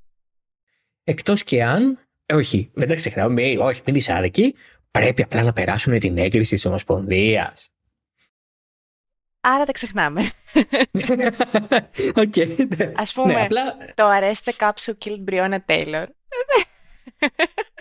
Εκτός 1.05 1.43
και 1.43 1.65
αν, 1.65 1.99
ε, 2.27 2.35
όχι, 2.35 2.71
δεν 2.75 2.89
τα 2.89 2.95
ξεχνάμε, 2.95 3.59
όχι, 3.59 3.83
μην 3.87 3.95
είσαι 3.95 4.13
άδικη, 4.13 4.55
πρέπει 4.91 5.23
απλά 5.23 5.43
να 5.43 5.53
περάσουν 5.53 5.99
την 5.99 6.19
έγκριση 6.19 6.55
της 6.55 6.65
Ομοσπονδίας. 6.65 7.73
Άρα 9.45 9.65
τα 9.65 9.73
ξεχνάμε. 9.73 10.23
okay, 12.23 12.77
ναι. 12.77 12.93
Ας 12.97 13.13
πούμε, 13.13 13.33
ναι, 13.33 13.41
απλά... 13.41 13.77
το 13.95 14.07
αρέστε 14.07 14.53
κάψου 14.53 14.97
killed 15.05 15.31
Brianna 15.31 15.59
Taylor. 15.67 16.07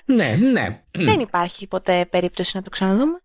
Ναι, 0.06 0.36
ναι. 0.36 0.84
Δεν 0.92 1.20
υπάρχει 1.20 1.68
ποτέ 1.68 2.06
περίπτωση 2.06 2.56
να 2.56 2.62
το 2.62 2.70
ξαναδούμε. 2.70 3.22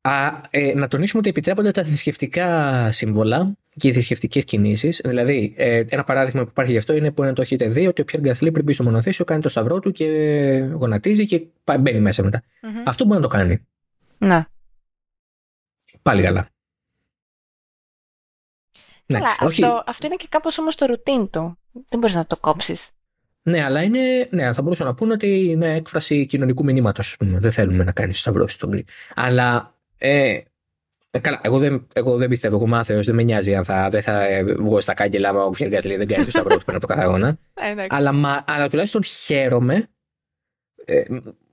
Α, 0.00 0.40
ε, 0.50 0.74
να 0.74 0.88
τονίσουμε 0.88 1.20
ότι 1.20 1.28
επιτρέπονται 1.28 1.70
τα 1.70 1.84
θρησκευτικά 1.84 2.90
σύμβολα 2.92 3.56
και 3.76 3.88
οι 3.88 3.92
θρησκευτικές 3.92 4.44
κινήσεις. 4.44 5.00
Δηλαδή, 5.04 5.54
ε, 5.56 5.84
ένα 5.88 6.04
παράδειγμα 6.04 6.42
που 6.42 6.48
υπάρχει 6.50 6.72
γι' 6.72 6.78
αυτό 6.78 6.92
είναι 6.92 7.12
που 7.12 7.22
να 7.22 7.32
το 7.32 7.42
έχετε 7.42 7.68
δει 7.68 7.86
ότι 7.86 8.00
ο 8.00 8.04
Πιέρ 8.04 8.22
Γκασλί 8.22 8.52
πριν 8.52 8.64
μπει 8.64 8.72
στο 8.72 8.82
μονοθέσιο 8.82 9.24
κάνει 9.24 9.42
το 9.42 9.48
σταυρό 9.48 9.78
του 9.78 9.90
και 9.90 10.04
γονατίζει 10.72 11.26
και 11.26 11.46
μπαίνει 11.80 12.00
μέσα 12.00 12.22
μετά. 12.22 12.42
Mm-hmm. 12.42 12.82
Αυτό 12.86 13.04
μπορεί 13.04 13.20
να 13.20 13.28
το 13.28 13.36
κάνει. 13.36 13.66
Να. 14.18 14.48
Πάλι 16.02 16.22
καλά. 16.22 16.48
Ναι, 19.06 19.18
καλά, 19.18 19.36
όχι... 19.40 19.64
αυτό, 19.64 19.82
αυτό 19.86 20.06
είναι 20.06 20.16
και 20.16 20.26
κάπως 20.28 20.58
όμως 20.58 20.76
το 20.76 20.86
ρουτίν 20.86 21.30
του. 21.30 21.58
Δεν 21.72 22.00
μπορείς 22.00 22.14
να 22.14 22.26
το 22.26 22.36
κόψεις. 22.36 22.90
Ναι, 23.42 23.64
αλλά 23.64 23.82
είναι, 23.82 24.28
ναι, 24.30 24.52
θα 24.52 24.62
μπορούσα 24.62 24.84
να 24.84 24.94
πούνε 24.94 25.12
ότι 25.12 25.44
είναι 25.44 25.74
έκφραση 25.74 26.26
κοινωνικού 26.26 26.64
μηνύματος. 26.64 27.16
Δεν 27.18 27.52
θέλουμε 27.52 27.84
να 27.84 27.92
κάνεις 27.92 28.18
σταυρό 28.18 28.48
στον 28.48 28.68
γκρι. 28.68 28.84
Αλλά 29.14 29.74
ε, 29.98 30.38
ε, 31.10 31.18
καλά, 31.18 31.40
εγώ 31.42 31.58
δεν, 31.58 31.86
εγώ 31.92 32.16
δεν 32.16 32.28
πιστεύω, 32.28 32.56
εγώ 32.56 32.66
μάθεω, 32.66 33.02
δεν 33.02 33.14
με 33.14 33.22
νοιάζει 33.22 33.54
αν 33.54 33.64
θα, 33.64 33.88
δεν 33.88 34.02
θα 34.02 34.26
βγω 34.56 34.80
στα 34.80 34.94
κάγκελα 34.94 35.32
μου 35.32 35.40
όποια 35.40 35.66
εργασία 35.66 35.96
δεν 35.96 36.06
κάνει 36.06 36.24
το 36.24 36.30
σταυρό 36.30 36.56
πριν 36.64 36.76
από 36.76 36.80
το 36.80 36.86
κάθε 36.86 37.02
αγώνα. 37.02 37.38
Ε, 37.54 37.86
αλλά, 37.88 38.12
μα, 38.12 38.44
αλλά 38.46 38.68
τουλάχιστον 38.68 39.04
χαίρομαι, 39.04 39.88
ε, 40.84 41.02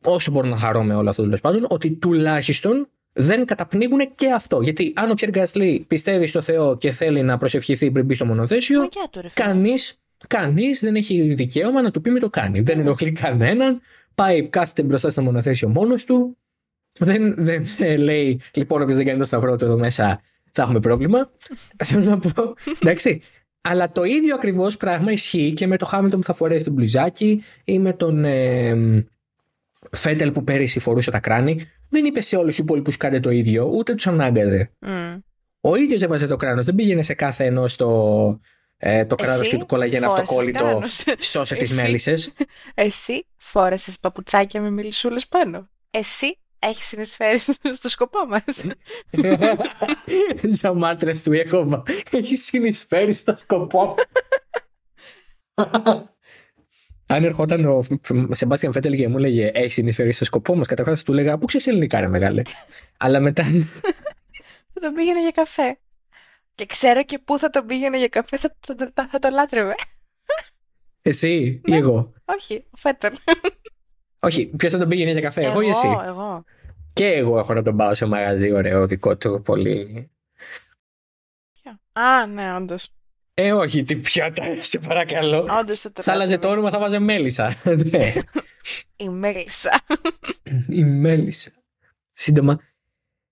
όσο 0.02 0.32
μπορώ 0.32 0.48
να 0.48 0.58
χαρώ 0.58 0.84
με 0.84 0.96
όλο 0.96 1.10
αυτό 1.10 1.24
τέλος 1.24 1.42
πάντων, 1.42 1.66
ότι 1.70 1.92
τουλάχιστον 1.92 2.88
δεν 3.14 3.46
καταπνίγουν 3.46 4.00
και 4.16 4.32
αυτό. 4.32 4.62
Γιατί 4.62 4.94
αν 4.96 5.12
ο 5.12 5.14
Πιέρ 5.14 5.30
Γκάσλι 5.30 5.86
πιστεύει 5.88 6.28
στο 6.28 6.42
Θεό 6.42 6.78
και 6.78 6.92
θέλει 6.92 7.24
να 7.24 7.38
προσευχηθεί 7.38 7.92
πριν 7.92 8.06
μπει 8.06 8.14
στο 8.14 8.26
μονοθέσιο, 8.26 8.90
κανείς 9.34 10.00
Κανείς 10.28 10.80
δεν 10.80 10.96
έχει 10.96 11.34
δικαίωμα 11.34 11.82
να 11.82 11.92
του 11.92 12.02
πει 12.02 12.10
με 12.10 12.20
το 12.20 12.30
κάνει. 12.30 12.62
Δεν 12.62 12.80
ενοχλεί 12.80 13.12
κανέναν. 13.12 13.82
Πάει, 14.16 14.48
κάθεται 14.48 14.84
μπροστά 14.84 15.10
στο 15.10 15.22
μονοθέσιο 15.22 15.70
μόνος 15.70 16.06
του. 16.06 16.38
Δεν, 17.00 17.36
δεν 17.78 17.98
λέει, 17.98 18.42
λοιπόν, 18.54 18.82
όποιος 18.82 18.98
δεν 18.98 19.06
κάνει 19.06 19.20
το 19.20 19.26
σταυρό 19.26 19.56
του 19.56 19.66
εδώ 19.66 19.78
μέσα, 19.78 20.22
θα 20.52 20.62
έχουμε 20.62 20.80
πρόβλημα. 20.80 21.32
Θέλω 21.86 22.04
να 22.04 22.18
πω. 22.18 22.54
Εντάξει. 22.80 23.22
Αλλά 23.62 23.92
το 23.92 24.04
ίδιο 24.04 24.36
ακριβώς 24.36 24.78
πράγμα 24.78 25.12
ισχύει 25.12 25.54
και 25.54 25.68
με 25.68 25.78
το 25.78 25.86
Χάμιλτον 25.86 26.20
που 26.20 26.26
θα 26.26 26.34
φορέσει 26.34 26.64
τον 26.64 26.74
μπλουζάκι 26.74 27.44
ή 27.64 27.80
με 27.80 27.94
τον 27.94 28.26
ε, 28.26 29.06
Φέντελ 29.92 30.32
που 30.32 30.44
πέρυσι 30.44 30.80
φορούσε 30.80 31.12
τα 31.12 31.20
κράνη. 31.20 31.60
Δεν 31.90 32.06
είπε 32.06 32.22
σε 32.22 32.36
όλους 32.36 32.56
τους 32.56 32.58
υπόλοιπους 32.58 32.98
κάντε 32.98 33.20
το 33.20 33.30
ίδιο, 33.30 33.66
ούτε 33.74 33.94
τους 33.96 34.08
ανάγκαζε. 34.08 34.72
Mm. 34.86 35.20
Ο 35.62 35.76
ίδιος 35.76 36.02
έβαζε 36.02 36.28
το 36.28 36.36
κράνος. 36.36 36.66
Δεν 36.66 36.76
πήγαινε 36.76 37.02
σε 37.02 37.14
κάθε 37.14 37.46
ενός 37.46 37.76
το, 37.76 38.40
ε, 38.78 39.06
το 39.06 39.16
κράνο 39.16 39.44
και 39.44 39.58
του 39.58 39.66
κόλλαγε 39.66 39.98
ένα 39.98 40.06
αυτοκόλλητο. 40.06 40.82
Σώσε 41.20 41.56
τις 41.56 41.72
μέλισσες. 41.72 42.34
Εσύ 42.74 43.26
φόρεσες 43.38 44.00
παπουτσάκια 44.00 44.62
με 44.62 44.70
μιλισούλε 44.70 45.20
πάνω. 45.30 45.70
Εσύ 45.92 46.40
έχεις 46.60 46.86
συνεισφέρει 46.86 47.40
στο 47.80 47.90
σκοπό 47.90 48.20
μας. 48.26 48.70
Σαν 50.60 50.78
μάρτυρα 50.78 51.14
του 51.24 51.34
Ιεχώβα. 51.34 51.84
Έχεις 52.12 52.44
συνεισφέρει 52.44 53.14
στο 53.14 53.34
σκοπό. 53.38 53.96
Αν 57.08 57.24
ερχόταν 57.24 57.66
ο 57.66 57.84
Σεμπάστιαν 58.32 58.72
Φέτελ 58.72 58.96
και 58.96 59.08
μου 59.08 59.18
έλεγε 59.18 59.52
Έχεις 59.54 59.74
συνεισφέρει 59.74 60.12
στο 60.12 60.26
σκοπό 60.26 60.56
μας, 60.56 60.68
καταρχάς 60.68 61.04
του 61.04 61.12
έλεγα 61.12 61.38
Πού 61.38 61.46
ξέρει 61.46 61.64
ελληνικά, 61.68 62.00
ρε 62.00 62.08
μεγάλε. 62.08 62.42
Αλλά 62.98 63.20
μετά. 63.20 63.44
θα 64.74 64.80
τον 64.80 64.94
πήγαινε 64.94 65.22
για 65.22 65.32
καφέ. 65.32 65.78
Και 66.56 66.66
ξέρω 66.66 67.04
και 67.04 67.20
πού 67.20 67.40
θα 67.40 67.50
τον 67.50 67.66
πήγαινε 67.66 67.98
για 67.98 68.08
καφέ, 68.08 68.38
θα, 68.38 68.56
θα, 68.60 68.92
θα, 68.94 69.08
θα 69.12 69.20
το 69.20 69.30
λάτρευε. 69.30 69.76
Εσύ 71.02 71.62
ή 71.66 71.76
εγώ; 71.76 72.14
Όχι, 72.26 72.66
ο 72.70 72.78
Φέτελ. 72.78 73.16
Όχι, 74.20 74.46
ποιος 74.46 74.72
θα 74.72 74.78
τον 74.78 74.88
πήγαινε 74.88 75.12
για 75.12 75.22
καφέ, 75.22 75.42
εγώ, 75.42 75.52
εγώ 75.52 75.62
ή 75.62 75.70
εσύ; 75.70 75.88
Εγώ. 76.06 76.44
Και 76.94 77.06
εγώ 77.06 77.40
έχω 77.40 77.54
να 77.54 77.62
τον 77.62 77.78
πάω 77.78 77.94
σε 77.94 78.06
μαγαζί 78.06 78.52
ωραίο 78.52 78.88
δικό 78.88 79.18
του 79.18 79.42
πολύ. 79.42 80.10
Α, 81.92 82.26
ναι, 82.26 82.56
όντως. 82.56 82.90
Ε, 83.34 83.54
όχι, 83.54 83.84
τι 83.84 83.96
πιάτα, 83.96 84.64
σε 84.64 84.80
παρακαλώ. 84.80 85.48
Όντως 85.60 85.80
θα 85.80 85.92
το 85.92 86.02
Θα 86.02 86.12
άλλαζε 86.12 86.38
το 86.38 86.50
όνομα, 86.50 86.70
θα 86.70 86.80
βάζε 86.80 87.00
Μέλισσα. 87.00 87.56
Ναι. 87.92 88.14
Η 88.96 89.10
Μέλισσα. 89.10 89.82
Η 90.68 90.84
Μέλισσα. 90.84 91.52
Σύντομα 92.14 92.60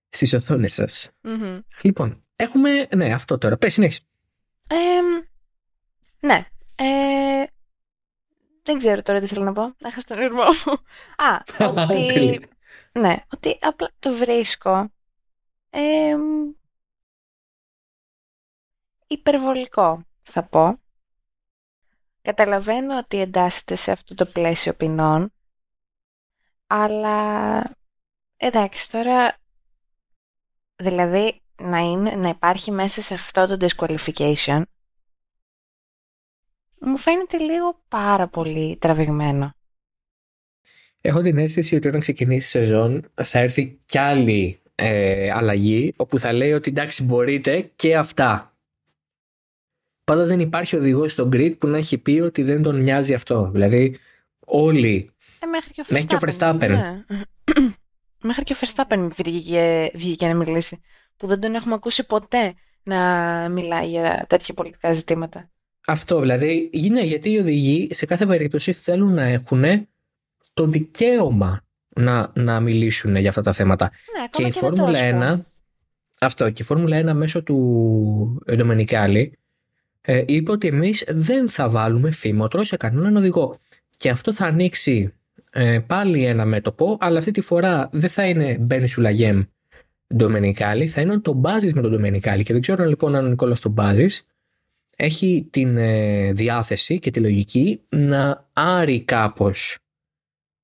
στις 0.08 0.32
οθόνες 0.32 0.72
σας. 0.72 1.10
Μμμ. 1.20 1.60
Λοιπόν, 1.82 2.23
έχουμε. 2.36 2.88
Ναι, 2.94 3.12
αυτό 3.12 3.38
τώρα. 3.38 3.56
Πες, 3.56 3.72
συνέχισε. 3.72 4.00
Εμ, 4.68 5.24
ναι. 6.20 6.48
Ε, 6.76 7.44
δεν 8.62 8.78
ξέρω 8.78 9.02
τώρα 9.02 9.20
τι 9.20 9.26
θέλω 9.26 9.44
να 9.44 9.52
πω. 9.52 9.74
Έχασα 9.84 10.06
τον 10.06 10.20
ήρμό 10.20 10.42
μου. 10.42 10.72
Α, 11.16 11.42
ότι... 11.70 12.06
Τέλεια. 12.12 12.48
ναι, 12.92 13.16
ότι 13.32 13.58
απλά 13.60 13.90
το 13.98 14.12
βρίσκω 14.12 14.90
εμ, 15.70 16.52
υπερβολικό, 19.06 20.04
θα 20.22 20.42
πω. 20.42 20.78
Καταλαβαίνω 22.22 22.98
ότι 22.98 23.20
εντάσσεται 23.20 23.74
σε 23.74 23.92
αυτό 23.92 24.14
το 24.14 24.26
πλαίσιο 24.26 24.74
ποινών, 24.74 25.32
αλλά 26.66 27.62
εντάξει 28.36 28.90
τώρα, 28.90 29.38
δηλαδή 30.76 31.43
να, 31.62 31.78
είναι, 31.78 32.10
να 32.10 32.28
υπάρχει 32.28 32.70
μέσα 32.70 33.00
σε 33.02 33.14
αυτό 33.14 33.46
το 33.46 33.66
disqualification, 33.66 34.62
μου 36.80 36.96
φαίνεται 36.96 37.36
λίγο 37.38 37.82
πάρα 37.88 38.28
πολύ 38.28 38.76
τραβηγμένο. 38.80 39.54
Έχω 41.00 41.20
την 41.20 41.38
αίσθηση 41.38 41.76
ότι 41.76 41.88
όταν 41.88 42.00
ξεκινήσει 42.00 42.58
η 42.58 42.62
σεζόν 42.62 43.10
θα 43.22 43.38
έρθει 43.38 43.80
κι 43.84 43.98
άλλη 43.98 44.60
ε, 44.74 45.30
αλλαγή 45.30 45.94
όπου 45.96 46.18
θα 46.18 46.32
λέει 46.32 46.52
ότι 46.52 46.70
εντάξει 46.70 47.02
μπορείτε 47.04 47.70
και 47.76 47.96
αυτά. 47.96 48.56
Πάντα 50.04 50.24
δεν 50.24 50.40
υπάρχει 50.40 50.76
οδηγός 50.76 51.12
στο 51.12 51.28
grid 51.32 51.58
που 51.58 51.66
να 51.66 51.76
έχει 51.76 51.98
πει 51.98 52.20
ότι 52.20 52.42
δεν 52.42 52.62
τον 52.62 52.80
νοιάζει 52.80 53.14
αυτό. 53.14 53.50
Δηλαδή 53.50 53.98
όλοι 54.46 55.10
Ε, 55.38 55.46
μέχρι 55.46 55.72
και 55.72 55.80
ο 55.80 55.84
Μέχρι 55.88 56.06
και 56.06 56.14
ο 56.14 56.18
Verstappen. 56.20 56.68
ναι. 56.68 57.04
μέχρι 58.28 58.42
και 58.44 58.52
ο 58.52 58.56
Verstappen 58.60 59.08
βγήκε, 59.12 59.90
βγήκε 59.94 60.26
να 60.26 60.34
μιλήσει. 60.34 60.80
Που 61.16 61.26
δεν 61.26 61.40
τον 61.40 61.54
έχουμε 61.54 61.74
ακούσει 61.74 62.06
ποτέ 62.06 62.54
να 62.82 62.98
μιλάει 63.48 63.88
για 63.88 64.24
τέτοια 64.28 64.54
πολιτικά 64.54 64.92
ζητήματα. 64.92 65.50
Αυτό 65.86 66.20
δηλαδή, 66.20 66.70
ναι, 66.90 67.02
γιατί 67.02 67.30
οι 67.30 67.38
οδηγοί 67.38 67.88
σε 67.92 68.06
κάθε 68.06 68.26
περίπτωση 68.26 68.72
θέλουν 68.72 69.14
να 69.14 69.22
έχουν 69.22 69.64
το 70.54 70.66
δικαίωμα 70.66 71.60
να, 71.88 72.32
να 72.34 72.60
μιλήσουν 72.60 73.16
για 73.16 73.28
αυτά 73.28 73.42
τα 73.42 73.52
θέματα. 73.52 73.90
Ναι, 74.18 74.20
Και 74.20 74.26
ακόμα 74.26 74.48
η 74.48 74.50
και, 74.50 74.58
Φόρμουλα 74.58 75.38
1, 75.38 75.40
αυτό, 76.20 76.50
και 76.50 76.62
η 76.62 76.64
Φόρμουλα 76.64 77.00
1 77.00 77.14
μέσω 77.14 77.42
του 77.42 78.42
Ντομενικάλη 78.56 79.38
ε, 80.00 80.22
είπε 80.26 80.50
ότι 80.50 80.66
εμείς 80.66 81.04
δεν 81.08 81.48
θα 81.48 81.68
βάλουμε 81.68 82.10
φήμοτρο 82.10 82.64
σε 82.64 82.76
κανέναν 82.76 83.16
οδηγό. 83.16 83.58
Και 83.96 84.10
αυτό 84.10 84.32
θα 84.32 84.46
ανοίξει 84.46 85.14
ε, 85.50 85.78
πάλι 85.78 86.24
ένα 86.24 86.44
μέτωπο, 86.44 86.96
αλλά 87.00 87.18
αυτή 87.18 87.30
τη 87.30 87.40
φορά 87.40 87.88
δεν 87.92 88.10
θα 88.10 88.26
είναι 88.26 88.56
Μπένι 88.60 88.88
Σουλαγέμ 88.88 89.42
Ντομενικάλη, 90.16 90.86
θα 90.86 91.00
είναι 91.00 91.18
το 91.18 91.32
Μπάζης 91.32 91.72
με 91.72 91.80
τον 91.80 91.90
Ντομενικάλη. 91.90 92.42
Και 92.42 92.52
δεν 92.52 92.62
ξέρω 92.62 92.84
λοιπόν 92.84 93.14
αν 93.14 93.24
ο 93.24 93.28
Νικόλας 93.28 93.60
τον 93.60 93.72
Μπάζης 93.72 94.26
έχει 94.96 95.48
την 95.50 95.76
ε, 95.76 96.32
διάθεση 96.32 96.98
και 96.98 97.10
τη 97.10 97.20
λογική 97.20 97.80
να 97.88 98.48
άρει 98.52 99.00
κάπως 99.00 99.78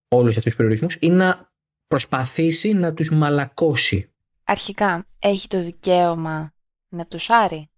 όλους 0.09 0.29
αυτούς 0.29 0.45
τους 0.45 0.57
περιορισμούς 0.57 0.97
ή 1.01 1.09
να 1.09 1.53
προσπαθήσει 1.87 2.73
να 2.73 2.95
τους 2.95 3.11
μαλακώσει. 3.11 4.11
Αρχικά, 4.45 5.07
έχει 5.19 5.49
το 5.49 5.63
δικαίωμα 5.63 6.53
να 6.89 7.07
τους 7.07 7.31
άρει; 7.31 7.71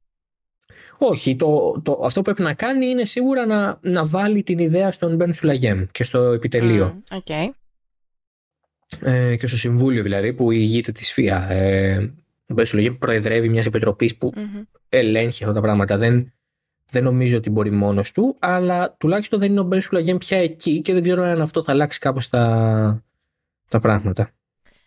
Όχι, 0.98 1.36
το, 1.36 1.80
το, 1.84 2.00
αυτό 2.04 2.20
που 2.20 2.24
πρέπει 2.24 2.42
να 2.42 2.54
κάνει 2.54 2.86
είναι 2.86 3.04
σίγουρα 3.04 3.46
να, 3.46 3.78
να 3.82 4.06
βάλει 4.06 4.42
την 4.42 4.58
ιδέα 4.58 4.92
στον 4.92 5.16
Μπεν 5.16 5.34
Σουλαγέμ 5.34 5.84
και 5.92 6.04
στο 6.04 6.18
επιτελείο. 6.18 6.86
Μμ, 6.86 7.16
Οκ. 7.16 7.54
Ε, 9.00 9.36
και 9.36 9.46
στο 9.46 9.56
συμβούλιο 9.56 10.02
δηλαδή 10.02 10.32
που 10.32 10.50
ηγείται 10.50 10.92
της 10.92 11.12
FIA. 11.12 11.50
Ε, 11.50 12.12
ο 12.46 12.54
Μπεν 12.54 12.66
Σουλαγέμ 12.66 12.94
προεδρεύει 12.94 13.48
μιας 13.48 13.66
επιτροπής 13.66 14.16
που 14.16 14.32
Μμμ. 14.36 14.62
ελέγχει 14.88 15.42
αυτά 15.42 15.54
τα 15.54 15.60
πράγματα. 15.60 15.96
Δεν, 15.96 16.32
δεν 16.90 17.04
νομίζω 17.04 17.36
ότι 17.36 17.50
μπορεί 17.50 17.70
μόνος 17.70 18.12
του, 18.12 18.36
αλλά 18.38 18.96
τουλάχιστον 18.98 19.38
δεν 19.38 19.50
είναι 19.50 19.60
ο 19.60 19.64
Μπεν 19.64 19.80
Σουλαγέμ 19.80 20.16
πια 20.16 20.38
εκεί 20.38 20.80
και 20.80 20.92
δεν 20.92 21.02
ξέρω 21.02 21.22
αν 21.22 21.40
αυτό 21.40 21.62
θα 21.62 21.72
αλλάξει 21.72 21.98
κάπως 21.98 22.28
τα, 22.28 23.04
τα 23.68 23.78
πράγματα. 23.78 24.30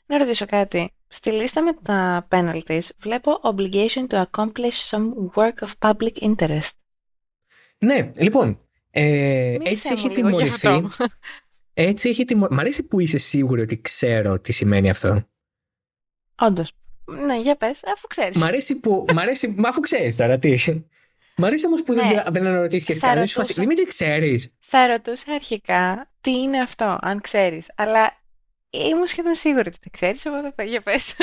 Να 0.05 0.17
ρωτήσω 0.17 0.45
κάτι. 0.45 0.91
Στη 1.07 1.31
λίστα 1.31 1.63
με 1.63 1.73
τα 1.81 2.27
penalties 2.29 2.89
βλέπω 2.99 3.39
obligation 3.43 4.07
to 4.09 4.23
accomplish 4.23 4.89
some 4.89 5.09
work 5.35 5.67
of 5.67 5.89
public 5.89 6.21
interest. 6.21 6.71
Ναι, 7.77 8.11
λοιπόν, 8.15 8.59
ε, 8.91 9.57
Μίλησέ 9.59 9.93
έτσι 9.93 10.23
μου 10.23 10.39
έχει 10.39 10.49
τη 10.49 10.61
λίγο 11.75 11.87
γι' 11.87 11.91
μορφή. 11.91 11.93
αυτό. 11.93 11.93
Έτσι 11.97 12.09
έχει 12.09 12.25
τη 12.25 12.35
μορφή. 12.35 12.53
Μ' 12.53 12.59
αρέσει 12.59 12.83
που 12.83 12.99
είσαι 12.99 13.17
σίγουρη 13.17 13.61
ότι 13.61 13.81
ξέρω 13.81 14.39
τι 14.39 14.51
σημαίνει 14.53 14.89
αυτό. 14.89 15.27
Όντως. 16.39 16.71
Ναι, 17.25 17.37
για 17.37 17.55
πες, 17.55 17.79
αφού 17.95 18.07
ξέρεις. 18.07 18.37
Μ' 18.37 18.43
αρέσει 18.43 18.79
που. 18.79 19.05
Μ' 19.13 19.19
αρέσει. 19.19 19.53
Μα 19.57 19.69
αφού 19.69 19.79
ξέρεις 19.79 20.15
τώρα 20.15 20.37
τι. 20.37 20.55
Μ' 21.37 21.45
αρέσει 21.45 21.65
όμως 21.65 21.81
που 21.81 21.93
δεν, 21.93 22.07
Ναι. 22.07 22.23
δεν 22.27 22.45
αναρωτήθηκε 22.45 22.93
Θα 22.93 23.07
κανένα. 23.07 23.27
ρωτούσα. 23.35 23.61
Δημήτρη, 23.61 23.85
ξέρεις. 23.85 24.55
Θα 24.59 24.87
ρωτούσα 24.87 25.33
αρχικά 25.33 26.11
τι 26.21 26.31
είναι 26.31 26.57
αυτό, 26.59 26.97
αν 27.01 27.21
ξέρεις. 27.21 27.71
Αλλά 27.75 28.11
ήμουν 28.69 29.07
σχεδόν 29.07 29.33
σίγουρη 29.33 29.67
ότι 29.67 29.77
τα 29.79 29.89
ξέρεις, 29.91 30.25
εγώ 30.25 30.41
θα 30.41 30.51
πω, 30.51 30.63
για 30.63 30.81
πες. 30.81 31.13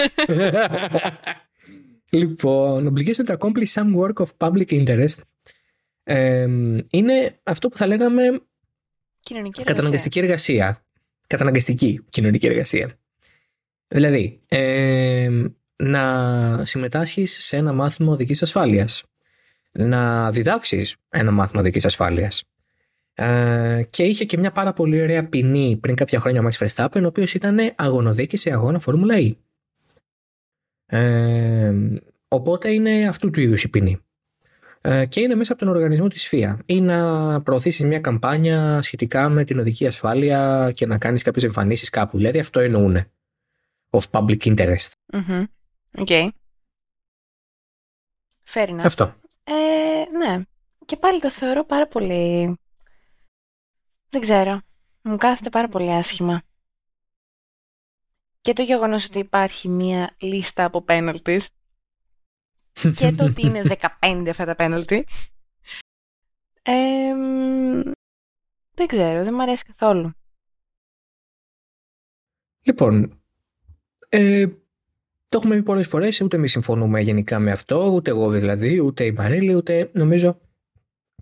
λοιπόν, 2.10 2.92
obligation 2.94 3.24
to 3.26 3.36
accomplish 3.38 3.72
some 3.72 3.94
work 3.96 4.24
of 4.24 4.48
public 4.48 4.66
interest 4.68 5.16
ε, 6.04 6.46
είναι 6.90 7.40
αυτό 7.42 7.68
που 7.68 7.76
θα 7.76 7.86
λέγαμε 7.86 8.42
Κοινωνική 9.22 9.60
εργασία. 9.60 9.74
καταναγκαστική 9.74 10.18
εργασία. 10.18 10.84
Καταναγκαστική 11.26 12.04
κοινωνική 12.10 12.46
εργασία. 12.46 12.98
Δηλαδή, 13.88 14.40
ε, 14.48 15.28
να 15.76 16.64
συμμετάσχεις 16.64 17.44
σε 17.44 17.56
ένα 17.56 17.72
μάθημα 17.72 18.12
οδικής 18.12 18.42
ασφάλειας. 18.42 19.04
Να 19.72 20.30
διδάξεις 20.30 20.96
ένα 21.08 21.30
μάθημα 21.30 21.60
οδικής 21.60 21.84
ασφάλειας. 21.84 22.44
Ε, 23.14 23.82
και 23.90 24.02
είχε 24.02 24.24
και 24.24 24.38
μια 24.38 24.52
πάρα 24.52 24.72
πολύ 24.72 25.02
ωραία 25.02 25.28
ποινή 25.28 25.78
πριν 25.80 25.94
κάποια 25.94 26.20
χρόνια 26.20 26.40
ο 26.40 26.48
Max 26.48 26.66
Verstappen, 26.66 27.00
ο 27.02 27.06
οποίος 27.06 27.34
ήταν 27.34 27.58
αγωνοδίκης 27.76 28.40
σε 28.40 28.52
αγώνα 28.52 28.78
Φόρμουλα 28.78 29.14
E. 29.18 29.32
Ε, 30.86 31.74
οπότε 32.28 32.72
είναι 32.72 33.08
αυτού 33.08 33.30
του 33.30 33.40
είδους 33.40 33.62
η 33.62 33.68
ποινή. 33.68 34.00
Ε, 34.84 35.06
και 35.06 35.20
είναι 35.20 35.34
μέσα 35.34 35.52
από 35.52 35.64
τον 35.64 35.74
οργανισμό 35.74 36.08
της 36.08 36.28
ΦΙΑ 36.28 36.58
ή 36.66 36.80
να 36.80 37.42
προωθήσεις 37.42 37.84
μια 37.84 38.00
καμπάνια 38.00 38.82
σχετικά 38.82 39.28
με 39.28 39.44
την 39.44 39.58
οδική 39.58 39.86
ασφάλεια 39.86 40.72
και 40.74 40.86
να 40.86 40.98
κάνεις 40.98 41.22
κάποιες 41.22 41.44
εμφανίσεις 41.44 41.90
κάπου. 41.90 42.16
Δηλαδή 42.16 42.38
αυτό 42.38 42.60
εννοούν. 42.60 43.04
Of 43.90 44.00
public 44.10 44.38
interest. 44.42 44.92
Μμμ. 45.12 45.44
Οκ. 45.98 46.08
Fair 48.52 48.68
enough. 48.68 48.84
Αυτό. 48.84 49.14
Ε, 49.44 50.16
ναι. 50.16 50.42
και 50.84 50.96
πάλι 50.96 51.20
το 51.20 51.30
θεωρώ 51.30 51.64
πάρα 51.64 51.86
πολύ... 51.86 52.56
Δεν 54.08 54.20
ξέρω. 54.20 54.60
Μου 55.02 55.16
κάθεται 55.16 55.50
πάρα 55.50 55.68
πολύ 55.68 55.92
άσχημα. 55.92 56.42
Και 58.40 58.52
το 58.52 58.62
γεγονός 58.62 59.04
ότι 59.04 59.18
υπάρχει 59.18 59.68
μία 59.68 60.14
λίστα 60.18 60.64
από 60.64 60.82
πέναλτις 60.82 61.48
και 62.96 63.12
το 63.12 63.24
ότι 63.24 63.46
είναι 63.46 63.62
15 64.00 64.26
αυτά 64.28 64.44
τα 64.44 64.54
πέναλτι. 64.54 65.06
δεν 68.74 68.86
ξέρω, 68.86 69.24
δεν 69.24 69.34
μου 69.34 69.42
αρέσει 69.42 69.64
καθόλου. 69.64 70.12
Λοιπόν, 72.62 73.22
ε, 74.08 74.46
το 75.28 75.38
έχουμε 75.38 75.56
πει 75.56 75.62
πολλές 75.62 75.88
φορές, 75.88 76.20
ούτε 76.20 76.36
εμείς 76.36 76.50
συμφωνούμε 76.50 77.00
γενικά 77.00 77.38
με 77.38 77.50
αυτό, 77.50 77.90
ούτε 77.90 78.10
εγώ 78.10 78.30
δηλαδή, 78.30 78.80
ούτε 78.80 79.04
η 79.04 79.12
Μαρίλη, 79.12 79.54
ούτε 79.54 79.90
νομίζω 79.92 80.40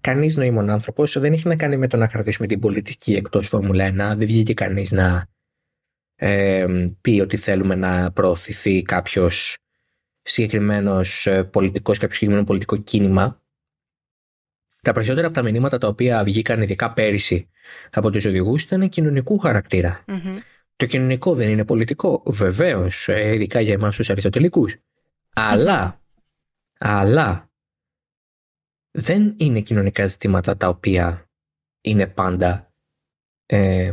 κανείς 0.00 0.36
νοήμων 0.36 0.70
άνθρωπος 0.70 1.18
δεν 1.18 1.32
έχει 1.32 1.48
να 1.48 1.56
κάνει 1.56 1.76
με 1.76 1.88
το 1.88 1.96
να 1.96 2.06
κρατήσουμε 2.06 2.46
την 2.46 2.60
πολιτική 2.60 3.14
εκτός 3.14 3.48
Φόρμουλα 3.48 3.88
1. 3.88 3.92
Δεν 3.92 4.26
βγήκε 4.26 4.54
κανείς 4.54 4.92
να 4.92 5.26
ε, 6.14 6.66
πει 7.00 7.20
ότι 7.20 7.36
θέλουμε 7.36 7.74
να 7.74 8.12
προωθηθεί 8.12 8.82
κάποιος 8.82 9.56
συγκεκριμένος 10.22 11.26
ε, 11.26 11.42
πολιτικός, 11.42 11.98
κάποιο 11.98 12.14
συγκεκριμένο 12.14 12.46
πολιτικό 12.46 12.76
κίνημα. 12.76 13.42
Τα 14.82 14.92
περισσότερα 14.92 15.26
από 15.26 15.34
τα 15.36 15.42
μηνύματα 15.42 15.78
τα 15.78 15.88
οποία 15.88 16.24
βγήκαν 16.24 16.62
ειδικά 16.62 16.92
πέρυσι 16.92 17.48
από 17.90 18.10
τους 18.10 18.24
οδηγούς 18.24 18.62
ήταν 18.62 18.88
κοινωνικού 18.88 19.38
Το 20.76 20.86
κοινωνικό 20.86 21.34
δεν 21.34 21.48
είναι 21.48 21.64
πολιτικό, 21.64 22.22
βεβαίως, 22.26 23.08
ε, 23.08 23.32
ειδικά 23.34 23.60
για 23.60 23.72
εμάς 23.72 23.96
τους 23.96 24.10
αριστοτελικούς. 24.10 24.76
αλλά, 25.34 26.00
αλλά 26.78 27.50
δεν 28.90 29.34
είναι 29.38 29.60
κοινωνικά 29.60 30.06
ζητήματα 30.06 30.56
τα 30.56 30.68
οποία 30.68 31.30
είναι 31.80 32.06
πάντα 32.06 32.72
ε, 33.46 33.92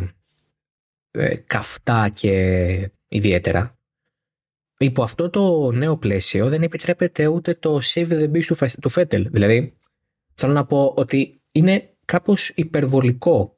ε 1.11 1.35
καυτά 1.35 2.09
και 2.09 2.91
ιδιαίτερα 3.07 3.76
υπό 4.77 5.03
αυτό 5.03 5.29
το 5.29 5.71
νέο 5.71 5.97
πλαίσιο 5.97 6.49
δεν 6.49 6.63
επιτρέπεται 6.63 7.27
ούτε 7.27 7.53
το 7.53 7.79
save 7.83 8.07
the 8.07 8.31
beast 8.31 8.71
του 8.81 8.89
Φέτελ. 8.89 9.29
Δηλαδή, 9.31 9.77
θέλω 10.33 10.53
να 10.53 10.65
πω 10.65 10.93
ότι 10.97 11.41
είναι 11.51 11.97
κάπως 12.05 12.49
υπερβολικό 12.49 13.57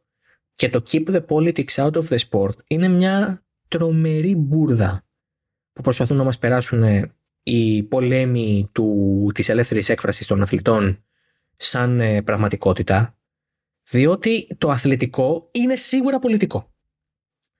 και 0.53 0.69
το 0.69 0.83
keep 0.91 1.09
the 1.09 1.25
politics 1.25 1.73
out 1.75 1.91
of 1.91 2.07
the 2.07 2.17
sport 2.29 2.53
είναι 2.67 2.87
μια 2.87 3.43
τρομερή 3.67 4.35
μπουρδα 4.35 5.05
που 5.73 5.81
προσπαθούν 5.81 6.17
να 6.17 6.23
μας 6.23 6.37
περάσουν 6.37 7.11
οι 7.43 7.83
πολέμοι 7.83 8.69
του, 8.71 9.31
της 9.33 9.49
ελεύθερης 9.49 9.89
έκφρασης 9.89 10.27
των 10.27 10.41
αθλητών 10.41 11.03
σαν 11.55 11.99
ε, 11.99 12.21
πραγματικότητα 12.21 13.17
διότι 13.89 14.55
το 14.57 14.69
αθλητικό 14.69 15.49
είναι 15.51 15.75
σίγουρα 15.75 16.19
πολιτικό. 16.19 16.73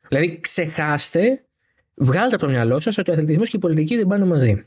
Δηλαδή 0.08 0.40
ξεχάστε 0.40 1.49
Βγάλτε 2.02 2.36
από 2.36 2.46
το 2.46 2.50
μυαλό 2.50 2.80
σας 2.80 2.98
ότι 2.98 3.10
ο 3.10 3.14
αθλητισμός 3.14 3.50
και 3.50 3.56
η 3.56 3.60
πολιτική 3.60 3.96
δεν 3.96 4.08
πάνε 4.08 4.26
μαζί. 4.26 4.66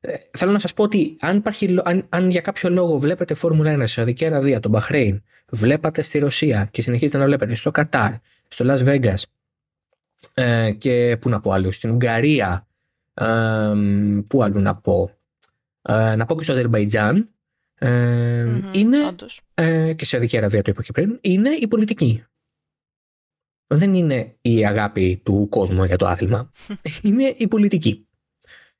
Ε, 0.00 0.14
θέλω 0.30 0.52
να 0.52 0.58
σας 0.58 0.74
πω 0.74 0.82
ότι 0.82 1.16
αν, 1.20 1.36
υπάρχει, 1.36 1.78
αν, 1.84 2.06
αν 2.08 2.30
για 2.30 2.40
κάποιο 2.40 2.70
λόγο 2.70 2.98
βλέπετε 2.98 3.34
Φόρμουλα 3.34 3.74
1 3.74 3.78
στη 3.78 3.88
Σαουδική 3.88 4.26
Αραβία, 4.26 4.60
τον 4.60 4.70
Μπαχρέιν, 4.70 5.22
βλέπατε 5.50 6.02
στη 6.02 6.18
Ρωσία 6.18 6.68
και 6.70 6.82
συνεχίζετε 6.82 7.18
να 7.18 7.24
βλέπετε 7.24 7.54
στο 7.54 7.70
Κατάρ, 7.70 8.12
στο 8.48 8.64
Las 8.68 8.84
Vegas 8.86 9.22
ε, 10.34 10.70
και 10.70 11.16
πού 11.20 11.28
να 11.28 11.40
πω 11.40 11.52
άλλο, 11.52 11.72
στην 11.72 11.90
Ουγγαρία, 11.90 12.66
ε, 13.14 13.24
πού 14.28 14.42
άλλο 14.42 14.60
να 14.60 14.74
πω, 14.74 15.10
ε, 15.82 16.14
να 16.16 16.26
πω 16.26 16.36
και 16.36 16.42
στο 16.42 16.52
Αζερμπαϊτζάν, 16.52 17.28
ε, 17.78 18.44
mm-hmm, 18.44 18.76
είναι, 18.76 18.98
ε, 19.54 19.86
και 19.86 20.04
στη 20.04 20.04
Σαουδική 20.04 20.36
Αραβία 20.36 20.62
το 20.62 20.70
είπα 20.70 20.82
και 20.82 20.92
πριν, 20.92 21.18
είναι 21.20 21.50
η 21.50 21.68
πολιτική 21.68 22.24
δεν 23.66 23.94
είναι 23.94 24.36
η 24.40 24.66
αγάπη 24.66 25.20
του 25.24 25.46
κόσμου 25.50 25.84
για 25.84 25.96
το 25.96 26.06
άθλημα. 26.06 26.50
είναι 27.02 27.34
η 27.36 27.48
πολιτική. 27.48 28.08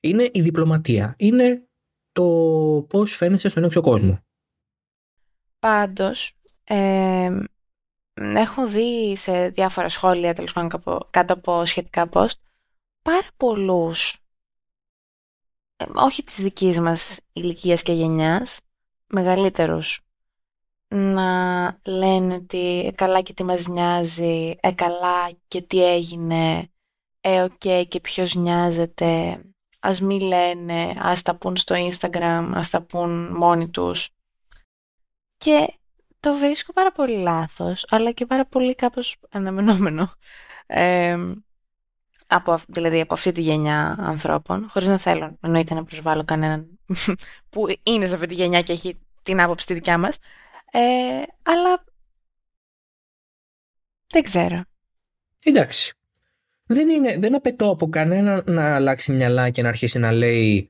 Είναι 0.01 0.31
η 0.33 0.41
διπλωματία. 0.41 1.15
Είναι 1.19 1.69
το 2.13 2.25
πώς 2.89 3.15
φαίνεσαι 3.15 3.49
στον 3.49 3.65
έξω 3.65 3.81
κόσμο. 3.81 4.21
Πάντως, 5.59 6.33
ε, 6.65 7.31
έχω 8.15 8.69
δει 8.69 9.17
σε 9.17 9.49
διάφορα 9.49 9.89
σχόλια, 9.89 10.35
τέλος 10.35 10.53
πάντων 10.53 10.81
κάτω 11.11 11.33
από 11.33 11.65
σχετικά 11.65 12.09
post, 12.13 12.39
πάρα 13.03 13.29
πολλούς, 13.37 14.19
ε, 15.77 15.85
όχι 15.95 16.23
της 16.23 16.43
δικής 16.43 16.81
μας 16.81 17.21
ηλικίας 17.33 17.83
και 17.83 17.93
γενιάς, 17.93 18.61
μεγαλύτερους 19.07 20.06
να 20.89 21.79
λένε 21.85 22.35
ότι 22.35 22.87
ε, 22.87 22.91
καλά 22.91 23.21
και 23.23 23.33
τι 23.33 23.45
μας 23.45 23.67
νοιάζει, 23.67 24.55
ε 24.61 24.73
καλά 24.73 25.31
και 25.49 25.63
τι 25.63 25.85
έγινε, 25.85 26.71
ε 27.21 27.43
οκ 27.43 27.87
και 27.89 28.01
ποιος 28.03 28.35
νοιάζεται, 28.35 29.41
ας 29.81 30.01
μη 30.01 30.21
λένε, 30.21 30.95
ας 30.99 31.23
τα 31.23 31.37
πούν 31.37 31.57
στο 31.57 31.75
Instagram, 31.91 32.51
ας 32.55 32.71
τα 32.71 32.83
πούν 32.83 33.37
μόνοι 33.37 33.71
τους. 33.71 34.11
Και 35.37 35.79
το 36.21 36.35
βρίσκω 36.35 36.73
πάρα 36.73 36.93
πολύ 36.93 37.17
λάθος, 37.17 37.85
αλλά 37.89 38.13
και 38.13 38.27
πάρα 38.27 38.47
πολύ 38.47 38.75
κάπως 38.75 39.17
αναμενόμενο. 39.31 40.13
από, 42.27 42.59
δηλαδή 42.67 43.01
από 43.01 43.15
αυτή 43.15 43.33
τη 43.33 43.41
γενιά 43.41 43.97
ανθρώπων, 43.99 44.69
χωρίς 44.69 44.89
να 44.89 44.99
θέλω 44.99 45.39
εννοείται 45.41 45.75
να 45.75 45.85
προσβάλλω 45.85 46.25
κανέναν 46.25 46.79
που 47.51 47.67
είναι 47.83 48.07
σε 48.07 48.15
αυτή 48.15 48.27
τη 48.27 48.35
γενιά 48.35 48.63
και 48.63 48.73
έχει 48.73 48.99
την 49.23 49.41
άποψη 49.41 49.67
τη 49.67 49.75
δικιά 49.75 49.99
μας. 49.99 50.19
Ε, 50.79 51.23
αλλά 51.43 51.85
δεν 54.07 54.23
ξέρω. 54.23 54.65
Εντάξει. 55.45 55.93
Δεν, 56.67 56.89
είναι, 56.89 57.19
δεν 57.19 57.35
απαιτώ 57.35 57.71
από 57.71 57.89
κανένα 57.89 58.43
να 58.47 58.75
αλλάξει 58.75 59.13
μυαλά 59.13 59.51
και 59.51 59.63
να 59.63 59.69
αρχίσει 59.69 59.99
να 59.99 60.13
λέει 60.13 60.69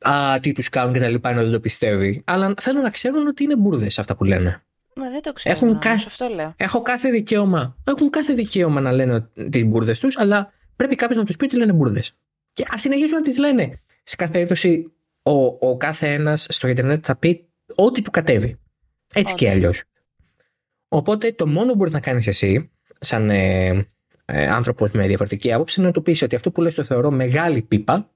Α, 0.00 0.38
τι 0.40 0.52
τους 0.52 0.68
κάνουν 0.68 0.92
και 0.92 1.00
τα 1.00 1.08
λοιπά, 1.08 1.30
ενώ 1.30 1.42
δεν 1.42 1.52
το 1.52 1.60
πιστεύει. 1.60 2.22
Αλλά 2.26 2.54
θέλω 2.60 2.80
να 2.80 2.90
ξέρουν 2.90 3.26
ότι 3.26 3.44
είναι 3.44 3.56
μπουρδες 3.56 3.98
αυτά 3.98 4.16
που 4.16 4.24
λένε. 4.24 4.62
Μα 4.94 5.10
δεν 5.10 5.22
το 5.22 5.32
ξέρω. 5.32 5.54
Έχουν 5.54 5.78
κα... 5.78 5.90
αυτό 5.90 6.26
λέω. 6.26 6.54
Έχω 6.56 6.82
κάθε 6.82 7.10
δικαίωμα. 7.10 7.76
Έχουν 7.84 8.10
κάθε 8.10 8.32
δικαίωμα 8.32 8.80
να 8.80 8.92
λένε 8.92 9.28
τι 9.50 9.64
μπουρδες 9.64 10.00
τους, 10.00 10.18
αλλά 10.18 10.52
πρέπει 10.76 10.94
κάποιος 10.94 11.18
να 11.18 11.24
τους 11.24 11.36
πει 11.36 11.44
ότι 11.44 11.56
λένε 11.56 11.72
μπουρδες. 11.72 12.16
Και 12.52 12.64
ας 12.70 12.80
συνεχίσουν 12.80 13.16
να 13.16 13.22
τις 13.22 13.38
λένε. 13.38 13.80
Σε 14.02 14.16
κάθε 14.16 14.32
περίπτωση, 14.32 14.92
ο, 15.22 15.32
ο 15.68 15.76
κάθε 15.76 16.12
ένας 16.12 16.46
στο 16.50 16.68
Ιντερνετ 16.68 17.04
θα 17.06 17.16
πει 17.16 17.48
ό,τι 17.74 18.02
του 18.02 18.10
κατέβει. 18.10 18.58
Έτσι 19.14 19.34
και 19.34 19.50
αλλιώς. 19.50 19.82
Οπότε 20.88 21.32
το 21.32 21.46
μόνο 21.46 21.70
που 21.70 21.76
μπορείς 21.76 21.92
να 21.92 22.00
κάνεις 22.00 22.26
εσύ, 22.26 22.70
σαν 23.00 23.30
ε, 23.30 23.66
ε, 24.24 24.46
άνθρωπος 24.46 24.90
με 24.90 25.06
διαφορετική 25.06 25.52
άποψη, 25.52 25.80
είναι 25.80 25.88
να 25.88 25.94
του 25.94 26.02
πεις 26.02 26.22
ότι 26.22 26.34
αυτό 26.34 26.50
που 26.50 26.60
λες 26.60 26.74
το 26.74 26.84
θεωρώ 26.84 27.10
μεγάλη 27.10 27.62
πίπα 27.62 28.10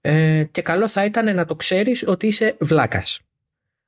ε, 0.00 0.44
και 0.50 0.62
καλό 0.62 0.88
θα 0.88 1.04
ήταν 1.04 1.34
να 1.34 1.44
το 1.44 1.56
ξέρεις 1.56 2.04
ότι 2.06 2.26
είσαι 2.26 2.56
βλάκας. 2.60 3.20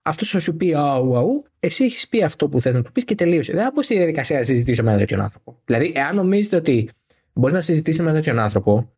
Αυτό 0.03 0.25
θα 0.25 0.39
σου 0.39 0.57
πει 0.57 0.75
αου, 0.75 1.17
αου, 1.17 1.45
εσύ 1.61 1.85
έχεις 1.85 2.09
πει 2.09 2.23
αυτό 2.23 2.49
που 2.49 2.61
θες 2.61 2.75
να 2.75 2.83
του 2.83 2.93
πεις 2.93 3.05
και 3.05 3.15
τελείωσε. 3.15 3.53
Δεν 3.53 3.65
θα 3.65 3.73
πω 3.73 3.83
στη 3.83 3.97
διαδικασία 3.97 4.37
να 4.37 4.43
συζητήσω 4.43 4.83
με 4.83 4.89
έναν 4.89 5.01
τέτοιον 5.01 5.21
άνθρωπο. 5.21 5.61
Δηλαδή, 5.65 5.93
εάν 5.95 6.17
νομίζετε 6.17 6.57
ότι 6.57 6.89
μπορεί 7.33 7.53
να 7.53 7.61
συζητήσει 7.61 8.03
με 8.03 8.11
έναν 8.11 8.23
τέτοιον 8.23 8.39
άνθρωπο 8.39 8.93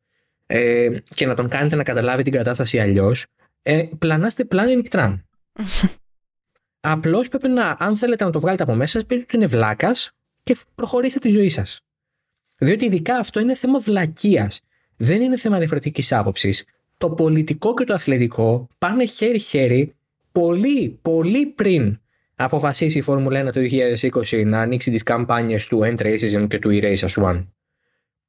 ε, 0.47 0.91
και 1.15 1.27
να 1.27 1.35
τον 1.35 1.49
κάνετε 1.49 1.77
να 1.77 1.83
καταλάβει 1.83 2.23
την 2.23 2.33
κατάσταση 2.33 2.81
αλλιώς, 2.81 3.27
ε, 3.63 3.85
πλανάστε 3.99 4.45
πλάνη 4.45 4.77
νικτράν. 4.77 5.27
Απλώς 6.87 7.29
πρέπει 7.29 7.49
να, 7.49 7.77
αν 7.79 7.97
θέλετε 7.97 8.25
να 8.25 8.31
το 8.31 8.41
βγάλετε 8.41 8.63
από 8.63 8.75
μέσα, 8.75 8.99
πείτε 8.99 9.21
ότι 9.21 9.37
είναι 9.37 9.47
βλάκας 9.47 10.11
και 10.43 10.57
προχωρήστε 10.75 11.19
τη 11.19 11.31
ζωή 11.31 11.49
σας. 11.49 11.81
Διότι 12.59 12.85
ειδικά 12.85 13.17
αυτό 13.17 13.41
είναι 13.41 13.55
θέμα 13.55 13.79
βλακείας. 13.79 14.61
Δεν 14.97 15.23
είναι 15.23 15.37
θέμα 15.37 15.59
διαφορετικής 15.59 16.13
άποψης. 16.13 16.65
Το 16.97 17.11
πολιτικό 17.11 17.75
και 17.75 17.85
το 17.85 17.95
αθλητικό 17.95 18.69
πάνε 18.79 19.07
χέρι-χέρι 19.07 19.95
πολύ, 20.33 20.99
πολύ 21.03 21.47
πριν 21.47 22.01
αποφασίσει 22.37 22.99
η 22.99 23.01
Φόρμουλα 23.01 23.49
1 23.49 23.53
το 23.53 23.61
2020 24.31 24.47
να 24.47 24.61
ανοίξει 24.61 24.91
τις 24.91 25.03
καμπάνιες 25.03 25.67
του 25.67 25.81
End 25.83 26.01
Racism 26.01 26.47
και 26.49 26.59
του 26.59 26.71
Erase 26.73 26.97
Us 26.97 27.23
One. 27.23 27.47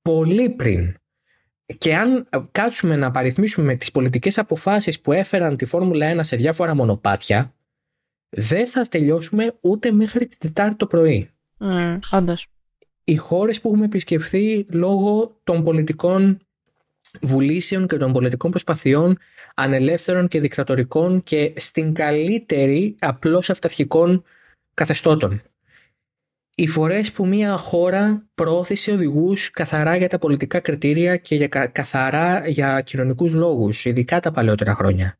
Πολύ 0.01 0.49
πριν. 0.49 0.95
Και 1.77 1.95
αν 1.95 2.27
κάτσουμε 2.51 2.95
να 2.95 3.11
παριθμίσουμε 3.11 3.75
τις 3.75 3.91
πολιτικές 3.91 4.37
αποφάσεις 4.37 4.99
που 4.99 5.11
έφεραν 5.11 5.57
τη 5.57 5.65
Φόρμουλα 5.65 6.15
1 6.15 6.19
σε 6.21 6.35
διάφορα 6.35 6.75
μονοπάτια, 6.75 7.53
δεν 8.35 8.67
θα 8.67 8.81
τελειώσουμε 8.81 9.53
ούτε 9.61 9.91
μέχρι 9.91 10.27
την 10.27 10.37
Τετάρτη 10.39 10.75
το 10.75 10.87
πρωί. 10.87 11.29
Mm, 11.59 11.99
Οι 13.03 13.15
χώρες 13.15 13.61
που 13.61 13.67
έχουμε 13.67 13.85
επισκεφθεί 13.85 14.65
λόγω 14.69 15.39
των 15.43 15.63
πολιτικών 15.63 16.39
βουλήσεων 17.21 17.87
και 17.87 17.97
των 17.97 18.13
πολιτικών 18.13 18.49
προσπαθειών 18.51 19.17
ανελεύθερων 19.55 20.27
και 20.27 20.39
δικτατορικών 20.39 21.23
και 21.23 21.53
στην 21.55 21.93
καλύτερη 21.93 22.95
απλώς 22.99 23.49
αυταρχικών 23.49 24.23
καθεστώτων. 24.73 25.41
Οι 26.55 26.67
φορές 26.67 27.11
που 27.11 27.27
μια 27.27 27.57
χώρα 27.57 28.25
προώθησε 28.35 28.91
οδηγούς 28.91 29.51
καθαρά 29.51 29.95
για 29.95 30.09
τα 30.09 30.17
πολιτικά 30.17 30.59
κριτήρια 30.59 31.17
και 31.17 31.35
για 31.35 31.47
καθαρά 31.47 32.47
για 32.47 32.81
κοινωνικούς 32.81 33.33
λόγους, 33.33 33.85
ειδικά 33.85 34.19
τα 34.19 34.31
παλαιότερα 34.31 34.75
χρόνια 34.75 35.17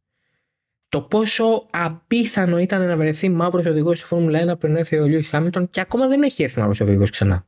το 0.95 1.01
πόσο 1.01 1.67
απίθανο 1.69 2.59
ήταν 2.59 2.87
να 2.87 2.97
βρεθεί 2.97 3.29
μαύρος 3.29 3.65
οδηγός 3.65 3.97
στη 3.97 4.07
Φόρμουλα 4.07 4.53
1 4.53 4.59
πριν 4.59 4.75
έρθει 4.75 4.97
ο 4.97 5.05
Λιούι 5.05 5.23
Χάμιλτον 5.23 5.69
και 5.69 5.79
ακόμα 5.79 6.07
δεν 6.07 6.23
έχει 6.23 6.43
έρθει 6.43 6.59
μαύρος 6.59 6.79
οδηγός 6.79 7.09
ξανά. 7.09 7.47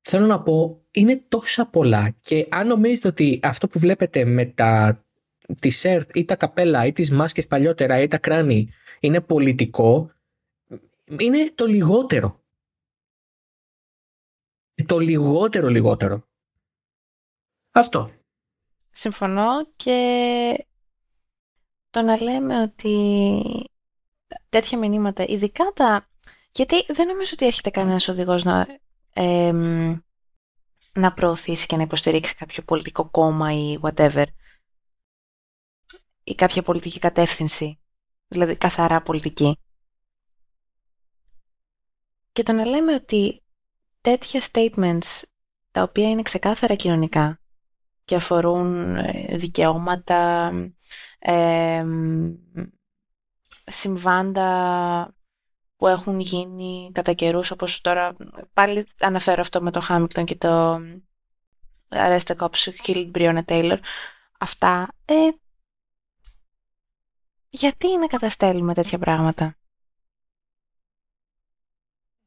Θέλω 0.00 0.26
να 0.26 0.42
πω, 0.42 0.84
είναι 0.90 1.24
τόσα 1.28 1.66
πολλά 1.66 2.16
και 2.20 2.46
αν 2.50 2.66
νομίζετε 2.66 3.08
ότι 3.08 3.40
αυτό 3.42 3.68
που 3.68 3.78
βλέπετε 3.78 4.24
με 4.24 4.44
τα 4.44 5.04
τη 5.60 5.70
σερτ 5.70 6.16
ή 6.16 6.24
τα 6.24 6.36
καπέλα 6.36 6.86
ή 6.86 6.92
τις 6.92 7.10
μάσκες 7.10 7.46
παλιότερα 7.46 8.00
ή 8.00 8.08
τα 8.08 8.18
κράνη 8.18 8.72
είναι 9.00 9.20
πολιτικό, 9.20 10.10
είναι 11.18 11.52
το 11.54 11.66
λιγότερο. 11.66 12.40
Το 14.86 14.98
λιγότερο 14.98 15.68
λιγότερο. 15.68 16.28
Αυτό. 17.70 18.10
Συμφωνώ 18.90 19.72
και 19.76 20.66
το 21.92 22.02
να 22.02 22.22
λέμε 22.22 22.62
ότι 22.62 23.64
τέτοια 24.48 24.78
μηνύματα, 24.78 25.24
ειδικά 25.28 25.72
τα... 25.74 26.08
Γιατί 26.52 26.84
δεν 26.88 27.06
νομίζω 27.06 27.30
ότι 27.32 27.46
έρχεται 27.46 27.70
κανένας 27.70 28.08
οδηγός 28.08 28.44
να, 28.44 28.66
να 30.92 31.12
προωθήσει 31.12 31.66
και 31.66 31.76
να 31.76 31.82
υποστηρίξει 31.82 32.34
κάποιο 32.34 32.62
πολιτικό 32.62 33.10
κόμμα 33.10 33.52
ή 33.52 33.78
whatever 33.82 34.24
ή 36.24 36.34
κάποια 36.34 36.62
πολιτική 36.62 36.98
κατεύθυνση, 36.98 37.80
δηλαδή 38.28 38.56
καθαρά 38.56 39.02
πολιτική. 39.02 39.58
Και 42.32 42.42
το 42.42 42.52
να 42.52 42.64
λέμε 42.64 42.94
ότι 42.94 43.42
τέτοια 44.00 44.42
statements 44.52 45.22
τα 45.70 45.82
οποία 45.82 46.10
είναι 46.10 46.22
ξεκάθαρα 46.22 46.74
κοινωνικά 46.74 47.40
και 48.04 48.14
αφορούν 48.14 48.96
ε, 48.96 49.36
δικαιώματα, 49.36 50.52
ε, 51.22 51.84
συμβάντα 53.66 55.14
που 55.76 55.86
έχουν 55.86 56.20
γίνει 56.20 56.90
κατά 56.92 57.12
καιρούς, 57.12 57.50
όπως 57.50 57.80
τώρα 57.80 58.16
πάλι 58.52 58.86
αναφέρω 59.00 59.40
αυτό 59.40 59.62
με 59.62 59.70
το 59.70 59.80
Χάμιλτον 59.80 60.24
και 60.24 60.36
το 60.36 60.74
Arrest 61.88 62.24
the 62.24 62.36
Cops 62.36 62.70
Killed 62.84 63.10
Breonna 63.10 63.44
Taylor. 63.44 63.78
Αυτά 64.38 64.88
ε, 65.04 65.28
γιατί 67.48 67.98
να 67.98 68.06
καταστέλουμε 68.06 68.74
τέτοια 68.74 68.98
πράγματα; 68.98 69.56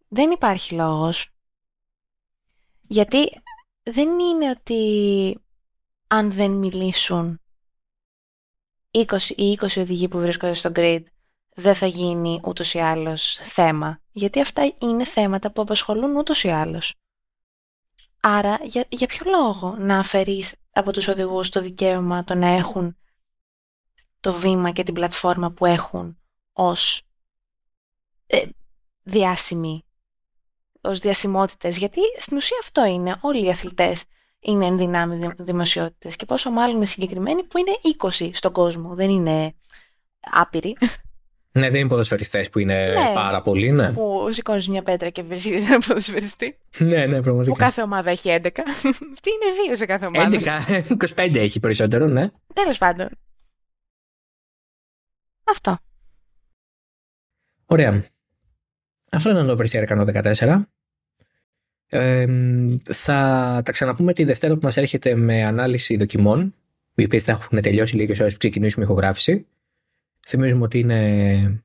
Δεν 0.08 0.32
υπάρχει 0.32 0.76
λόγος. 0.76 1.30
Γιατί 2.82 3.42
δεν 3.84 4.20
είναι 4.20 4.50
ότι 4.50 5.40
αν 6.08 6.32
δεν 6.32 6.52
μιλήσουν 6.52 7.40
20 8.96 9.18
ή 9.36 9.58
20 9.62 9.68
οδηγοί 9.78 10.08
που 10.08 10.20
βρίσκονται 10.20 10.54
στο 10.54 10.72
grid 10.76 11.04
δεν 11.56 11.76
θα 11.76 11.86
γίνει 11.86 12.40
ούτως 12.44 12.74
ή 12.74 12.80
άλλως 12.80 13.40
θέμα. 13.44 14.02
Γιατί 14.12 14.42
αυτά 14.42 14.74
είναι 14.80 15.06
θέματα 15.06 15.52
που 15.52 15.62
απασχολούν 15.62 16.16
ούτως 16.16 16.44
ή 16.44 16.50
άλλως. 16.50 16.96
Άρα 18.20 18.60
για, 18.64 18.86
για 18.90 19.08
ποιο 19.08 19.32
λόγο 19.32 19.76
να 19.78 20.00
αφαιρείς 20.00 20.56
από 20.72 20.92
τους 20.92 21.08
οδηγούς 21.08 21.50
το 21.50 21.62
δικαίωμα 21.62 22.24
το 22.24 22.36
να 22.36 22.48
έχουν 22.48 22.98
το 24.20 24.34
βήμα 24.34 24.72
και 24.72 24.84
την 24.84 24.94
πλατφόρμα 24.94 25.52
που 25.52 25.66
έχουν 25.66 26.18
ως 26.54 27.02
ε, 28.28 28.44
διάσημοι, 29.04 29.86
ως 30.82 31.00
διασημότητες. 31.00 31.78
Γιατί 31.78 32.00
στην 32.20 32.38
ουσία 32.38 32.58
αυτό 32.62 32.86
είναι. 32.86 33.18
Όλοι 33.22 33.46
οι 33.46 33.50
αθλητές 33.50 34.06
είναι 34.46 34.66
ενδυνάμει 34.66 35.30
δημοσιότητες 35.38 36.16
και 36.16 36.26
πόσο 36.26 36.52
μάλλον 36.52 36.76
είναι 36.76 36.86
συγκεκριμένοι 36.86 37.44
που 37.44 37.58
είναι 37.58 37.72
20 38.20 38.30
στον 38.34 38.52
κόσμο, 38.52 38.96
δεν 38.96 39.10
είναι 39.10 39.54
άπειροι. 40.20 40.78
Ναι, 41.52 41.70
δεν 41.70 41.80
είναι 41.80 41.90
ποδοσφαιριστές 41.90 42.50
που 42.50 42.60
είναι 42.60 42.86
ναι, 42.86 43.14
πάρα 43.14 43.42
πολλοί, 43.42 43.72
ναι. 43.72 43.92
Που 43.92 44.28
σηκώνεις 44.32 44.68
μια 44.68 44.84
πέτρα 44.84 45.10
και 45.10 45.22
βρίσκει 45.22 45.50
ένα 45.54 45.80
ποδοσφαιριστή. 45.88 46.58
ναι, 46.78 47.06
ναι, 47.06 47.22
πραγματικά. 47.22 47.54
Που 47.54 47.60
κάθε 47.60 47.82
ομάδα 47.82 48.10
έχει 48.10 48.40
11. 48.42 48.42
Τι 49.22 49.30
είναι 49.32 49.64
δύο 49.64 49.76
σε 49.76 49.86
κάθε 49.86 50.06
ομάδα. 50.06 50.30
11, 50.68 50.84
25 51.16 51.36
έχει 51.46 51.60
περισσότερο, 51.60 52.08
ναι. 52.08 52.30
Τέλος 52.54 52.78
πάντων. 52.78 53.10
Αυτό. 55.44 55.78
Ωραία. 57.66 58.04
Αυτό 59.12 59.30
ήταν 59.30 59.48
το 59.48 59.58
Βρυσιάρικανο 59.58 60.06
14. 60.14 60.62
Ε, 61.88 62.26
θα 62.84 63.62
τα 63.66 63.72
ξαναπούμε 63.72 64.14
τη 64.14 64.24
Δευτέρα 64.24 64.54
που 64.54 64.60
μας 64.64 64.78
έρχεται 64.78 65.16
με 65.16 65.44
ανάλυση 65.44 65.98
δοκιμών, 65.98 66.56
οι 66.96 67.04
οποίες 67.04 67.24
θα 67.24 67.32
έχουν 67.32 67.62
τελειώσει 67.62 67.96
λίγες 67.96 68.20
ώρες 68.20 68.32
που 68.32 68.40
ξεκινήσουμε 68.40 68.86
ηχογράφηση. 68.86 69.48
Θυμίζουμε 70.28 70.64
ότι 70.64 70.80
είναι 70.80 71.64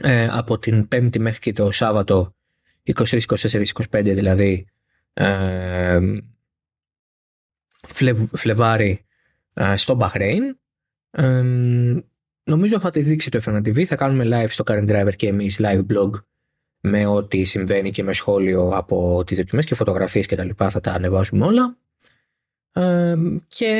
ε, 0.00 0.28
από 0.30 0.58
την 0.58 0.88
Πέμπτη 0.88 1.18
μέχρι 1.18 1.40
και 1.40 1.52
το 1.52 1.70
Σάββατο 1.70 2.34
23, 2.94 3.20
24, 3.20 3.64
25 3.90 4.02
δηλαδή 4.02 4.66
ε, 5.12 6.00
Φλεβάρι 8.32 9.04
ε, 9.54 9.76
στο 9.76 9.94
Μπαχρέιν. 9.94 10.58
Ε, 11.10 11.42
Νομίζω 12.46 12.80
θα 12.80 12.90
τη 12.90 13.00
δείξει 13.00 13.30
το 13.30 13.40
F1 13.44 13.56
TV. 13.56 13.84
Θα 13.84 13.96
κάνουμε 13.96 14.24
live 14.26 14.48
στο 14.48 14.64
Current 14.66 14.88
Driver 14.88 15.14
και 15.16 15.28
εμείς 15.28 15.60
live 15.62 15.86
blog 15.86 16.10
με 16.86 17.06
ό,τι 17.06 17.44
συμβαίνει 17.44 17.90
και 17.90 18.02
με 18.02 18.12
σχόλιο 18.12 18.68
από 18.68 19.22
τις 19.26 19.36
δοκιμές 19.36 19.64
και 19.64 19.74
φωτογραφίες 19.74 20.26
και 20.26 20.36
τα 20.36 20.44
λοιπά 20.44 20.70
θα 20.70 20.80
τα 20.80 20.92
ανεβάσουμε 20.92 21.46
όλα. 21.46 21.76
Ε, 22.72 23.14
και 23.46 23.72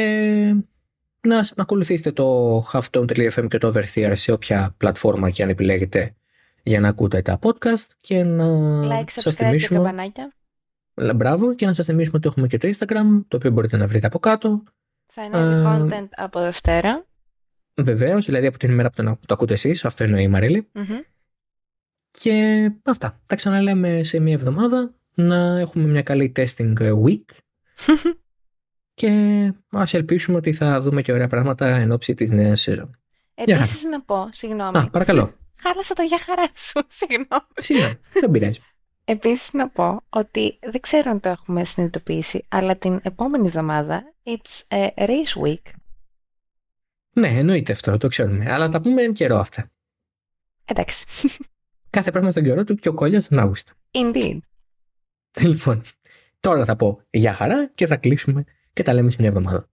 να, 1.21 1.37
να 1.37 1.43
ακολουθήσετε 1.57 2.13
το 2.13 2.59
halftone.fm 2.73 3.47
και 3.49 3.59
το 3.59 3.73
Oversteer 3.75 4.11
σε 4.13 4.33
όποια 4.33 4.75
πλατφόρμα 4.77 5.31
και 5.31 5.43
αν 5.43 5.49
επιλέγετε 5.49 6.15
για 6.63 6.81
να 6.81 6.89
ακούτε 6.89 7.23
τα 7.23 7.39
podcast 7.43 7.87
και 8.01 8.23
να 8.23 8.81
like, 8.83 9.05
σας 9.07 9.37
θυμίσουμε 9.37 10.11
και 10.13 11.13
Μπράβο 11.15 11.55
και 11.55 11.67
να 11.67 11.73
σας 11.73 11.87
θυμίσουμε 11.87 12.17
ότι 12.17 12.29
έχουμε 12.29 12.47
και 12.47 12.59
το 12.59 12.69
Instagram 12.69 13.25
το 13.29 13.37
οποίο 13.37 13.51
μπορείτε 13.51 13.77
να 13.77 13.87
βρείτε 13.87 14.07
από 14.07 14.19
κάτω. 14.19 14.63
Θα 15.07 15.25
είναι 15.25 15.37
uh, 15.37 15.67
content 15.67 16.09
από 16.11 16.41
Δευτέρα. 16.41 17.05
Βεβαίως, 17.75 18.27
δηλαδή 18.27 18.47
από 18.47 18.59
την 18.59 18.71
ημέρα 18.71 18.91
που 18.91 19.03
το, 19.03 19.19
το 19.27 19.35
ακούτε 19.35 19.53
εσείς, 19.53 19.85
αυτό 19.85 20.05
εννοεί 20.05 20.23
η 20.23 20.29
μαριλη 20.29 20.69
Και 22.21 22.71
αυτά. 22.85 23.21
Τα 23.27 23.37
ξαναλέμε 23.37 24.03
σε 24.03 24.19
μία 24.19 24.33
εβδομάδα. 24.33 24.95
Να 25.17 25.59
έχουμε 25.59 25.85
μια 25.85 26.03
καλή 26.03 26.33
testing 26.37 26.73
week. 26.79 27.25
και 28.95 29.11
ας 29.71 29.95
ελπίσουμε 29.95 30.37
ότι 30.37 30.53
θα 30.53 30.81
δούμε 30.81 31.03
και 31.03 31.13
ωραία 31.13 31.29
πράγματα 31.29 31.67
εν 31.67 31.93
ώψη 31.93 32.15
της 32.15 32.31
νέας 32.31 32.61
σεζόν. 32.61 32.99
Επίσης 33.35 33.85
να 33.85 34.03
πω, 34.03 34.29
συγγνώμη. 34.33 34.79
Α, 34.79 34.89
παρακαλώ. 34.91 35.33
Χάλασα 35.57 35.95
το 35.95 36.03
για 36.03 36.19
χαρά 36.19 36.47
σου, 36.55 36.81
συγγνώμη. 36.99 37.27
Συγγνώμη, 37.55 37.95
δεν 38.21 38.31
πειράζει. 38.31 38.61
Επίσης 39.05 39.53
να 39.53 39.69
πω 39.69 40.03
ότι 40.09 40.59
δεν 40.61 40.81
ξέρω 40.81 41.11
αν 41.11 41.21
το 41.21 41.29
έχουμε 41.29 41.65
συνειδητοποιήσει, 41.65 42.45
αλλά 42.49 42.77
την 42.77 43.01
επόμενη 43.03 43.47
εβδομάδα 43.47 44.15
it's 44.25 44.77
a 44.77 44.91
race 44.97 45.43
week. 45.45 45.63
Ναι, 47.13 47.29
εννοείται 47.29 47.73
αυτό, 47.73 47.99
το 47.99 48.09
ξέρουμε. 48.09 48.53
Αλλά 48.53 48.69
τα 48.69 48.81
πούμε 48.81 49.03
εν 49.03 49.13
καιρό 49.13 49.39
αυτά. 49.39 49.71
Εντάξει. 50.65 51.29
Κάθε 51.95 52.11
πράγμα 52.11 52.31
στον 52.31 52.43
καιρό 52.43 52.65
του 52.65 52.75
και 52.75 52.89
ο 52.89 52.95
κόλλιος 52.95 53.29
τον 53.29 53.39
Αύγουστο. 53.39 53.73
Indeed. 53.91 54.39
Λοιπόν, 55.41 55.83
τώρα 56.41 56.65
θα 56.65 56.77
πω 56.77 57.01
για 57.11 57.33
χαρά 57.33 57.71
και 57.75 57.87
θα 57.87 57.97
κλείσουμε 57.97 58.45
και 58.73 58.83
τα 58.83 58.93
λέμε 58.95 59.11
σε 59.11 59.17
μια 59.21 59.29
εβδομάδα. 59.29 59.69